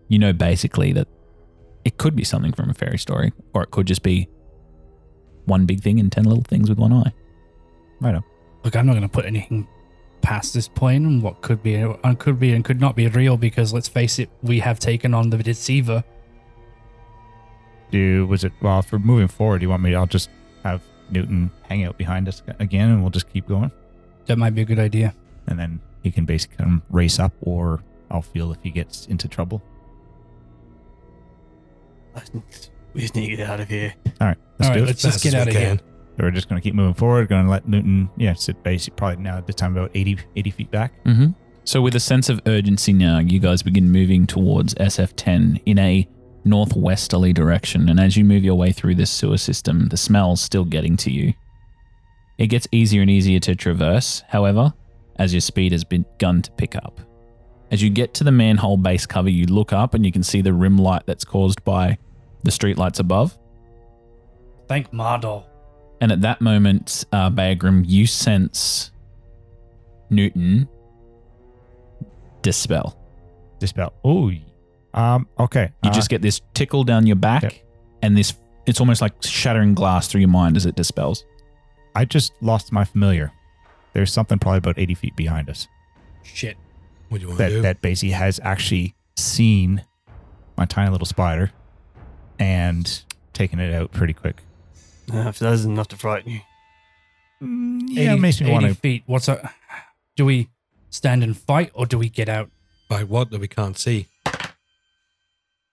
you 0.09 0.18
know, 0.18 0.33
basically 0.33 0.92
that 0.92 1.09
it 1.85 1.98
could 1.98 2.16
be 2.16 2.24
something 2.24 2.53
from 2.53 2.70
a 2.70 2.74
fairy 2.74 2.98
story, 2.98 3.33
or 3.55 3.62
it 3.62 3.70
could 3.70 3.87
just 3.87 4.03
be 4.03 4.29
one 5.45 5.64
big 5.66 5.80
thing 5.80 5.99
and 6.01 6.11
10 6.11 6.24
little 6.24 6.45
things 6.45 6.68
with 6.68 6.78
one 6.78 6.93
eye. 6.93 7.12
Right 8.01 8.14
on. 8.14 8.24
Look, 8.64 8.76
I'm 8.76 8.86
not 8.86 8.93
going 8.93 9.03
to 9.03 9.09
put 9.09 9.24
anything 9.24 9.66
past 10.20 10.53
this 10.53 10.68
plane 10.68 11.07
and 11.07 11.22
what 11.22 11.41
could 11.43 11.62
be 11.62 11.76
and 11.76 12.18
could 12.18 12.41
be 12.41 12.53
and 12.53 12.64
could 12.64 12.80
not 12.80 12.97
be 12.97 13.07
real 13.09 13.36
because 13.36 13.72
let's 13.72 13.89
face 13.89 14.18
it, 14.18 14.28
we 14.43 14.59
have 14.59 14.78
taken 14.78 15.14
on 15.14 15.30
the 15.30 15.39
deceiver. 15.39 16.05
Do 17.91 18.26
was 18.26 18.45
it 18.45 18.53
well 18.61 18.82
for 18.82 18.99
moving 18.99 19.28
forward? 19.28 19.61
Do 19.61 19.64
you 19.64 19.70
want 19.70 19.82
me? 19.82 19.95
I'll 19.95 20.07
just 20.07 20.28
have 20.64 20.82
Newton 21.11 21.51
hang 21.62 21.84
out 21.84 21.97
behind 21.97 22.28
us 22.28 22.43
again, 22.59 22.91
and 22.91 23.01
we'll 23.01 23.11
just 23.11 23.32
keep 23.32 23.49
going, 23.49 23.72
That 24.26 24.39
might 24.39 24.55
be 24.55 24.62
a 24.62 24.64
good 24.64 24.78
idea. 24.78 25.14
And 25.49 25.59
then 25.59 25.80
he 26.03 26.11
can 26.11 26.24
basically 26.24 26.57
come 26.57 26.82
race 26.90 27.18
up, 27.18 27.32
or 27.42 27.82
I'll 28.11 28.22
feel 28.22 28.53
if 28.53 28.59
he 28.62 28.70
gets 28.70 29.07
into 29.07 29.28
trouble. 29.28 29.62
We 32.94 33.01
just 33.01 33.14
need 33.14 33.28
to 33.28 33.36
get 33.36 33.49
out 33.49 33.61
of 33.61 33.68
here. 33.68 33.94
All 34.20 34.26
right, 34.28 34.38
let's 34.59 34.68
All 34.68 34.74
do 34.74 34.80
right, 34.80 34.84
it. 34.84 34.86
let's 34.86 35.03
just 35.03 35.22
get 35.22 35.34
out 35.34 35.49
of 35.49 35.55
here. 35.55 35.78
So 35.78 36.24
we're 36.24 36.30
just 36.30 36.49
going 36.49 36.61
to 36.61 36.64
keep 36.66 36.74
moving 36.74 36.94
forward. 36.94 37.28
Going 37.28 37.44
to 37.44 37.51
let 37.51 37.68
Newton, 37.68 38.11
yeah, 38.16 38.34
sit 38.34 38.62
basic 38.62 38.96
probably 38.96 39.22
now 39.22 39.36
at 39.36 39.46
this 39.46 39.55
time 39.55 39.76
about 39.76 39.90
80, 39.94 40.18
80 40.34 40.51
feet 40.51 40.70
back. 40.70 41.05
Mm-hmm. 41.05 41.28
So, 41.64 41.82
with 41.82 41.94
a 41.94 42.01
sense 42.01 42.28
of 42.28 42.40
urgency 42.46 42.92
now, 42.92 43.18
you 43.18 43.38
guys 43.38 43.62
begin 43.62 43.90
moving 43.90 44.26
towards 44.26 44.74
SF10 44.74 45.62
in 45.66 45.78
a 45.78 46.09
northwesterly 46.44 47.32
direction. 47.32 47.88
And 47.88 48.01
as 48.01 48.16
you 48.16 48.24
move 48.24 48.42
your 48.42 48.55
way 48.55 48.72
through 48.72 48.94
this 48.94 49.11
sewer 49.11 49.36
system, 49.36 49.88
the 49.88 49.96
smell's 49.96 50.40
still 50.40 50.64
getting 50.64 50.96
to 50.99 51.11
you. 51.11 51.34
It 52.38 52.46
gets 52.46 52.66
easier 52.72 53.03
and 53.03 53.11
easier 53.11 53.38
to 53.40 53.55
traverse, 53.55 54.22
however, 54.28 54.72
as 55.18 55.32
your 55.34 55.40
speed 55.40 55.72
has 55.72 55.84
begun 55.84 56.42
to 56.42 56.50
pick 56.52 56.76
up. 56.76 57.00
As 57.70 57.82
you 57.82 57.90
get 57.90 58.14
to 58.14 58.24
the 58.24 58.32
manhole 58.32 58.76
base 58.76 59.04
cover, 59.06 59.28
you 59.28 59.46
look 59.46 59.72
up 59.72 59.94
and 59.94 60.04
you 60.06 60.12
can 60.12 60.22
see 60.22 60.40
the 60.40 60.52
rim 60.52 60.78
light 60.78 61.02
that's 61.06 61.24
caused 61.24 61.62
by 61.64 61.98
the 62.44 62.50
streetlights 62.50 62.98
above. 63.00 63.38
Thank 64.68 64.90
Mardol. 64.92 65.44
And 66.00 66.12
at 66.12 66.20
that 66.22 66.40
moment, 66.40 67.04
uh, 67.12 67.30
Bagram, 67.30 67.84
you 67.86 68.06
sense 68.06 68.90
Newton 70.10 70.68
dispel. 72.42 72.96
Dispel. 73.58 73.92
Oh, 74.04 74.30
um. 74.94 75.26
Okay. 75.38 75.72
You 75.82 75.90
uh, 75.90 75.92
just 75.92 76.08
get 76.08 76.22
this 76.22 76.40
tickle 76.54 76.84
down 76.84 77.06
your 77.06 77.16
back, 77.16 77.42
Yep. 77.42 77.52
and 78.02 78.16
this 78.16 78.34
it's 78.66 78.80
almost 78.80 79.00
like 79.00 79.14
shattering 79.22 79.74
glass 79.74 80.08
through 80.08 80.20
your 80.20 80.28
mind 80.28 80.56
as 80.56 80.66
it 80.66 80.76
dispels. 80.76 81.24
I 81.94 82.04
just 82.04 82.32
lost 82.40 82.70
my 82.72 82.84
familiar. 82.84 83.32
There's 83.93 84.12
something 84.12 84.39
probably 84.39 84.59
about 84.59 84.78
80 84.78 84.95
feet 84.95 85.16
behind 85.16 85.49
us 85.51 85.66
Shit. 86.22 86.57
What 87.09 87.18
do 87.18 87.22
you 87.22 87.28
want 87.28 87.39
to 87.39 87.45
that 87.45 87.51
do? 87.51 87.62
that 87.62 87.80
basically 87.80 88.11
has 88.12 88.39
actually 88.43 88.95
seen 89.16 89.84
my 90.57 90.66
tiny 90.66 90.91
little 90.91 91.07
spider 91.07 91.51
and 92.39 93.03
taken 93.32 93.59
it 93.59 93.72
out 93.74 93.93
pretty 93.93 94.12
quick. 94.12 94.43
Uh, 95.12 95.28
if 95.28 95.39
that 95.39 95.53
isn't 95.55 95.72
enough 95.72 95.89
to 95.89 95.97
frighten 95.97 96.32
you. 96.32 96.41
Mm, 97.43 97.80
yeah, 97.89 98.14
it 98.14 98.20
makes 98.20 98.41
me 98.41 98.51
want 98.51 98.64
80 98.66 98.74
to. 98.74 98.80
feet. 98.80 99.03
What's 99.07 99.26
that? 99.26 99.55
Do 100.16 100.24
we 100.26 100.49
stand 100.91 101.22
and 101.22 101.36
fight 101.36 101.70
or 101.74 101.86
do 101.86 101.97
we 101.99 102.09
get 102.09 102.28
out? 102.28 102.51
By 102.89 103.05
what 103.05 103.30
that 103.30 103.41
we 103.41 103.49
can't 103.49 103.78
see? 103.78 104.07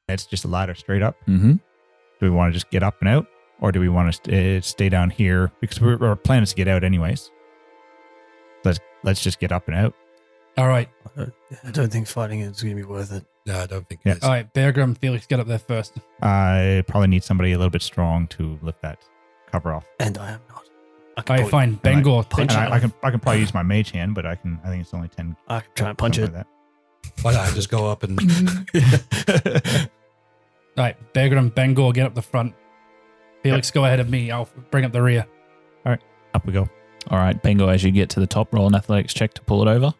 It's 0.07 0.26
just 0.26 0.45
a 0.45 0.47
ladder 0.47 0.76
straight 0.76 1.01
up. 1.01 1.16
Mm-hmm. 1.28 1.53
Do 1.53 1.59
we 2.22 2.30
want 2.30 2.53
to 2.53 2.53
just 2.53 2.70
get 2.70 2.84
up 2.84 2.95
and 2.99 3.09
out, 3.09 3.26
or 3.59 3.72
do 3.72 3.80
we 3.80 3.89
want 3.89 4.13
to 4.13 4.13
st- 4.32 4.57
uh, 4.57 4.61
stay 4.61 4.89
down 4.89 5.09
here 5.09 5.51
because 5.61 5.82
we're, 5.82 6.01
our 6.05 6.16
plan 6.16 6.43
is 6.43 6.49
to 6.51 6.55
get 6.55 6.68
out 6.68 6.84
anyways? 6.84 7.32
Let's 9.06 9.18
let's 9.18 9.22
just 9.22 9.39
get 9.39 9.51
up 9.51 9.68
and 9.68 9.78
out. 9.78 9.93
All 10.58 10.68
right. 10.68 10.89
I 11.06 11.20
don't, 11.20 11.34
I 11.66 11.72
don't 11.72 11.91
think 11.91 12.08
fighting 12.08 12.39
it 12.39 12.47
is 12.47 12.62
going 12.64 12.76
to 12.76 12.82
be 12.82 12.88
worth 12.88 13.12
it. 13.12 13.26
No, 13.45 13.60
I 13.60 13.66
don't 13.68 13.88
think 13.88 14.01
Yeah. 14.06 14.14
it 14.14 14.18
is. 14.20 14.24
All 14.24 14.30
right. 14.32 14.51
Bear 14.53 14.72
Grylls, 14.72 14.97
Felix, 14.99 15.26
get 15.28 15.39
up 15.39 15.47
there 15.47 15.60
first. 15.60 15.93
I 16.22 16.84
probably 16.88 17.08
need 17.10 17.24
somebody 17.24 17.51
a 17.51 17.58
little 17.58 17.70
bit 17.72 17.82
strong 17.82 18.28
to 18.30 18.58
lift 18.62 18.82
that 18.82 18.99
cover 19.51 19.74
off. 19.74 19.86
And 19.99 20.18
I 20.18 20.32
am 20.32 20.39
not. 20.49 20.64
I 21.18 21.20
All 21.20 21.24
can, 21.24 21.34
right, 21.36 21.49
probably- 21.49 21.51
fine. 21.51 21.74
Bengal, 21.76 22.24
punch 22.24 22.49
take 22.51 22.58
And 22.58 22.68
it. 22.68 22.72
I, 22.72 22.76
I 22.76 22.80
can 22.80 22.93
I 23.03 23.12
can 23.12 23.20
probably 23.20 23.41
use 23.41 23.53
my 23.53 23.64
mage 23.64 23.91
hand, 23.91 24.16
but 24.16 24.26
I 24.26 24.36
can 24.36 24.60
I 24.64 24.70
think 24.70 24.82
it's 24.84 24.93
only 24.93 25.08
ten. 25.10 25.36
I 25.47 25.60
can 25.62 25.70
try 25.76 25.89
and 25.89 25.97
punch 25.97 26.18
it. 26.18 26.24
something 26.26 26.38
like 26.39 27.24
Why 27.24 27.32
don't 27.34 27.41
I 27.41 27.51
just 27.53 27.70
go 27.70 27.89
up 27.91 28.03
and 28.03 28.18
that. 28.18 29.89
All 30.78 30.84
right. 30.84 31.14
Bear 31.14 31.30
Grylls, 31.30 31.51
Bengal, 31.51 31.91
get 31.91 32.06
up 32.06 32.16
the 32.16 32.22
front. 32.22 32.53
Felix, 33.43 33.72
go 33.72 33.86
ahead 33.86 33.99
of 33.99 34.10
me. 34.10 34.32
I'll 34.32 34.49
bring 34.72 34.86
up 34.86 34.91
the 34.91 35.01
rear. 35.01 35.26
Alright, 35.86 36.01
up 36.34 36.45
we 36.45 36.53
go. 36.53 36.68
All 37.12 37.20
right, 37.20 37.41
Bengo, 37.41 37.68
as 37.68 37.84
you 37.84 37.91
get 37.91 38.10
to 38.12 38.20
the 38.20 38.28
top, 38.28 38.53
roll 38.53 38.68
an 38.68 38.76
athletics 38.76 39.14
check 39.14 39.34
to 39.36 39.41
pull 39.41 39.68
it 39.68 39.72
over. 39.72 39.93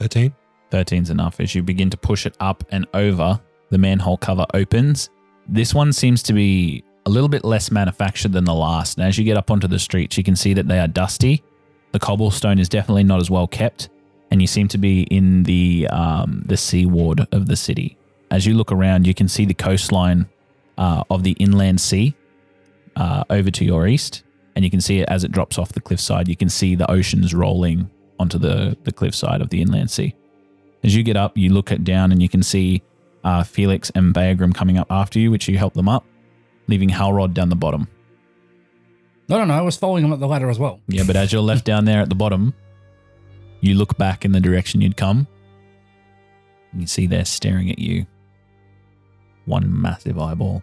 13. 0.00 0.32
13's 0.70 1.10
enough. 1.10 1.40
As 1.40 1.54
you 1.54 1.62
begin 1.62 1.90
to 1.90 1.96
push 1.96 2.26
it 2.26 2.36
up 2.40 2.64
and 2.70 2.86
over, 2.94 3.40
the 3.70 3.78
manhole 3.78 4.16
cover 4.16 4.46
opens. 4.54 5.10
This 5.48 5.74
one 5.74 5.92
seems 5.92 6.22
to 6.24 6.32
be 6.32 6.84
a 7.06 7.10
little 7.10 7.28
bit 7.28 7.44
less 7.44 7.70
manufactured 7.70 8.32
than 8.32 8.44
the 8.44 8.54
last. 8.54 8.98
And 8.98 9.06
as 9.06 9.18
you 9.18 9.24
get 9.24 9.36
up 9.36 9.50
onto 9.50 9.68
the 9.68 9.78
streets, 9.78 10.16
you 10.16 10.24
can 10.24 10.36
see 10.36 10.54
that 10.54 10.68
they 10.68 10.78
are 10.78 10.88
dusty. 10.88 11.42
The 11.92 11.98
cobblestone 11.98 12.58
is 12.58 12.68
definitely 12.68 13.04
not 13.04 13.20
as 13.20 13.30
well 13.30 13.46
kept, 13.46 13.88
and 14.30 14.40
you 14.40 14.48
seem 14.48 14.66
to 14.68 14.78
be 14.78 15.02
in 15.02 15.44
the 15.44 15.86
um, 15.92 16.42
the 16.46 16.56
sea 16.56 16.86
ward 16.86 17.26
of 17.30 17.46
the 17.46 17.56
city. 17.56 17.96
As 18.30 18.46
you 18.46 18.54
look 18.54 18.72
around, 18.72 19.06
you 19.06 19.14
can 19.14 19.28
see 19.28 19.44
the 19.44 19.54
coastline 19.54 20.26
uh, 20.76 21.04
of 21.08 21.22
the 21.22 21.32
inland 21.32 21.80
sea 21.80 22.14
uh, 22.96 23.22
over 23.30 23.50
to 23.52 23.64
your 23.64 23.86
east, 23.86 24.24
and 24.54 24.64
you 24.64 24.70
can 24.70 24.80
see 24.80 25.00
it 25.00 25.08
as 25.08 25.24
it 25.24 25.32
drops 25.32 25.58
off 25.58 25.72
the 25.72 25.80
cliffside. 25.80 26.28
You 26.28 26.36
can 26.36 26.48
see 26.48 26.74
the 26.74 26.90
oceans 26.90 27.34
rolling 27.34 27.90
onto 28.18 28.38
the 28.38 28.76
the 28.84 28.92
cliffside 28.92 29.40
of 29.40 29.50
the 29.50 29.60
inland 29.60 29.90
sea. 29.90 30.14
As 30.82 30.94
you 30.94 31.02
get 31.02 31.16
up, 31.16 31.36
you 31.36 31.52
look 31.52 31.72
at 31.72 31.84
down 31.84 32.12
and 32.12 32.22
you 32.22 32.28
can 32.28 32.42
see 32.42 32.82
uh, 33.24 33.42
Felix 33.42 33.90
and 33.94 34.14
Bagram 34.14 34.54
coming 34.54 34.76
up 34.78 34.86
after 34.90 35.18
you, 35.18 35.30
which 35.30 35.48
you 35.48 35.56
help 35.56 35.74
them 35.74 35.88
up, 35.88 36.04
leaving 36.68 36.90
Halrod 36.90 37.32
down 37.32 37.48
the 37.48 37.56
bottom. 37.56 37.88
No, 39.28 39.38
no, 39.38 39.44
no. 39.46 39.54
I 39.54 39.62
was 39.62 39.76
following 39.76 40.04
him 40.04 40.12
up 40.12 40.20
the 40.20 40.28
ladder 40.28 40.50
as 40.50 40.58
well. 40.58 40.80
Yeah, 40.86 41.04
but 41.06 41.16
as 41.16 41.32
you're 41.32 41.40
left 41.40 41.64
down 41.64 41.86
there 41.86 42.02
at 42.02 42.10
the 42.10 42.14
bottom, 42.14 42.52
you 43.60 43.74
look 43.74 43.96
back 43.96 44.26
in 44.26 44.32
the 44.32 44.40
direction 44.40 44.82
you'd 44.82 44.98
come. 44.98 45.26
And 46.72 46.82
you 46.82 46.86
see 46.86 47.06
they're 47.06 47.24
staring 47.24 47.70
at 47.70 47.78
you. 47.78 48.06
One 49.46 49.80
massive 49.80 50.18
eyeball. 50.18 50.62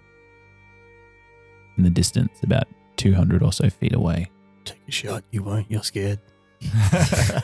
In 1.77 1.83
the 1.83 1.89
distance, 1.89 2.43
about 2.43 2.67
200 3.01 3.43
or 3.43 3.51
so 3.51 3.69
feet 3.69 3.93
away. 3.93 4.29
Take 4.63 4.81
a 4.87 4.91
shot. 4.91 5.23
You 5.31 5.43
won't. 5.43 5.69
You're 5.69 5.83
scared. 5.83 6.19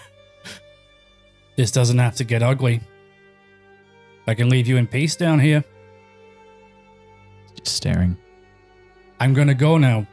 This 1.58 1.72
doesn't 1.72 1.98
have 1.98 2.16
to 2.18 2.24
get 2.24 2.44
ugly. 2.44 2.82
I 4.28 4.36
can 4.36 4.48
leave 4.48 4.68
you 4.68 4.78
in 4.78 4.86
peace 4.86 5.16
down 5.16 5.40
here. 5.40 5.64
Just 7.56 7.76
staring. 7.76 8.16
I'm 9.20 9.34
going 9.34 9.48
to 9.48 9.56
go 9.56 9.80
now. 9.80 10.06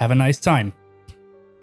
Have 0.00 0.12
a 0.12 0.14
nice 0.14 0.38
time. 0.38 0.72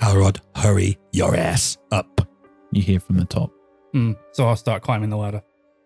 Halrod, 0.01 0.41
hurry 0.55 0.97
your 1.13 1.35
ass 1.35 1.77
up. 1.91 2.27
You 2.71 2.81
hear 2.81 2.99
from 2.99 3.17
the 3.17 3.25
top. 3.25 3.53
Hmm. 3.93 4.13
So 4.33 4.45
I'll 4.45 4.57
start 4.57 4.83
climbing 4.83 5.09
the 5.09 5.17
ladder. 5.17 5.41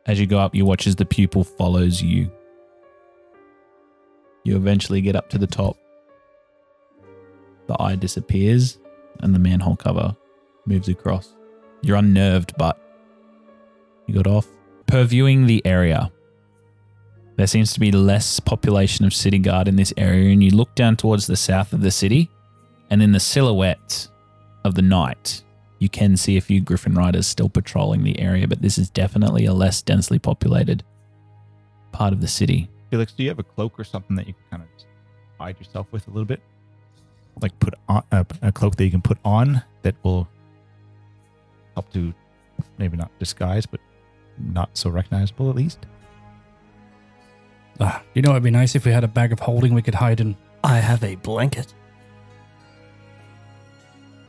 As 0.07 0.19
you 0.19 0.25
go 0.25 0.39
up, 0.39 0.55
you 0.55 0.65
watch 0.65 0.87
as 0.87 0.95
the 0.95 1.05
pupil 1.05 1.43
follows 1.43 2.01
you. 2.01 2.31
You 4.45 4.55
eventually 4.55 5.01
get 5.01 5.15
up 5.15 5.29
to 5.31 5.37
the 5.37 5.47
top. 5.47 5.75
The 7.67 7.75
eye 7.81 7.95
disappears, 7.95 8.77
and 9.19 9.33
the 9.33 9.39
manhole 9.39 9.75
cover 9.75 10.15
moves 10.67 10.87
across. 10.87 11.33
You're 11.81 11.97
unnerved, 11.97 12.53
but 12.57 12.79
you 14.05 14.13
got 14.13 14.27
off. 14.27 14.47
Purviewing 14.85 15.47
the 15.47 15.65
area, 15.65 16.11
there 17.37 17.47
seems 17.47 17.73
to 17.73 17.79
be 17.79 17.91
less 17.91 18.39
population 18.39 19.03
of 19.03 19.13
city 19.15 19.39
guard 19.39 19.67
in 19.67 19.75
this 19.75 19.93
area, 19.97 20.31
and 20.31 20.43
you 20.43 20.51
look 20.51 20.75
down 20.75 20.95
towards 20.95 21.25
the 21.25 21.35
south 21.35 21.73
of 21.73 21.81
the 21.81 21.91
city, 21.91 22.29
and 22.91 23.01
in 23.01 23.11
the 23.11 23.19
silhouette 23.19 24.07
of 24.63 24.75
the 24.75 24.83
night, 24.83 25.41
you 25.79 25.89
can 25.89 26.15
see 26.15 26.37
a 26.37 26.41
few 26.41 26.61
Griffin 26.61 26.93
Riders 26.93 27.25
still 27.25 27.49
patrolling 27.49 28.03
the 28.03 28.19
area, 28.19 28.47
but 28.47 28.61
this 28.61 28.77
is 28.77 28.91
definitely 28.91 29.45
a 29.45 29.53
less 29.53 29.81
densely 29.81 30.19
populated 30.19 30.83
part 31.91 32.13
of 32.13 32.21
the 32.21 32.27
city. 32.27 32.69
Felix, 32.95 33.11
do 33.11 33.23
you 33.23 33.29
have 33.29 33.39
a 33.39 33.43
cloak 33.43 33.77
or 33.77 33.83
something 33.83 34.15
that 34.15 34.25
you 34.25 34.33
can 34.33 34.43
kind 34.51 34.63
of 34.63 34.69
hide 35.37 35.59
yourself 35.59 35.85
with 35.91 36.07
a 36.07 36.11
little 36.11 36.23
bit? 36.23 36.39
Like 37.41 37.59
put 37.59 37.73
on 37.89 38.03
a, 38.13 38.25
a 38.41 38.51
cloak 38.53 38.77
that 38.77 38.85
you 38.85 38.89
can 38.91 39.01
put 39.01 39.17
on 39.25 39.61
that 39.81 39.95
will 40.01 40.29
help 41.73 41.91
to 41.91 42.13
maybe 42.77 42.95
not 42.95 43.11
disguise, 43.19 43.65
but 43.65 43.81
not 44.37 44.69
so 44.77 44.89
recognizable 44.89 45.49
at 45.49 45.57
least. 45.57 45.79
Ah, 47.81 48.01
you 48.13 48.21
know, 48.21 48.31
it'd 48.31 48.43
be 48.43 48.49
nice 48.49 48.75
if 48.75 48.85
we 48.85 48.93
had 48.93 49.03
a 49.03 49.09
bag 49.09 49.33
of 49.33 49.39
holding 49.41 49.73
we 49.73 49.81
could 49.81 49.95
hide 49.95 50.21
in. 50.21 50.37
I 50.63 50.77
have 50.77 51.03
a 51.03 51.15
blanket. 51.15 51.73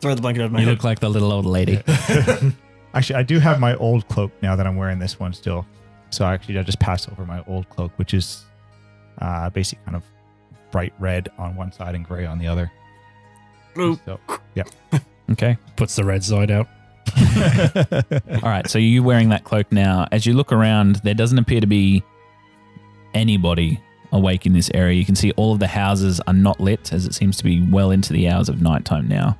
Throw 0.01 0.13
the 0.17 0.21
blanket 0.23 0.43
over 0.43 0.53
my 0.53 0.59
You 0.59 0.67
head. 0.67 0.73
look 0.73 0.83
like 0.83 0.99
the 0.99 1.09
little 1.09 1.31
old 1.31 1.47
lady. 1.47 1.81
Actually, 2.95 3.15
I 3.17 3.23
do 3.23 3.39
have 3.39 3.61
my 3.61 3.77
old 3.77 4.09
cloak 4.09 4.33
now 4.43 4.57
that 4.57 4.67
I'm 4.67 4.75
wearing 4.75 4.99
this 4.99 5.21
one 5.21 5.33
still. 5.33 5.65
So 6.11 6.25
I 6.25 6.35
actually, 6.35 6.59
I 6.59 6.65
just 6.65 6.81
pass 6.81 7.09
over 7.09 7.25
my 7.25 7.45
old 7.47 7.69
cloak, 7.69 7.93
which 7.95 8.13
is 8.13 8.45
uh, 9.21 9.51
basically 9.51 9.85
kind 9.85 9.97
of 9.97 10.05
bright 10.71 10.93
red 10.99 11.29
on 11.39 11.57
one 11.57 11.73
side 11.73 11.95
and 11.95 12.05
gray 12.05 12.27
on 12.27 12.39
the 12.39 12.47
other. 12.47 12.71
Blue. 13.75 13.99
So, 14.05 14.21
yeah. 14.55 14.65
Okay. 15.29 15.59
Puts 15.75 15.97
the 15.97 16.05
red 16.05 16.23
side 16.23 16.53
out. 16.53 16.69
All 17.17 18.49
right. 18.49 18.69
So 18.71 18.79
you're 18.79 19.03
wearing 19.03 19.31
that 19.31 19.43
cloak 19.43 19.73
now. 19.73 20.07
As 20.13 20.25
you 20.25 20.35
look 20.35 20.53
around, 20.53 20.97
there 20.97 21.15
doesn't 21.15 21.37
appear 21.37 21.61
to 21.61 21.67
be 21.67 22.05
anybody 23.13 23.81
awake 24.13 24.47
in 24.47 24.53
this 24.53 24.71
area. 24.73 24.95
You 24.95 25.05
can 25.05 25.17
see 25.17 25.33
all 25.33 25.53
of 25.53 25.59
the 25.59 25.67
houses 25.67 26.21
are 26.29 26.33
not 26.33 26.61
lit, 26.61 26.93
as 26.93 27.07
it 27.07 27.15
seems 27.15 27.37
to 27.39 27.45
be 27.45 27.61
well 27.71 27.91
into 27.91 28.13
the 28.13 28.29
hours 28.29 28.49
of 28.49 28.63
nighttime 28.63 29.09
now. 29.09 29.37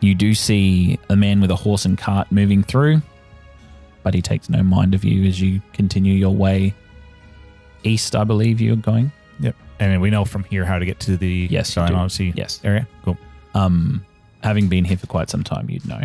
You 0.00 0.14
do 0.14 0.34
see 0.34 0.98
a 1.08 1.16
man 1.16 1.40
with 1.40 1.50
a 1.50 1.56
horse 1.56 1.84
and 1.84 1.96
cart 1.96 2.30
moving 2.30 2.62
through, 2.62 3.00
but 4.02 4.14
he 4.14 4.20
takes 4.20 4.50
no 4.50 4.62
mind 4.62 4.94
of 4.94 5.04
you 5.04 5.24
as 5.24 5.40
you 5.40 5.62
continue 5.72 6.12
your 6.14 6.34
way 6.34 6.74
east. 7.84 8.14
I 8.16 8.24
believe 8.24 8.60
you're 8.60 8.76
going. 8.76 9.12
Yep. 9.40 9.56
And 9.80 10.00
we 10.00 10.10
know 10.10 10.24
from 10.24 10.44
here 10.44 10.64
how 10.64 10.78
to 10.78 10.84
get 10.86 11.00
to 11.00 11.16
the 11.16 11.48
Yes, 11.50 11.74
you 11.76 11.86
do. 11.86 11.94
Odyssey 11.94 12.32
Yes. 12.36 12.60
area. 12.64 12.86
Cool. 13.04 13.16
Um, 13.54 14.04
having 14.42 14.68
been 14.68 14.84
here 14.84 14.96
for 14.96 15.06
quite 15.06 15.28
some 15.30 15.42
time, 15.42 15.68
you'd 15.70 15.86
know. 15.86 16.02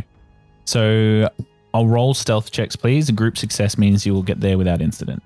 So 0.66 1.30
I'll 1.74 1.88
roll 1.88 2.14
stealth 2.14 2.52
checks, 2.52 2.76
please. 2.76 3.10
A 3.10 3.12
group 3.12 3.38
success 3.38 3.78
means 3.78 4.06
you 4.06 4.14
will 4.14 4.24
get 4.24 4.40
there 4.40 4.58
without 4.58 4.82
incident. 4.82 5.22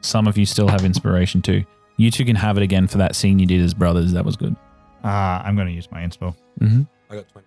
Some 0.00 0.26
of 0.26 0.38
you 0.38 0.46
still 0.46 0.68
have 0.68 0.84
inspiration 0.84 1.42
too. 1.42 1.64
You 1.96 2.10
two 2.10 2.24
can 2.24 2.36
have 2.36 2.56
it 2.56 2.62
again 2.62 2.86
for 2.86 2.98
that 2.98 3.14
scene 3.16 3.38
you 3.38 3.46
did 3.46 3.60
as 3.62 3.74
brothers. 3.74 4.12
That 4.12 4.24
was 4.24 4.36
good. 4.36 4.54
Uh, 5.02 5.08
I'm 5.44 5.54
going 5.54 5.68
to 5.68 5.72
use 5.74 5.90
my 5.90 6.00
inspo. 6.02 6.34
Mm-hmm. 6.60 6.82
I 7.10 7.14
got 7.16 7.28
20. 7.28 7.46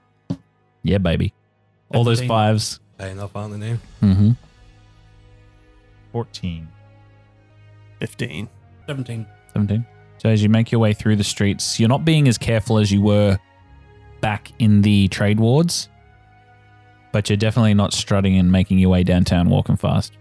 Yeah, 0.84 0.98
baby. 1.00 1.34
All 1.94 2.04
those 2.04 2.20
17. 2.20 2.28
fives. 2.30 2.80
Pay 2.98 3.12
enough, 3.12 3.36
aren't 3.36 3.60
they 3.60 3.72
now? 3.72 3.78
Mm-hmm. 4.04 4.32
14. 6.12 6.68
15. 8.00 8.48
17. 8.88 9.26
17. 9.54 9.86
So 10.20 10.30
as 10.30 10.42
you 10.42 10.50
make 10.50 10.72
your 10.72 10.80
way 10.80 10.94
through 10.94 11.16
the 11.16 11.24
streets, 11.24 11.80
you're 11.80 11.90
not 11.90 12.06
being 12.06 12.28
as 12.28 12.38
careful 12.38 12.78
as 12.80 12.92
you 12.92 13.02
were 13.02 13.38
back 14.22 14.52
in 14.60 14.82
the 14.82 15.08
trade 15.10 15.40
wards, 15.40 15.90
but 17.12 17.30
you're 17.30 17.38
definitely 17.38 17.74
not 17.74 17.94
strutting 17.94 18.38
and 18.38 18.52
making 18.52 18.80
your 18.80 18.90
way 18.90 19.04
downtown 19.04 19.50
walking 19.50 19.76
fast, 19.76 20.14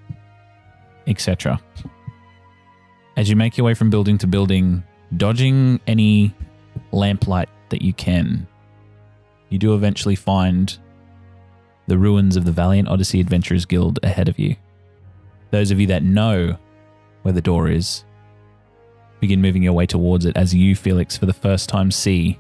etc. 1.07 1.61
As 3.17 3.31
you 3.31 3.37
make 3.37 3.57
your 3.57 3.65
way 3.65 3.75
from 3.75 3.89
building 3.89 4.19
to 4.19 4.27
building, 4.27 4.83
dodging 5.17 5.81
any 5.87 6.35
lamplight 6.93 7.49
that 7.71 7.81
you 7.81 7.95
can, 7.95 8.47
you 9.49 9.59
do 9.59 9.75
eventually 9.75 10.17
find 10.17 10.77
the 11.87 11.97
ruins 11.97 12.37
of 12.37 12.45
the 12.45 12.53
Valiant 12.53 12.89
Odyssey 12.89 13.21
Adventurers 13.21 13.65
Guild 13.65 13.99
ahead 14.03 14.29
of 14.29 14.39
you. 14.39 14.57
Those 15.53 15.71
of 15.71 15.81
you 15.81 15.87
that 15.87 16.03
know 16.03 16.59
where 17.27 17.33
the 17.33 17.43
door 17.43 17.69
is, 17.69 18.05
begin 19.19 19.43
moving 19.43 19.61
your 19.61 19.73
way 19.73 19.85
towards 19.85 20.25
it 20.25 20.37
as 20.37 20.55
you, 20.55 20.77
Felix, 20.77 21.17
for 21.17 21.27
the 21.27 21.33
first 21.33 21.69
time 21.69 21.91
see 21.91 22.39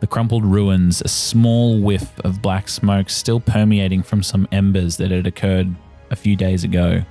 the 0.00 0.06
crumpled 0.08 0.44
ruins, 0.44 1.00
a 1.00 1.06
small 1.06 1.80
whiff 1.80 2.18
of 2.24 2.42
black 2.42 2.68
smoke 2.68 3.08
still 3.08 3.38
permeating 3.38 4.02
from 4.02 4.20
some 4.20 4.48
embers 4.50 4.96
that 4.96 5.12
had 5.12 5.28
occurred 5.28 5.72
a 6.10 6.16
few 6.16 6.34
days 6.34 6.64
ago. 6.64 7.04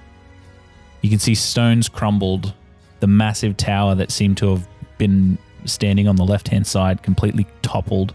You 1.00 1.10
can 1.10 1.20
see 1.20 1.36
stones 1.36 1.88
crumbled, 1.88 2.54
the 3.00 3.08
massive 3.08 3.56
tower 3.56 3.96
that 3.96 4.12
seemed 4.12 4.36
to 4.40 4.50
have 4.50 4.68
been 4.98 5.38
standing 5.64 6.10
on 6.10 6.18
the 6.18 6.26
left 6.26 6.50
hand 6.50 6.68
side 6.68 7.02
completely 7.02 7.48
toppled. 7.62 8.14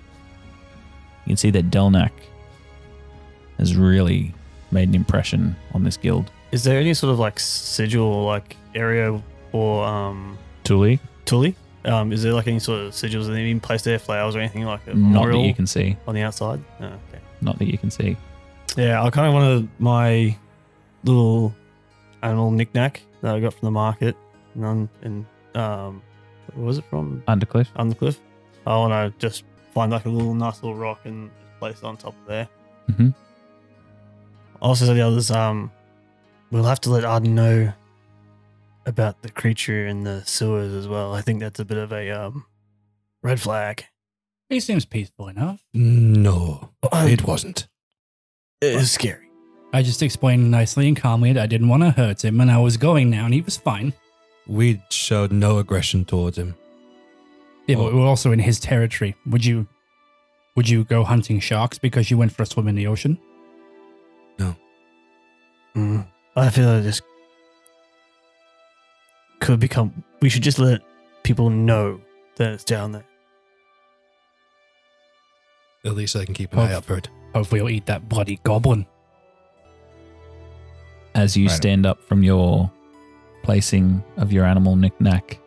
You 1.24 1.30
can 1.30 1.36
see 1.38 1.50
that 1.52 1.70
Delnak 1.70 2.10
has 3.56 3.74
really 3.74 4.34
made 4.70 4.90
an 4.90 4.94
impression 4.94 5.56
on 5.72 5.84
this 5.84 5.96
guild. 5.96 6.30
Is 6.52 6.64
there 6.64 6.78
any 6.78 6.94
sort 6.94 7.12
of 7.12 7.18
like 7.18 7.38
sigil 7.40 8.04
or 8.04 8.24
like 8.24 8.56
area 8.74 9.20
for 9.52 9.84
um 9.84 10.38
Tuli, 10.64 11.00
Tully? 11.24 11.54
Um, 11.84 12.12
is 12.12 12.22
there 12.22 12.32
like 12.32 12.48
any 12.48 12.58
sort 12.58 12.80
of 12.80 12.92
sigils 12.92 13.26
that 13.26 13.34
have 13.36 13.44
been 13.44 13.60
placed 13.60 13.84
there, 13.84 13.98
flowers 13.98 14.34
or 14.34 14.40
anything 14.40 14.64
like 14.64 14.80
a 14.86 14.90
not 14.90 14.94
that 14.94 15.00
memorial 15.00 15.44
you 15.44 15.54
can 15.54 15.66
see. 15.66 15.96
on 16.08 16.14
the 16.14 16.22
outside? 16.22 16.60
Oh, 16.80 16.84
okay. 16.84 17.20
Not 17.40 17.58
that 17.58 17.66
you 17.70 17.78
can 17.78 17.90
see. 17.90 18.16
Yeah, 18.76 19.02
I 19.04 19.10
kind 19.10 19.28
of 19.28 19.34
wanted 19.34 19.68
my 19.78 20.36
little 21.04 21.54
animal 22.22 22.50
knickknack 22.50 23.02
that 23.22 23.34
I 23.36 23.40
got 23.40 23.54
from 23.54 23.66
the 23.66 23.70
market, 23.70 24.16
and 24.54 24.64
on, 24.64 24.88
and 25.02 25.26
um, 25.54 26.02
where 26.54 26.66
was 26.66 26.78
it 26.78 26.84
from? 26.90 27.22
Undercliff. 27.28 27.68
Undercliff. 27.78 28.18
I 28.66 28.76
want 28.76 28.92
to 28.92 29.18
just 29.24 29.44
find 29.72 29.92
like 29.92 30.06
a 30.06 30.08
little 30.08 30.34
nice 30.34 30.62
little 30.62 30.74
rock 30.74 31.00
and 31.04 31.30
place 31.60 31.78
it 31.78 31.84
on 31.84 31.96
top 31.96 32.14
of 32.20 32.26
there. 32.26 32.48
Mhm. 32.90 33.14
Also, 34.60 34.92
the 34.92 35.00
others, 35.02 35.30
um, 35.30 35.70
we'll 36.56 36.68
have 36.68 36.80
to 36.82 36.90
let 36.90 37.04
Arden 37.04 37.34
know 37.34 37.72
about 38.86 39.22
the 39.22 39.30
creature 39.30 39.86
in 39.86 40.04
the 40.04 40.24
sewers 40.24 40.72
as 40.72 40.86
well. 40.88 41.14
I 41.14 41.20
think 41.20 41.40
that's 41.40 41.60
a 41.60 41.64
bit 41.64 41.78
of 41.78 41.92
a 41.92 42.10
um 42.10 42.44
red 43.22 43.40
flag. 43.40 43.84
He 44.48 44.60
seems 44.60 44.84
peaceful 44.84 45.28
enough. 45.28 45.60
No, 45.74 46.70
it 46.92 47.24
wasn't. 47.24 47.66
It 48.60 48.76
was 48.76 48.90
scary. 48.92 49.28
I 49.72 49.82
just 49.82 50.02
explained 50.02 50.50
nicely 50.50 50.86
and 50.86 50.96
calmly 50.96 51.32
that 51.32 51.42
I 51.42 51.46
didn't 51.46 51.68
want 51.68 51.82
to 51.82 51.90
hurt 51.90 52.24
him 52.24 52.40
and 52.40 52.50
I 52.50 52.58
was 52.58 52.76
going 52.76 53.10
now 53.10 53.24
and 53.24 53.34
he 53.34 53.40
was 53.40 53.56
fine. 53.56 53.92
We 54.46 54.80
showed 54.90 55.32
no 55.32 55.58
aggression 55.58 56.04
towards 56.04 56.38
him. 56.38 56.54
Yeah, 57.66 57.76
Oh. 57.76 57.84
but 57.84 57.94
we 57.94 57.98
were 58.00 58.06
also 58.06 58.30
in 58.30 58.38
his 58.38 58.60
territory. 58.60 59.16
Would 59.26 59.44
you 59.44 59.66
would 60.54 60.68
you 60.68 60.84
go 60.84 61.02
hunting 61.04 61.40
sharks 61.40 61.78
because 61.78 62.10
you 62.10 62.16
went 62.16 62.30
for 62.32 62.44
a 62.44 62.46
swim 62.46 62.68
in 62.68 62.76
the 62.76 62.86
ocean? 62.86 63.18
No. 64.38 64.54
Mm. 65.74 66.06
I 66.36 66.50
feel 66.50 66.68
like 66.70 66.82
this 66.82 67.00
could 69.40 69.58
become. 69.60 70.04
We 70.20 70.28
should 70.28 70.42
just 70.42 70.58
let 70.58 70.82
people 71.22 71.50
know 71.50 72.00
that 72.36 72.52
it's 72.52 72.64
down 72.64 72.92
there. 72.92 73.04
At 75.84 75.94
least 75.94 76.16
I 76.16 76.24
can 76.24 76.34
keep 76.34 76.52
an 76.52 76.58
eye 76.58 76.74
out 76.74 76.84
for 76.84 76.96
it. 76.98 77.08
Hopefully 77.34 77.60
he'll 77.60 77.70
eat 77.70 77.86
that 77.86 78.08
bloody 78.08 78.40
goblin. 78.44 78.86
As 81.14 81.36
you 81.36 81.46
Right. 81.46 81.56
stand 81.56 81.86
up 81.86 82.02
from 82.02 82.22
your 82.22 82.70
placing 83.42 84.02
of 84.16 84.32
your 84.32 84.44
animal 84.44 84.76
knickknack, 84.76 85.38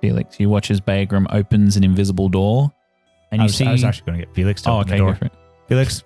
Felix, 0.00 0.40
you 0.40 0.48
watch 0.48 0.70
as 0.70 0.80
Bagram 0.80 1.26
opens 1.30 1.76
an 1.76 1.84
invisible 1.84 2.28
door, 2.28 2.72
and 3.30 3.40
I 3.40 3.44
you 3.44 3.48
was, 3.48 3.56
see. 3.56 3.66
I 3.66 3.72
was 3.72 3.84
actually 3.84 4.06
going 4.06 4.18
to 4.20 4.26
get 4.26 4.34
Felix 4.34 4.62
to 4.62 4.70
oh, 4.70 4.80
open 4.80 4.88
okay, 4.88 4.92
the 4.92 4.98
go 4.98 5.06
door. 5.06 5.14
for 5.14 5.24
it. 5.26 5.32
Felix, 5.68 6.02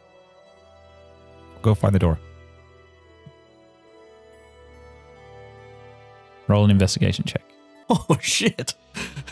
go 1.63 1.75
find 1.75 1.95
the 1.95 1.99
door. 1.99 2.19
Roll 6.49 6.65
an 6.65 6.71
investigation 6.71 7.25
check. 7.25 7.43
Oh 7.91 8.17
shit! 8.19 8.73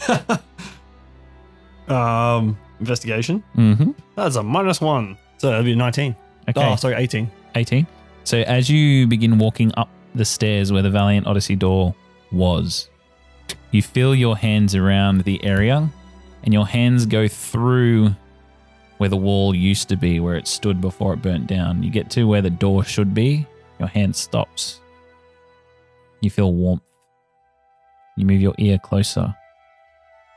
um, 1.88 2.58
investigation. 2.80 3.42
Mm-hmm. 3.56 3.92
That's 4.14 4.36
a 4.36 4.42
minus 4.42 4.78
one, 4.80 5.16
so 5.38 5.48
that'd 5.48 5.64
be 5.64 5.74
nineteen. 5.74 6.14
Okay. 6.48 6.62
Oh, 6.62 6.76
sorry, 6.76 6.96
eighteen. 6.96 7.30
18. 7.54 7.86
So 8.24 8.38
as 8.38 8.70
you 8.70 9.06
begin 9.06 9.38
walking 9.38 9.72
up 9.76 9.88
the 10.14 10.24
stairs 10.24 10.72
where 10.72 10.82
the 10.82 10.90
Valiant 10.90 11.26
Odyssey 11.26 11.56
door 11.56 11.94
was, 12.30 12.88
you 13.70 13.82
feel 13.82 14.14
your 14.14 14.36
hands 14.36 14.74
around 14.74 15.22
the 15.24 15.42
area 15.44 15.90
and 16.44 16.52
your 16.52 16.66
hands 16.66 17.06
go 17.06 17.28
through 17.28 18.14
where 18.98 19.08
the 19.08 19.16
wall 19.16 19.54
used 19.54 19.88
to 19.88 19.96
be, 19.96 20.20
where 20.20 20.36
it 20.36 20.46
stood 20.46 20.80
before 20.80 21.12
it 21.14 21.22
burnt 21.22 21.46
down. 21.46 21.82
You 21.82 21.90
get 21.90 22.10
to 22.10 22.24
where 22.24 22.42
the 22.42 22.50
door 22.50 22.84
should 22.84 23.14
be, 23.14 23.46
your 23.78 23.88
hand 23.88 24.14
stops. 24.14 24.80
You 26.20 26.30
feel 26.30 26.52
warmth. 26.52 26.82
You 28.16 28.26
move 28.26 28.40
your 28.40 28.54
ear 28.58 28.78
closer. 28.78 29.34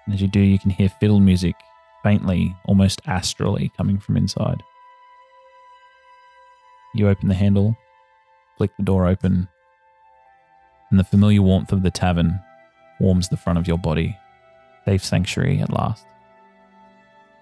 And 0.06 0.14
as 0.14 0.22
you 0.22 0.28
do, 0.28 0.40
you 0.40 0.60
can 0.60 0.70
hear 0.72 0.90
fiddle 0.90 1.20
music 1.20 1.56
faintly, 2.04 2.56
almost 2.66 3.02
astrally, 3.08 3.72
coming 3.76 4.00
from 4.00 4.16
inside. 4.18 4.62
You 6.94 7.10
open 7.10 7.28
the 7.28 7.36
handle, 7.36 7.76
flick 8.58 8.72
the 8.78 8.84
door 8.84 9.08
open, 9.08 9.48
and 10.90 11.00
the 11.00 11.04
familiar 11.04 11.42
warmth 11.42 11.72
of 11.72 11.84
the 11.84 11.92
tavern 11.92 12.40
warms 13.00 13.28
the 13.28 13.38
front 13.38 13.60
of 13.60 13.68
your 13.68 13.78
body. 13.78 14.16
Safe 14.86 15.04
sanctuary 15.04 15.60
at 15.60 15.72
last. 15.74 16.06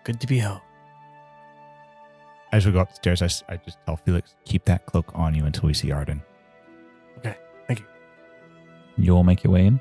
Good 0.05 0.19
to 0.21 0.27
be 0.27 0.39
home. 0.39 0.61
As 2.51 2.65
we 2.65 2.71
go 2.71 2.79
up 2.79 2.89
the 2.89 2.95
stairs, 2.95 3.21
I, 3.21 3.25
s- 3.25 3.43
I 3.49 3.57
just 3.57 3.77
tell 3.85 3.97
Felix, 3.97 4.35
keep 4.45 4.65
that 4.65 4.85
cloak 4.85 5.11
on 5.13 5.33
you 5.35 5.43
until 5.45 5.67
we 5.67 5.73
see 5.73 5.91
Arden. 5.91 6.21
Okay, 7.17 7.35
thank 7.67 7.79
you. 7.79 7.85
You 8.97 9.15
all 9.15 9.23
make 9.23 9.43
your 9.43 9.51
way 9.53 9.65
in. 9.67 9.79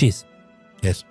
Jeez. 0.00 0.24
Yes. 0.80 1.04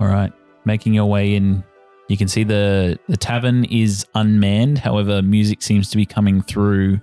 All 0.00 0.06
right, 0.06 0.32
making 0.64 0.94
your 0.94 1.04
way 1.04 1.34
in. 1.34 1.62
You 2.08 2.16
can 2.16 2.26
see 2.26 2.42
the 2.42 2.98
the 3.06 3.18
tavern 3.18 3.64
is 3.64 4.06
unmanned. 4.14 4.78
However, 4.78 5.20
music 5.20 5.60
seems 5.60 5.90
to 5.90 5.98
be 5.98 6.06
coming 6.06 6.40
through 6.40 6.98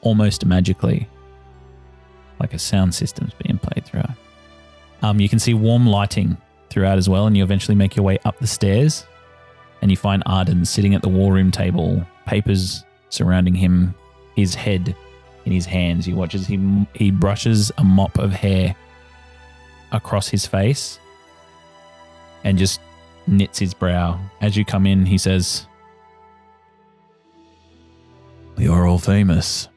almost 0.00 0.46
magically, 0.46 1.06
like 2.40 2.54
a 2.54 2.58
sound 2.58 2.94
system's 2.94 3.34
being 3.44 3.58
played 3.58 3.84
throughout. 3.84 4.16
Um, 5.02 5.20
you 5.20 5.28
can 5.28 5.38
see 5.38 5.52
warm 5.52 5.86
lighting 5.86 6.38
throughout 6.70 6.96
as 6.96 7.06
well, 7.06 7.26
and 7.26 7.36
you 7.36 7.44
eventually 7.44 7.74
make 7.74 7.94
your 7.94 8.06
way 8.06 8.18
up 8.24 8.38
the 8.38 8.46
stairs, 8.46 9.06
and 9.82 9.90
you 9.90 9.98
find 9.98 10.22
Arden 10.24 10.64
sitting 10.64 10.94
at 10.94 11.02
the 11.02 11.10
war 11.10 11.34
room 11.34 11.50
table, 11.50 12.02
papers 12.24 12.86
surrounding 13.10 13.54
him, 13.54 13.94
his 14.34 14.54
head 14.54 14.96
in 15.44 15.52
his 15.52 15.66
hands. 15.66 16.08
You 16.08 16.16
watch 16.16 16.34
as 16.34 16.46
he 16.46 16.86
he 16.94 17.10
brushes 17.10 17.70
a 17.76 17.84
mop 17.84 18.18
of 18.18 18.32
hair 18.32 18.74
across 19.92 20.28
his 20.28 20.46
face 20.46 20.98
and 22.44 22.58
just 22.58 22.80
knits 23.26 23.58
his 23.58 23.74
brow. 23.74 24.18
As 24.40 24.56
you 24.56 24.64
come 24.64 24.86
in, 24.86 25.06
he 25.06 25.18
says, 25.18 25.66
You're 28.56 28.86
all 28.86 28.98
famous. 28.98 29.68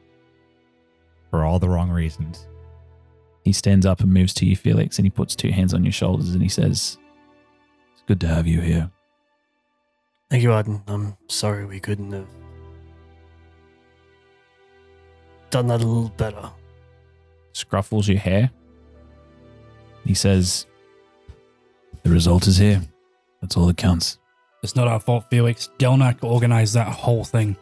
For 1.30 1.44
all 1.44 1.58
the 1.58 1.68
wrong 1.68 1.90
reasons. 1.90 2.46
He 3.44 3.52
stands 3.52 3.86
up 3.86 4.00
and 4.00 4.12
moves 4.12 4.34
to 4.34 4.46
you, 4.46 4.54
Felix, 4.54 4.98
and 4.98 5.06
he 5.06 5.10
puts 5.10 5.34
two 5.34 5.50
hands 5.50 5.72
on 5.74 5.82
your 5.82 5.92
shoulders 5.92 6.30
and 6.30 6.42
he 6.42 6.48
says, 6.48 6.98
It's 7.94 8.02
good 8.06 8.20
to 8.20 8.28
have 8.28 8.46
you 8.46 8.60
here. 8.60 8.90
Thank 10.30 10.42
you, 10.42 10.52
Arden. 10.52 10.82
I'm 10.86 11.16
sorry 11.28 11.66
we 11.66 11.80
couldn't 11.80 12.12
have 12.12 12.28
done 15.50 15.66
that 15.66 15.82
a 15.82 15.86
little 15.86 16.08
better. 16.10 16.50
Scruffles 17.52 18.08
your 18.08 18.18
hair. 18.18 18.50
He 20.04 20.14
says, 20.14 20.66
The 22.02 22.10
result 22.10 22.46
is 22.46 22.56
here. 22.56 22.82
That's 23.40 23.56
all 23.56 23.66
that 23.66 23.76
counts. 23.76 24.18
It's 24.62 24.76
not 24.76 24.86
our 24.88 25.00
fault, 25.00 25.24
Felix. 25.30 25.70
Delnak 25.78 26.22
organized 26.22 26.74
that 26.74 26.86
whole 26.88 27.24
thing. 27.24 27.56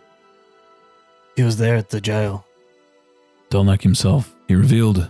He 1.36 1.42
was 1.42 1.56
there 1.56 1.76
at 1.76 1.88
the 1.90 2.00
jail, 2.00 2.44
Dolnak 3.50 3.82
himself, 3.82 4.34
he 4.46 4.54
revealed 4.54 5.08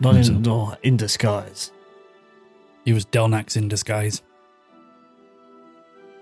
not 0.00 0.16
in 0.16 0.24
So- 0.24 0.32
no, 0.34 0.74
in 0.82 0.96
disguise. 0.96 1.70
He 2.84 2.92
was 2.92 3.06
Delnax 3.06 3.56
in 3.56 3.68
disguise. 3.68 4.20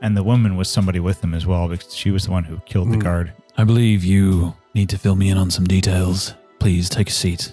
And 0.00 0.16
the 0.16 0.22
woman 0.22 0.56
was 0.56 0.68
somebody 0.68 1.00
with 1.00 1.22
him 1.24 1.34
as 1.34 1.46
well 1.46 1.68
because 1.68 1.94
she 1.94 2.10
was 2.10 2.24
the 2.26 2.30
one 2.30 2.44
who 2.44 2.58
killed 2.66 2.90
the 2.92 2.96
Mm. 2.96 3.02
guard. 3.02 3.32
I 3.56 3.64
believe 3.64 4.04
you 4.04 4.54
need 4.74 4.88
to 4.90 4.98
fill 4.98 5.16
me 5.16 5.30
in 5.30 5.38
on 5.38 5.50
some 5.50 5.66
details. 5.66 6.34
Please 6.58 6.88
take 6.88 7.08
a 7.08 7.12
seat. 7.12 7.52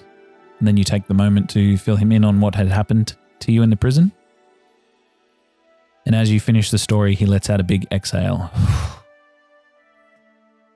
And 0.61 0.67
then 0.67 0.77
you 0.77 0.83
take 0.83 1.07
the 1.07 1.15
moment 1.15 1.49
to 1.49 1.75
fill 1.75 1.95
him 1.95 2.11
in 2.11 2.23
on 2.23 2.39
what 2.39 2.53
had 2.53 2.67
happened 2.67 3.15
to 3.39 3.51
you 3.51 3.63
in 3.63 3.71
the 3.71 3.75
prison. 3.75 4.11
And 6.05 6.13
as 6.13 6.29
you 6.29 6.39
finish 6.39 6.69
the 6.69 6.77
story, 6.77 7.15
he 7.15 7.25
lets 7.25 7.49
out 7.49 7.59
a 7.59 7.63
big 7.63 7.87
exhale. 7.91 8.51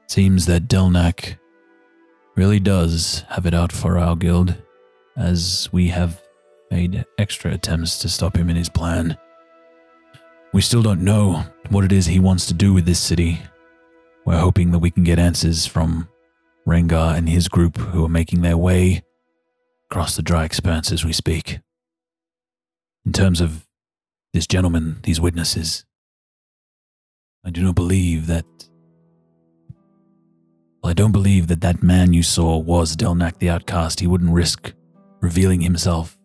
Seems 0.08 0.48
that 0.48 0.68
Delnak 0.68 1.38
really 2.36 2.60
does 2.60 3.26
have 3.30 3.46
it 3.46 3.54
out 3.54 3.72
for 3.72 4.00
our 4.00 4.16
guild, 4.16 4.56
as 5.16 5.70
we 5.72 5.90
have 5.90 6.20
made 6.72 7.06
extra 7.20 7.54
attempts 7.54 8.00
to 8.00 8.10
stop 8.10 8.36
him 8.36 8.50
in 8.50 8.56
his 8.56 8.70
plan. 8.70 9.16
We 10.52 10.62
still 10.62 10.82
don't 10.82 11.04
know 11.04 11.44
what 11.70 11.86
it 11.86 11.92
is 11.92 12.08
he 12.08 12.20
wants 12.20 12.48
to 12.48 12.56
do 12.56 12.74
with 12.74 12.88
this 12.88 13.00
city. 13.00 13.40
We're 14.26 14.40
hoping 14.40 14.72
that 14.72 14.80
we 14.80 14.90
can 14.90 15.04
get 15.04 15.20
answers 15.20 15.68
from 15.68 16.10
Rengar 16.68 17.16
and 17.16 17.30
his 17.30 17.48
group 17.48 17.78
who 17.78 18.04
are 18.04 18.10
making 18.10 18.42
their 18.42 18.58
way 18.58 19.04
across 19.90 20.16
the 20.16 20.22
dry 20.22 20.44
expanse 20.46 20.92
as 20.92 21.06
we 21.06 21.14
speak. 21.14 21.60
In 23.06 23.14
terms 23.14 23.40
of 23.42 23.66
this 24.34 24.48
gentleman, 24.48 24.98
these 25.04 25.22
witnesses, 25.22 25.86
I 27.46 27.52
do 27.52 27.64
not 27.64 27.76
believe 27.76 28.28
that. 28.28 28.46
Well, 30.82 30.90
I 30.90 30.94
don't 30.94 31.12
believe 31.12 31.48
that 31.48 31.62
that 31.62 31.84
man 31.84 32.14
you 32.14 32.24
saw 32.24 32.58
was 32.58 32.96
Delnak 32.96 33.38
the 33.38 33.50
Outcast. 33.50 34.00
He 34.00 34.08
wouldn't 34.08 34.32
risk 34.34 34.74
revealing 35.22 35.62
himself. 35.62 36.18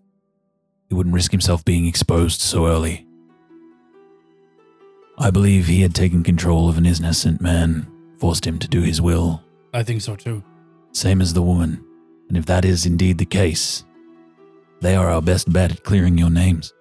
He 0.89 0.95
wouldn't 0.95 1.15
risk 1.15 1.31
himself 1.31 1.65
being 1.65 1.87
exposed 1.87 2.41
so 2.41 2.67
early. 2.67 3.07
I 5.19 5.31
believe 5.31 5.67
he 5.67 5.83
had 5.83 5.95
taken 5.95 6.23
control 6.23 6.69
of 6.69 6.79
an 6.79 6.87
innocent 6.87 7.41
man, 7.43 7.87
forced 8.19 8.47
him 8.47 8.59
to 8.59 8.67
do 8.69 8.81
his 8.81 9.01
will, 9.03 9.43
I 9.75 9.83
think 9.83 10.01
so 10.01 10.17
too. 10.17 10.43
same 10.93 11.21
as 11.21 11.35
the 11.35 11.43
woman. 11.43 11.85
And 12.31 12.39
if 12.39 12.47
that 12.47 12.65
is 12.65 12.87
indeed 12.87 13.19
the 13.19 13.25
case, 13.25 13.85
they 14.81 14.95
are 14.95 15.11
our 15.11 15.21
best 15.21 15.53
bet 15.53 15.73
at 15.73 15.83
clearing 15.83 16.17
your 16.17 16.31
names. 16.31 16.73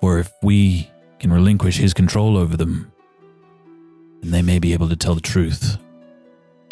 For 0.00 0.20
if 0.20 0.30
we 0.40 0.88
can 1.18 1.32
relinquish 1.32 1.78
his 1.78 1.92
control 1.92 2.38
over 2.38 2.56
them, 2.56 2.92
then 4.20 4.30
they 4.30 4.40
may 4.40 4.60
be 4.60 4.72
able 4.72 4.88
to 4.88 4.94
tell 4.94 5.16
the 5.16 5.20
truth. 5.20 5.78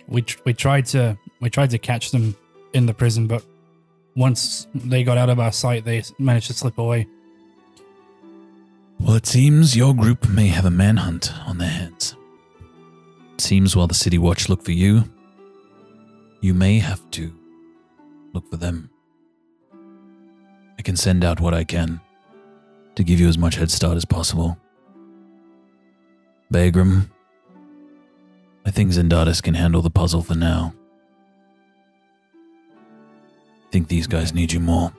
We 0.07 0.22
tr- 0.22 0.38
we 0.45 0.55
tried 0.55 0.86
to 0.86 1.18
we 1.41 1.51
tried 1.51 1.70
to 1.70 1.78
catch 1.78 2.12
them 2.12 2.36
in 2.74 2.86
the 2.86 2.95
prison, 2.95 3.26
but 3.26 3.45
once 4.14 4.68
they 4.72 5.03
got 5.03 5.18
out 5.18 5.28
of 5.28 5.41
our 5.41 5.51
sight, 5.51 5.84
they 5.84 6.05
managed 6.20 6.47
to 6.47 6.53
slip 6.53 6.78
away. 6.78 7.09
Well, 9.01 9.16
it 9.16 9.26
seems 9.26 9.76
your 9.76 9.97
group 9.97 10.28
may 10.28 10.47
have 10.47 10.64
a 10.64 10.70
manhunt 10.70 11.32
on 11.45 11.59
their 11.59 11.70
hands. 11.70 12.14
It 13.34 13.41
seems 13.41 13.74
while 13.74 13.88
the 13.88 13.95
City 13.95 14.18
Watch 14.18 14.49
look 14.49 14.62
for 14.62 14.72
you, 14.72 15.03
you 16.41 16.55
may 16.55 16.78
have 16.78 17.11
to 17.12 17.32
look 18.33 18.49
for 18.51 18.57
them. 18.57 18.91
I 20.78 20.83
can 20.83 20.97
send 20.97 21.24
out 21.24 21.41
what 21.41 21.55
I 21.55 21.64
can 21.64 22.01
to 22.95 23.05
give 23.05 23.20
you 23.20 23.28
as 23.28 23.39
much 23.39 23.57
head 23.57 23.70
start 23.70 23.97
as 23.97 24.05
possible. 24.05 24.57
Bagram, 26.53 27.11
I 28.66 28.70
think 28.70 28.91
Zendatus 28.93 29.43
can 29.43 29.55
handle 29.55 29.83
the 29.83 29.91
puzzle 29.91 30.22
for 30.22 30.35
now. 30.35 30.74
I 32.35 33.70
think 33.70 33.89
these 33.89 34.07
guys 34.07 34.35
need 34.35 34.53
you 34.53 34.61
more. 34.61 34.93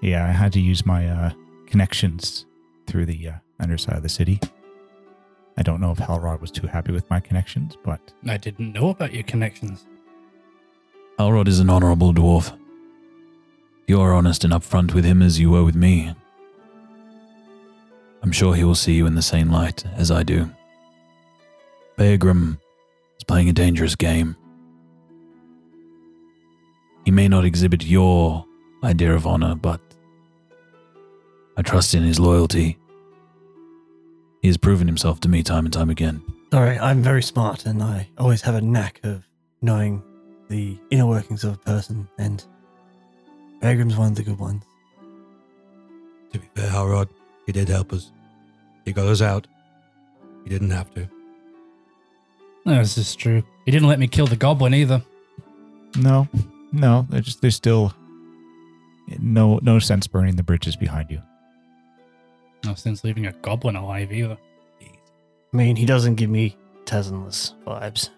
Yeah, 0.00 0.24
I 0.24 0.30
had 0.30 0.52
to 0.54 0.60
use 0.60 0.86
my 0.86 1.08
uh, 1.08 1.30
connections 1.66 2.46
through 2.86 3.06
the 3.06 3.28
uh, 3.28 3.32
underside 3.60 3.96
of 3.96 4.02
the 4.02 4.08
city. 4.08 4.40
I 5.56 5.62
don't 5.62 5.80
know 5.80 5.90
if 5.90 5.98
Halrod 5.98 6.40
was 6.40 6.50
too 6.50 6.66
happy 6.68 6.92
with 6.92 7.10
my 7.10 7.20
connections, 7.20 7.76
but 7.84 8.12
I 8.28 8.36
didn't 8.36 8.72
know 8.72 8.90
about 8.90 9.12
your 9.12 9.24
connections. 9.24 9.86
Alrod 11.18 11.48
is 11.48 11.58
an 11.58 11.68
honorable 11.68 12.14
dwarf. 12.14 12.56
You 13.88 14.00
are 14.00 14.14
honest 14.14 14.44
and 14.44 14.52
upfront 14.52 14.94
with 14.94 15.04
him 15.04 15.20
as 15.20 15.40
you 15.40 15.50
were 15.50 15.64
with 15.64 15.74
me. 15.74 16.14
I'm 18.22 18.30
sure 18.30 18.54
he 18.54 18.62
will 18.62 18.76
see 18.76 18.94
you 18.94 19.06
in 19.06 19.16
the 19.16 19.22
same 19.22 19.50
light 19.50 19.84
as 19.96 20.12
I 20.12 20.22
do. 20.22 20.48
Beagram 21.96 22.60
is 23.16 23.24
playing 23.24 23.48
a 23.48 23.52
dangerous 23.52 23.96
game. 23.96 24.36
He 27.04 27.10
may 27.10 27.26
not 27.26 27.44
exhibit 27.44 27.84
your 27.84 28.44
idea 28.84 29.12
of 29.12 29.26
honor, 29.26 29.56
but 29.56 29.80
I 31.56 31.62
trust 31.62 31.94
in 31.94 32.04
his 32.04 32.20
loyalty. 32.20 32.78
He 34.40 34.48
has 34.48 34.56
proven 34.56 34.86
himself 34.86 35.18
to 35.20 35.28
me 35.28 35.42
time 35.42 35.64
and 35.64 35.72
time 35.72 35.90
again. 35.90 36.22
Sorry, 36.52 36.78
I'm 36.78 37.02
very 37.02 37.24
smart 37.24 37.66
and 37.66 37.82
I 37.82 38.08
always 38.18 38.42
have 38.42 38.54
a 38.54 38.60
knack 38.60 39.00
of 39.02 39.28
knowing 39.60 40.04
the 40.48 40.78
inner 40.90 41.06
workings 41.06 41.44
of 41.44 41.54
a 41.54 41.58
person, 41.58 42.08
and 42.18 42.44
Bagram's 43.60 43.96
one 43.96 44.08
of 44.08 44.14
the 44.16 44.22
good 44.22 44.38
ones. 44.38 44.62
To 46.32 46.38
be 46.38 46.48
fair, 46.54 46.70
Halrod, 46.70 47.08
he 47.46 47.52
did 47.52 47.68
help 47.68 47.92
us. 47.92 48.12
He 48.84 48.92
got 48.92 49.06
us 49.06 49.22
out. 49.22 49.46
He 50.44 50.50
didn't 50.50 50.70
have 50.70 50.92
to. 50.94 51.08
No, 52.64 52.78
this 52.78 52.98
is 52.98 53.14
true. 53.14 53.42
He 53.64 53.70
didn't 53.70 53.88
let 53.88 53.98
me 53.98 54.08
kill 54.08 54.26
the 54.26 54.36
goblin 54.36 54.74
either. 54.74 55.02
no, 55.96 56.28
no, 56.72 57.06
there's 57.08 57.24
just 57.24 57.40
there's 57.40 57.56
still 57.56 57.94
no 59.18 59.58
no 59.62 59.78
sense 59.78 60.06
burning 60.06 60.36
the 60.36 60.42
bridges 60.42 60.76
behind 60.76 61.10
you. 61.10 61.22
No 62.64 62.74
sense 62.74 63.04
leaving 63.04 63.26
a 63.26 63.32
goblin 63.32 63.76
alive 63.76 64.12
either. 64.12 64.36
I 64.82 65.56
mean, 65.56 65.76
he 65.76 65.86
doesn't 65.86 66.16
give 66.16 66.28
me 66.28 66.56
Tazanless 66.84 67.54
vibes, 67.66 68.10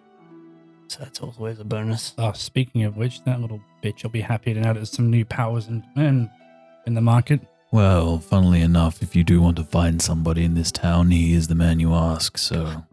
so 0.90 0.98
that's 1.04 1.20
always 1.20 1.60
a 1.60 1.64
bonus. 1.64 2.14
Oh, 2.18 2.32
speaking 2.32 2.82
of 2.82 2.96
which, 2.96 3.22
that 3.22 3.40
little 3.40 3.60
bitch 3.80 4.02
will 4.02 4.10
be 4.10 4.22
happy 4.22 4.52
to 4.52 4.60
know 4.60 4.72
there's 4.72 4.90
some 4.90 5.08
new 5.08 5.24
powers 5.24 5.68
in, 5.68 5.84
in, 5.94 6.28
in 6.84 6.94
the 6.94 7.00
market. 7.00 7.40
Well, 7.70 8.18
funnily 8.18 8.60
enough, 8.60 9.00
if 9.00 9.14
you 9.14 9.22
do 9.22 9.40
want 9.40 9.56
to 9.58 9.64
find 9.64 10.02
somebody 10.02 10.44
in 10.44 10.54
this 10.54 10.72
town, 10.72 11.12
he 11.12 11.32
is 11.32 11.46
the 11.46 11.54
man 11.54 11.78
you 11.78 11.94
ask, 11.94 12.36
so. 12.36 12.84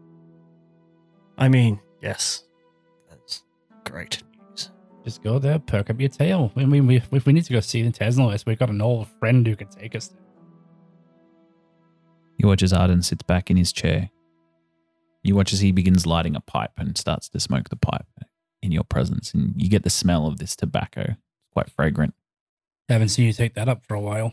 I 1.36 1.48
mean, 1.48 1.80
yes, 2.00 2.44
that's 3.10 3.42
great 3.84 4.22
news. 4.48 4.70
Just 5.04 5.24
go 5.24 5.40
there, 5.40 5.58
perk 5.58 5.90
up 5.90 5.98
your 5.98 6.08
tail. 6.08 6.52
I 6.54 6.66
mean, 6.66 6.86
we, 6.86 7.02
if 7.10 7.26
we 7.26 7.32
need 7.32 7.46
to 7.46 7.52
go 7.52 7.58
see 7.58 7.82
the 7.82 7.90
Tesla 7.90 8.26
list, 8.28 8.46
we've 8.46 8.60
got 8.60 8.70
an 8.70 8.80
old 8.80 9.08
friend 9.18 9.44
who 9.44 9.56
can 9.56 9.66
take 9.70 9.96
us 9.96 10.06
there. 10.06 10.22
You 12.36 12.46
watch 12.46 12.62
as 12.62 12.72
Arden 12.72 13.02
sits 13.02 13.24
back 13.24 13.50
in 13.50 13.56
his 13.56 13.72
chair. 13.72 14.10
You 15.22 15.34
watch 15.34 15.52
as 15.52 15.60
he 15.60 15.72
begins 15.72 16.06
lighting 16.06 16.36
a 16.36 16.40
pipe 16.40 16.72
and 16.78 16.96
starts 16.96 17.28
to 17.30 17.40
smoke 17.40 17.68
the 17.70 17.76
pipe 17.76 18.06
in 18.62 18.72
your 18.72 18.84
presence, 18.84 19.34
and 19.34 19.54
you 19.60 19.68
get 19.68 19.82
the 19.82 19.90
smell 19.90 20.26
of 20.26 20.38
this 20.38 20.54
tobacco. 20.56 21.02
It's 21.02 21.52
quite 21.52 21.70
fragrant. 21.70 22.14
Haven't 22.88 23.08
seen 23.08 23.26
you 23.26 23.32
take 23.32 23.54
that 23.54 23.68
up 23.68 23.84
for 23.84 23.94
a 23.94 24.00
while. 24.00 24.32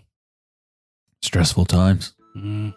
Stressful 1.22 1.66
times. 1.66 2.14
Mm. 2.38 2.74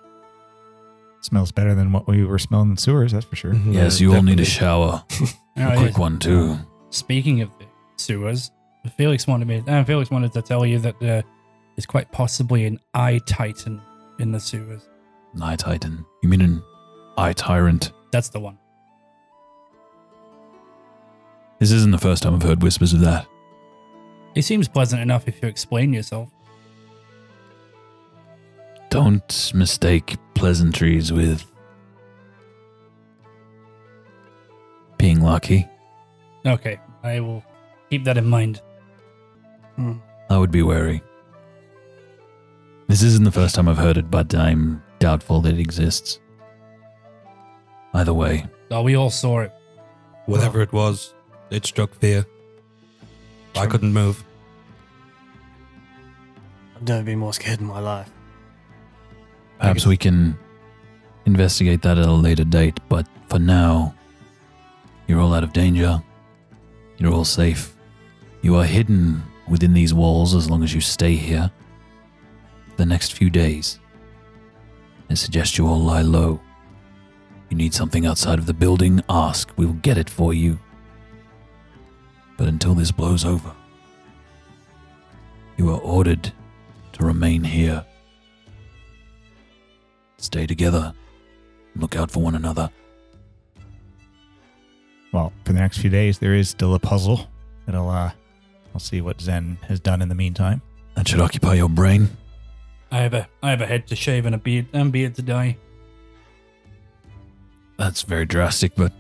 smells 1.20 1.50
better 1.52 1.74
than 1.74 1.92
what 1.92 2.06
we 2.06 2.24
were 2.24 2.38
smelling 2.38 2.70
in 2.70 2.76
sewers, 2.76 3.12
that's 3.12 3.26
for 3.26 3.36
sure. 3.36 3.52
yes, 3.54 4.00
you 4.00 4.14
all 4.14 4.22
need 4.22 4.40
a 4.40 4.44
shower. 4.44 5.04
Oh, 5.61 5.62
A 5.62 5.70
yeah. 5.74 5.76
quick 5.76 5.98
one, 5.98 6.20
too. 6.20 6.56
Speaking 6.90 7.40
of 7.40 7.50
the 7.59 7.66
sewers, 7.96 8.52
Felix 8.96 9.26
wanted 9.26 9.48
me. 9.48 9.61
Uh, 9.66 9.82
Felix 9.82 10.09
wanted 10.09 10.32
to 10.34 10.40
tell 10.40 10.64
you 10.64 10.78
that 10.78 10.94
uh, 11.02 11.22
there's 11.74 11.84
quite 11.84 12.12
possibly 12.12 12.64
an 12.64 12.78
eye 12.94 13.20
titan 13.26 13.80
in 14.20 14.30
the 14.30 14.38
sewers. 14.38 14.82
Eye 15.42 15.56
Titan. 15.56 16.04
You 16.22 16.28
mean 16.28 16.42
an 16.42 16.62
Eye 17.16 17.32
Tyrant? 17.32 17.90
That's 18.11 18.28
the 18.28 18.40
one. 18.40 18.59
This 21.59 21.72
isn't 21.72 21.90
the 21.90 21.98
first 21.98 22.22
time 22.22 22.34
I've 22.34 22.42
heard 22.42 22.62
whispers 22.62 22.92
of 22.92 23.00
that. 23.00 23.26
He 24.34 24.42
seems 24.42 24.68
pleasant 24.68 25.02
enough 25.02 25.26
if 25.26 25.42
you 25.42 25.48
explain 25.48 25.92
yourself. 25.92 26.30
Don't 28.90 29.52
mistake 29.54 30.16
pleasantries 30.34 31.12
with 31.12 31.44
being 34.96 35.20
lucky. 35.20 35.66
Okay, 36.46 36.78
I 37.02 37.20
will 37.20 37.42
keep 37.90 38.04
that 38.04 38.16
in 38.16 38.26
mind. 38.26 38.62
Hmm. 39.76 39.94
I 40.30 40.38
would 40.38 40.50
be 40.50 40.62
wary. 40.62 41.02
This 42.86 43.02
isn't 43.02 43.24
the 43.24 43.32
first 43.32 43.54
time 43.54 43.68
I've 43.68 43.78
heard 43.78 43.98
it, 43.98 44.11
but 44.11 44.34
I'm 44.34 44.82
doubtful 44.98 45.40
that 45.42 45.54
it 45.54 45.61
exists. 45.61 46.20
Either 47.95 48.14
way, 48.14 48.47
Oh, 48.70 48.82
we 48.82 48.97
all 48.97 49.11
saw 49.11 49.41
it. 49.41 49.53
Whatever 50.26 50.61
it 50.61 50.72
was, 50.72 51.14
it 51.51 51.64
struck 51.64 51.95
fear. 51.95 52.26
I 53.57 53.66
couldn't 53.66 53.93
move. 53.95 54.22
I've 56.76 56.86
never 56.86 57.03
been 57.03 57.18
more 57.18 57.32
scared 57.32 57.61
in 57.61 57.66
my 57.66 57.80
life. 57.80 58.11
perhaps 59.59 59.86
we 59.86 59.97
can 59.97 60.39
investigate 61.24 61.82
that 61.82 61.99
at 61.99 62.07
a 62.07 62.12
later 62.12 62.45
date, 62.45 62.78
but 62.89 63.07
for 63.28 63.39
now, 63.39 63.95
you're 65.07 65.20
all 65.20 65.34
out 65.34 65.43
of 65.43 65.53
danger. 65.53 66.01
You're 66.99 67.12
all 67.12 67.24
safe. 67.24 67.74
You 68.43 68.57
are 68.57 68.64
hidden 68.64 69.22
within 69.49 69.72
these 69.72 69.93
walls 69.95 70.34
as 70.34 70.49
long 70.51 70.62
as 70.62 70.74
you 70.74 70.80
stay 70.80 71.16
here. 71.16 71.51
The 72.76 72.86
next 72.86 73.14
few 73.14 73.30
days, 73.30 73.80
I 75.11 75.14
suggest 75.14 75.59
you 75.59 75.66
all 75.66 75.80
lie 75.80 76.03
low. 76.03 76.41
You 77.49 77.57
need 77.57 77.72
something 77.74 78.05
outside 78.07 78.38
of 78.38 78.46
the 78.46 78.55
building, 78.55 79.03
ask. 79.09 79.51
We'll 79.57 79.72
get 79.72 79.96
it 79.99 80.11
for 80.11 80.34
you. 80.34 80.59
But 82.36 82.49
until 82.49 82.74
this 82.74 82.90
blows 82.92 83.24
over, 83.24 83.53
You 85.57 85.70
are 85.70 85.80
ordered 85.80 86.32
to 86.92 87.05
remain 87.05 87.42
here. 87.42 87.84
Stay 90.18 90.46
together. 90.46 90.94
Look 91.74 91.96
out 91.96 92.12
for 92.12 92.22
one 92.22 92.36
another. 92.36 92.70
Well, 95.12 95.32
for 95.44 95.53
the 95.53 95.59
next 95.59 95.78
few 95.78 95.90
days, 95.90 96.18
there 96.20 96.34
is 96.34 96.49
still 96.49 96.74
a 96.74 96.78
puzzle. 96.78 97.26
It'll, 97.66 97.88
uh, 97.90 98.12
I'll 98.72 98.80
see 98.80 99.01
what 99.01 99.20
Zen 99.20 99.59
has 99.62 99.80
done 99.80 100.01
in 100.01 100.09
the 100.09 100.14
meantime. 100.14 100.62
That 100.94 101.09
should 101.09 101.20
occupy 101.20 101.55
your 101.55 101.68
brain. 101.68 102.09
I 102.92 102.99
have 102.99 103.14
a 103.14 103.28
I 103.42 103.51
have 103.51 103.61
a 103.61 103.66
head 103.66 103.86
to 103.88 103.96
shave 103.96 104.26
and 104.26 104.34
a 104.34 104.38
beard 104.38 104.66
and 104.72 104.92
beard 104.92 105.14
to 105.16 105.22
dye. 105.22 105.57
That's 107.79 108.03
very 108.03 108.26
drastic, 108.26 108.74
but 108.74 108.93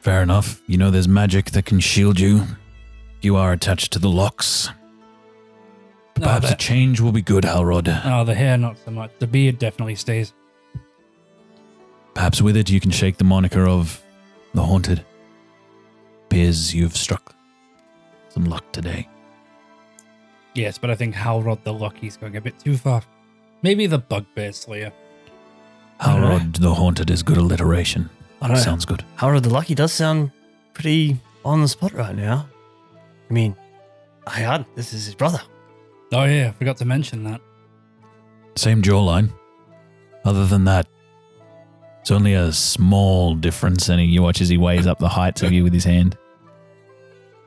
fair 0.00 0.22
enough. 0.22 0.62
You 0.66 0.76
know 0.78 0.90
there's 0.90 1.08
magic 1.08 1.50
that 1.52 1.64
can 1.64 1.80
shield 1.80 2.20
you. 2.20 2.44
You 3.22 3.36
are 3.36 3.52
attached 3.52 3.92
to 3.94 3.98
the 3.98 4.10
locks. 4.10 4.68
Perhaps 6.14 6.50
a 6.50 6.56
change 6.56 7.00
will 7.00 7.12
be 7.12 7.22
good, 7.22 7.44
Halrod. 7.44 7.88
oh, 8.04 8.24
the 8.24 8.34
hair 8.34 8.56
not 8.56 8.78
so 8.84 8.90
much. 8.90 9.10
The 9.18 9.26
beard 9.26 9.58
definitely 9.58 9.96
stays. 9.96 10.32
Perhaps 12.14 12.40
with 12.40 12.56
it 12.56 12.70
you 12.70 12.80
can 12.80 12.90
shake 12.90 13.18
the 13.18 13.24
moniker 13.24 13.66
of 13.66 14.02
the 14.54 14.62
Haunted. 14.62 15.04
Appears 16.26 16.74
you've 16.74 16.96
struck 16.96 17.34
some 18.30 18.44
luck 18.44 18.70
today. 18.72 19.08
Yes, 20.54 20.78
but 20.78 20.90
I 20.90 20.94
think 20.94 21.14
Halrod 21.14 21.62
the 21.64 21.72
Lucky's 21.72 22.16
going 22.16 22.36
a 22.36 22.40
bit 22.40 22.58
too 22.58 22.76
far. 22.78 23.02
Maybe 23.62 23.86
the 23.86 23.98
Bugbear 23.98 24.52
Slayer. 24.52 24.92
Halrod 26.00 26.58
the 26.60 26.74
Haunted 26.74 27.10
is 27.10 27.22
good 27.22 27.36
alliteration. 27.36 28.08
I 28.40 28.48
don't 28.48 28.56
know. 28.56 28.62
Sounds 28.62 28.84
good. 28.84 29.04
Howard 29.16 29.42
the 29.42 29.50
Lucky 29.50 29.74
does 29.74 29.92
sound 29.92 30.30
pretty 30.74 31.18
on 31.44 31.62
the 31.62 31.68
spot 31.68 31.92
right 31.94 32.14
now. 32.14 32.48
I 33.28 33.32
mean, 33.32 33.56
Hayad, 34.26 34.66
this 34.74 34.92
is 34.92 35.06
his 35.06 35.14
brother. 35.14 35.40
Oh 36.12 36.24
yeah, 36.24 36.48
I 36.48 36.52
forgot 36.52 36.76
to 36.78 36.84
mention 36.84 37.24
that. 37.24 37.40
Same 38.56 38.82
jawline. 38.82 39.32
Other 40.24 40.46
than 40.46 40.64
that, 40.64 40.86
it's 42.00 42.10
only 42.10 42.34
a 42.34 42.52
small 42.52 43.34
difference, 43.34 43.88
and 43.88 44.00
you 44.02 44.22
watch 44.22 44.40
as 44.40 44.48
he 44.48 44.58
weighs 44.58 44.86
up 44.86 44.98
the 44.98 45.08
heights 45.08 45.42
of 45.42 45.52
you 45.52 45.64
with 45.64 45.72
his 45.72 45.84
hand. 45.84 46.16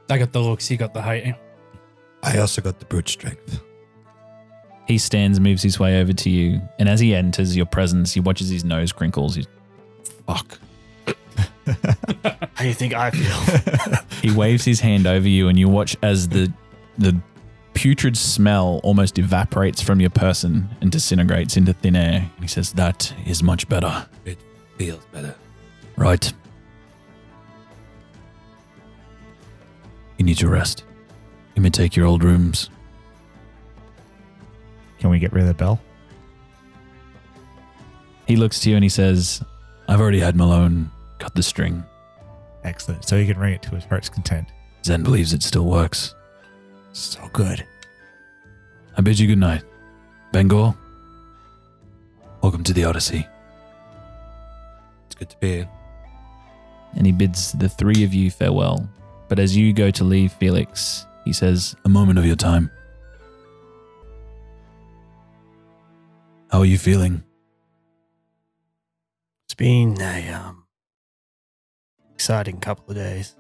I 0.10 0.18
got 0.18 0.32
the 0.32 0.40
looks, 0.40 0.68
he 0.68 0.76
got 0.76 0.94
the 0.94 1.02
height. 1.02 1.36
I 2.24 2.40
also 2.40 2.62
got 2.62 2.80
the 2.80 2.86
brute 2.86 3.10
strength. 3.10 3.62
He 4.88 4.98
stands, 4.98 5.40
moves 5.40 5.62
his 5.62 5.80
way 5.80 6.02
over 6.02 6.14
to 6.14 6.30
you, 6.30 6.62
and 6.80 6.90
as 6.90 7.00
he 7.00 7.14
enters 7.14 7.56
your 7.56 7.68
presence, 7.68 8.14
he 8.14 8.20
watches 8.20 8.50
his 8.50 8.64
nose 8.64 8.92
crinkles. 8.92 9.36
He's, 9.36 9.48
fuck. 10.26 10.58
How 12.54 12.64
do 12.64 12.68
you 12.68 12.74
think 12.74 12.94
I 12.94 13.12
feel? 13.12 14.00
He 14.22 14.32
waves 14.32 14.66
his 14.66 14.82
hand 14.82 15.08
over 15.08 15.28
you, 15.28 15.48
and 15.48 15.58
you 15.58 15.70
watch 15.70 15.96
as 16.04 16.28
the 16.28 16.52
the 16.98 17.18
putrid 17.74 18.18
smell 18.18 18.82
almost 18.84 19.18
evaporates 19.18 19.82
from 19.82 20.02
your 20.02 20.10
person 20.10 20.68
and 20.82 20.92
disintegrates 20.92 21.56
into 21.56 21.72
thin 21.72 21.96
air. 21.96 22.30
And 22.36 22.42
he 22.42 22.48
says, 22.48 22.74
"That 22.74 23.14
is 23.26 23.42
much 23.42 23.70
better." 23.70 24.06
It 24.26 24.38
feels 24.78 25.06
better. 25.14 25.36
Right. 25.96 26.34
You 30.18 30.26
need 30.26 30.38
to 30.40 30.50
rest. 30.50 30.84
You 31.56 31.62
may 31.62 31.70
take 31.70 31.96
your 31.96 32.06
old 32.06 32.24
rooms. 32.24 32.70
Can 35.00 35.10
we 35.10 35.20
get 35.20 35.32
rid 35.32 35.44
of 35.44 35.48
the 35.48 35.54
bell? 35.54 35.80
He 38.28 38.36
looks 38.36 38.60
to 38.62 38.70
you 38.70 38.76
and 38.76 38.84
he 38.84 38.90
says, 38.90 39.42
I've 39.88 40.00
already 40.00 40.20
had 40.20 40.36
Malone 40.36 40.92
cut 41.20 41.36
the 41.36 41.44
string. 41.44 41.84
Excellent. 42.64 43.06
So 43.06 43.18
he 43.18 43.28
can 43.28 43.38
ring 43.38 43.54
it 43.54 43.62
to 43.64 43.76
his 43.76 43.86
heart's 43.86 44.10
content. 44.10 44.48
Zen 44.84 45.04
believes 45.04 45.34
it 45.34 45.44
still 45.44 45.66
works. 45.66 46.16
So 46.94 47.30
good. 47.34 47.66
I 48.98 49.02
bid 49.02 49.20
you 49.20 49.28
good 49.28 49.38
night. 49.38 49.64
Bengal, 50.32 50.78
welcome 52.42 52.64
to 52.64 52.74
the 52.74 52.84
Odyssey. 52.84 53.28
It's 55.06 55.16
good 55.16 55.30
to 55.30 55.38
be 55.38 55.56
here. 55.56 55.70
And 56.96 57.06
he 57.06 57.12
bids 57.12 57.52
the 57.54 57.70
three 57.70 58.04
of 58.04 58.14
you 58.14 58.32
farewell. 58.32 58.90
But 59.28 59.40
as 59.40 59.56
you 59.56 59.74
go 59.74 59.92
to 59.92 60.04
leave 60.04 60.32
Felix, 60.34 61.06
he 61.24 61.34
says, 61.34 61.76
A 61.86 61.90
moment 61.90 62.20
of 62.20 62.26
your 62.26 62.36
time. 62.36 62.72
How 66.52 66.60
are 66.60 66.66
you 66.66 66.78
feeling? 66.80 67.24
it's 69.50 69.56
been 69.56 70.00
a 70.00 70.30
um, 70.30 70.59
exciting 72.20 72.60
couple 72.60 72.84
of 72.90 72.98
days. 72.98 73.34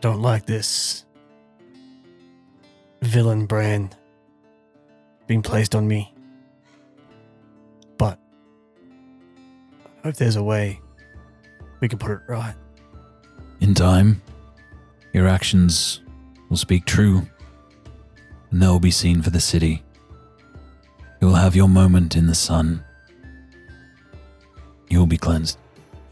Don't 0.00 0.22
like 0.22 0.46
this 0.46 1.04
villain 3.02 3.44
brand 3.44 3.94
being 5.26 5.42
placed 5.42 5.74
on 5.74 5.86
me. 5.86 6.14
But 7.98 8.18
I 10.02 10.06
hope 10.06 10.14
there's 10.16 10.36
a 10.36 10.42
way 10.42 10.80
we 11.80 11.88
can 11.88 11.98
put 11.98 12.10
it 12.10 12.20
right. 12.26 12.54
In 13.60 13.74
time, 13.74 14.22
your 15.12 15.28
actions 15.28 16.00
will 16.48 16.56
speak 16.56 16.86
true, 16.86 17.20
and 18.50 18.62
they'll 18.62 18.80
be 18.80 18.90
seen 18.90 19.20
for 19.20 19.28
the 19.28 19.40
city. 19.40 19.82
You 21.20 21.26
will 21.26 21.34
have 21.34 21.54
your 21.54 21.68
moment 21.68 22.16
in 22.16 22.28
the 22.28 22.34
sun. 22.34 22.82
You 24.88 25.00
will 25.00 25.06
be 25.06 25.18
cleansed. 25.18 25.59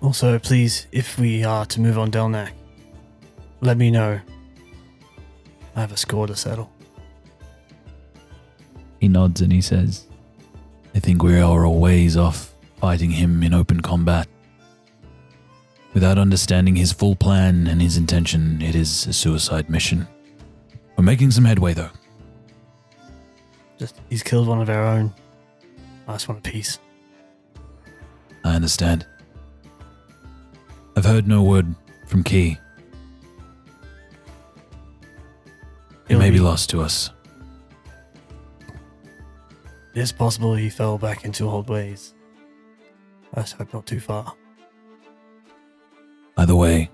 Also, 0.00 0.38
please, 0.38 0.86
if 0.92 1.18
we 1.18 1.44
are 1.44 1.66
to 1.66 1.80
move 1.80 1.98
on 1.98 2.10
Delnak, 2.10 2.52
let 3.60 3.76
me 3.76 3.90
know. 3.90 4.20
I 5.74 5.80
have 5.80 5.92
a 5.92 5.96
score 5.96 6.26
to 6.26 6.36
settle. 6.36 6.70
He 9.00 9.08
nods 9.08 9.40
and 9.40 9.52
he 9.52 9.60
says, 9.60 10.06
I 10.94 11.00
think 11.00 11.22
we 11.22 11.38
are 11.38 11.64
a 11.64 11.70
ways 11.70 12.16
off 12.16 12.54
fighting 12.80 13.10
him 13.10 13.42
in 13.42 13.54
open 13.54 13.80
combat. 13.80 14.28
Without 15.94 16.18
understanding 16.18 16.76
his 16.76 16.92
full 16.92 17.16
plan 17.16 17.66
and 17.66 17.82
his 17.82 17.96
intention, 17.96 18.62
it 18.62 18.74
is 18.74 19.06
a 19.06 19.12
suicide 19.12 19.68
mission. 19.68 20.06
We're 20.96 21.04
making 21.04 21.30
some 21.32 21.44
headway 21.44 21.74
though. 21.74 21.90
Just 23.78 24.00
he's 24.10 24.22
killed 24.22 24.48
one 24.48 24.60
of 24.60 24.68
our 24.68 24.84
own. 24.84 25.14
I 26.06 26.12
just 26.12 26.28
want 26.28 26.46
a 26.46 26.50
piece. 26.50 26.78
I 28.44 28.54
understand. 28.54 29.06
I've 30.98 31.04
heard 31.04 31.28
no 31.28 31.44
word 31.44 31.76
from 32.08 32.24
Key. 32.24 32.58
He 32.58 32.58
He'll 36.08 36.18
may 36.18 36.32
be 36.32 36.40
lost 36.40 36.70
to 36.70 36.80
us. 36.80 37.10
It 39.94 40.00
is 40.00 40.10
possible 40.10 40.56
he 40.56 40.68
fell 40.68 40.98
back 40.98 41.24
into 41.24 41.48
old 41.48 41.68
ways. 41.68 42.14
I 43.32 43.42
just 43.42 43.52
hope 43.52 43.72
not 43.72 43.86
too 43.86 44.00
far. 44.00 44.34
Either 46.36 46.56
way, 46.56 46.90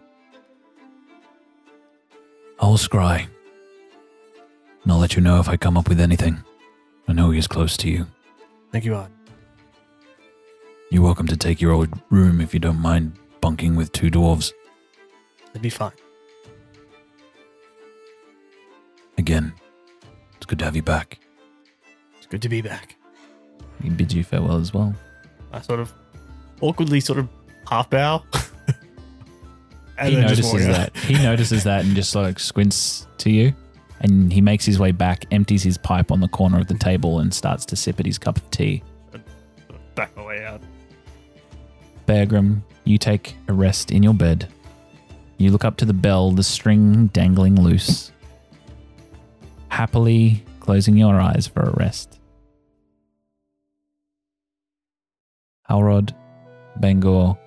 I'll 2.60 2.76
scry. 2.76 3.26
And 4.82 4.92
I'll 4.92 4.98
let 4.98 5.16
you 5.16 5.22
know 5.22 5.40
if 5.40 5.48
I 5.48 5.56
come 5.56 5.78
up 5.78 5.88
with 5.88 5.98
anything. 5.98 6.44
I 7.08 7.14
know 7.14 7.30
he 7.30 7.38
is 7.38 7.46
close 7.46 7.78
to 7.78 7.88
you. 7.88 8.06
Thank 8.70 8.84
you, 8.84 8.96
Art. 8.96 9.10
You're 10.90 11.02
welcome 11.02 11.26
to 11.28 11.38
take 11.38 11.62
your 11.62 11.72
old 11.72 11.88
room 12.10 12.42
if 12.42 12.52
you 12.52 12.60
don't 12.60 12.78
mind 12.78 13.18
bunking 13.44 13.76
with 13.76 13.92
two 13.92 14.10
dwarves. 14.10 14.54
It'd 15.50 15.60
be 15.60 15.68
fine. 15.68 15.92
Again, 19.18 19.52
it's 20.36 20.46
good 20.46 20.58
to 20.60 20.64
have 20.64 20.74
you 20.74 20.82
back. 20.82 21.18
It's 22.16 22.26
good 22.26 22.40
to 22.40 22.48
be 22.48 22.62
back. 22.62 22.96
He 23.82 23.90
bids 23.90 24.14
you 24.14 24.24
farewell 24.24 24.56
as 24.56 24.72
well. 24.72 24.94
I 25.52 25.60
sort 25.60 25.80
of 25.80 25.92
awkwardly 26.62 27.00
sort 27.00 27.18
of 27.18 27.28
half 27.68 27.90
bow. 27.90 28.22
he 30.02 30.16
notices 30.16 30.66
that. 30.66 30.96
He 30.96 31.22
notices 31.22 31.64
that 31.64 31.84
and 31.84 31.94
just 31.94 32.14
like 32.14 32.38
squints 32.38 33.06
to 33.18 33.30
you. 33.30 33.52
And 34.00 34.32
he 34.32 34.40
makes 34.40 34.64
his 34.64 34.78
way 34.78 34.92
back, 34.92 35.26
empties 35.30 35.62
his 35.62 35.76
pipe 35.76 36.10
on 36.10 36.20
the 36.20 36.28
corner 36.28 36.60
of 36.60 36.68
the 36.68 36.78
table, 36.78 37.20
and 37.20 37.32
starts 37.34 37.66
to 37.66 37.76
sip 37.76 38.00
at 38.00 38.06
his 38.06 38.16
cup 38.16 38.38
of 38.38 38.50
tea. 38.50 38.82
Back 39.94 40.16
Bergrim, 42.06 42.64
you 42.84 42.98
take 42.98 43.36
a 43.48 43.52
rest 43.52 43.90
in 43.90 44.02
your 44.02 44.14
bed. 44.14 44.48
You 45.38 45.50
look 45.50 45.64
up 45.64 45.76
to 45.78 45.84
the 45.84 45.94
bell, 45.94 46.30
the 46.30 46.42
string 46.42 47.06
dangling 47.08 47.60
loose. 47.60 48.12
Happily 49.68 50.44
closing 50.60 50.96
your 50.96 51.20
eyes 51.20 51.46
for 51.46 51.62
a 51.62 51.72
rest. 51.76 52.18
Halrod, 55.68 56.14
Bangor, 56.76 57.38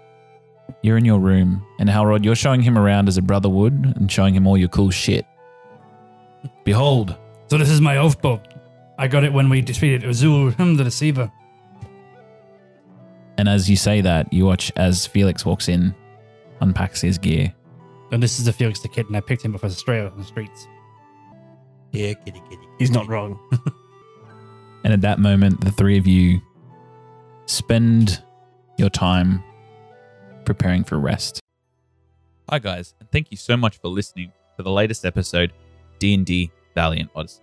you're 0.81 0.97
in 0.97 1.05
your 1.05 1.19
room, 1.19 1.65
and 1.79 1.87
Halrod, 1.87 2.25
you're 2.25 2.35
showing 2.35 2.61
him 2.61 2.77
around 2.77 3.07
as 3.07 3.17
a 3.17 3.21
brother 3.21 3.49
would 3.49 3.73
and 3.95 4.11
showing 4.11 4.33
him 4.33 4.47
all 4.47 4.57
your 4.57 4.69
cool 4.69 4.89
shit. 4.89 5.25
Behold, 6.63 7.15
So 7.49 7.57
this 7.57 7.69
is 7.69 7.79
my 7.79 7.97
oath 7.97 8.21
bow. 8.21 8.41
I 8.97 9.07
got 9.07 9.23
it 9.23 9.31
when 9.31 9.49
we 9.49 9.61
defeated 9.61 10.03
Azul, 10.03 10.49
him 10.49 10.75
the 10.77 10.83
deceiver. 10.83 11.31
And 13.37 13.47
as 13.49 13.69
you 13.69 13.75
say 13.75 14.01
that, 14.01 14.31
you 14.31 14.45
watch 14.45 14.71
as 14.75 15.05
Felix 15.05 15.45
walks 15.45 15.69
in, 15.69 15.95
unpacks 16.61 17.01
his 17.01 17.17
gear. 17.17 17.53
And 18.11 18.23
this 18.23 18.39
is 18.39 18.45
the 18.45 18.53
Felix 18.53 18.79
the 18.79 18.87
Kid, 18.87 19.07
and 19.07 19.17
I 19.17 19.21
picked 19.21 19.43
him 19.43 19.53
up 19.55 19.63
as 19.63 19.73
a 19.73 19.75
stray 19.75 19.99
on 19.99 20.17
the 20.17 20.23
streets. 20.23 20.67
Yeah, 21.91 22.13
kitty, 22.13 22.41
kitty. 22.49 22.67
He's 22.79 22.91
not 22.91 23.07
wrong. 23.07 23.39
And 24.87 24.93
at 24.93 25.01
that 25.01 25.19
moment, 25.19 25.59
the 25.59 25.71
three 25.71 25.97
of 25.97 26.07
you 26.07 26.39
spend 27.45 28.23
your 28.77 28.89
time 28.89 29.43
preparing 30.45 30.85
for 30.85 30.97
rest. 30.97 31.41
Hi 32.49 32.59
guys, 32.59 32.93
and 33.01 33.11
thank 33.11 33.29
you 33.29 33.35
so 33.35 33.57
much 33.57 33.79
for 33.79 33.89
listening 33.89 34.31
to 34.55 34.63
the 34.63 34.71
latest 34.71 35.03
episode 35.03 35.51
D&D 35.99 36.51
Valiant 36.73 37.09
Odyssey. 37.15 37.41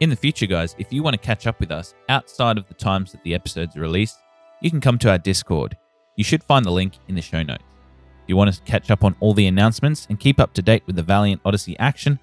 In 0.00 0.08
the 0.08 0.16
future 0.16 0.46
guys, 0.46 0.74
if 0.78 0.90
you 0.90 1.02
want 1.02 1.12
to 1.14 1.18
catch 1.18 1.46
up 1.46 1.60
with 1.60 1.70
us 1.70 1.94
outside 2.08 2.56
of 2.56 2.66
the 2.68 2.72
times 2.72 3.12
that 3.12 3.22
the 3.24 3.34
episodes 3.34 3.76
are 3.76 3.80
released, 3.80 4.16
you 4.60 4.70
can 4.70 4.80
come 4.80 4.98
to 4.98 5.10
our 5.10 5.18
Discord. 5.18 5.76
You 6.16 6.24
should 6.24 6.42
find 6.42 6.64
the 6.64 6.70
link 6.70 6.94
in 7.08 7.14
the 7.14 7.22
show 7.22 7.42
notes. 7.42 7.62
If 8.22 8.28
you 8.28 8.36
want 8.36 8.52
to 8.52 8.60
catch 8.62 8.90
up 8.90 9.04
on 9.04 9.14
all 9.20 9.34
the 9.34 9.46
announcements 9.46 10.06
and 10.10 10.18
keep 10.18 10.40
up 10.40 10.52
to 10.54 10.62
date 10.62 10.82
with 10.86 10.96
the 10.96 11.02
Valiant 11.02 11.40
Odyssey 11.44 11.78
action, 11.78 12.18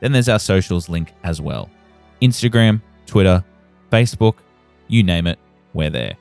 then 0.00 0.12
there's 0.12 0.28
our 0.28 0.38
socials 0.38 0.88
link 0.88 1.12
as 1.24 1.40
well. 1.40 1.68
Instagram, 2.20 2.80
Twitter, 3.06 3.44
Facebook, 3.90 4.36
you 4.88 5.02
name 5.02 5.26
it, 5.26 5.38
we're 5.74 5.90
there. 5.90 6.14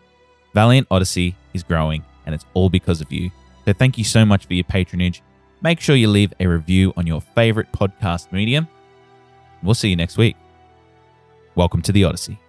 Valiant 0.54 0.88
Odyssey 0.92 1.36
is 1.54 1.64
growing, 1.64 2.04
and 2.26 2.36
it's 2.36 2.46
all 2.54 2.70
because 2.70 3.02
of 3.02 3.12
you. 3.12 3.32
So 3.66 3.74
thank 3.74 3.98
you 3.98 4.04
so 4.04 4.26
much 4.26 4.46
for 4.46 4.54
your 4.54 4.64
patronage. 4.64 5.22
Make 5.62 5.80
sure 5.80 5.96
you 5.96 6.10
leave 6.10 6.34
a 6.40 6.48
review 6.48 6.92
on 6.98 7.06
your 7.06 7.22
favorite 7.22 7.72
podcast 7.72 8.32
medium. 8.32 8.68
We'll 9.64 9.76
see 9.76 9.90
you 9.90 9.96
next 9.96 10.18
week. 10.18 10.36
Welcome 11.56 11.82
to 11.84 11.92
the 11.92 12.04
Odyssey. 12.04 12.40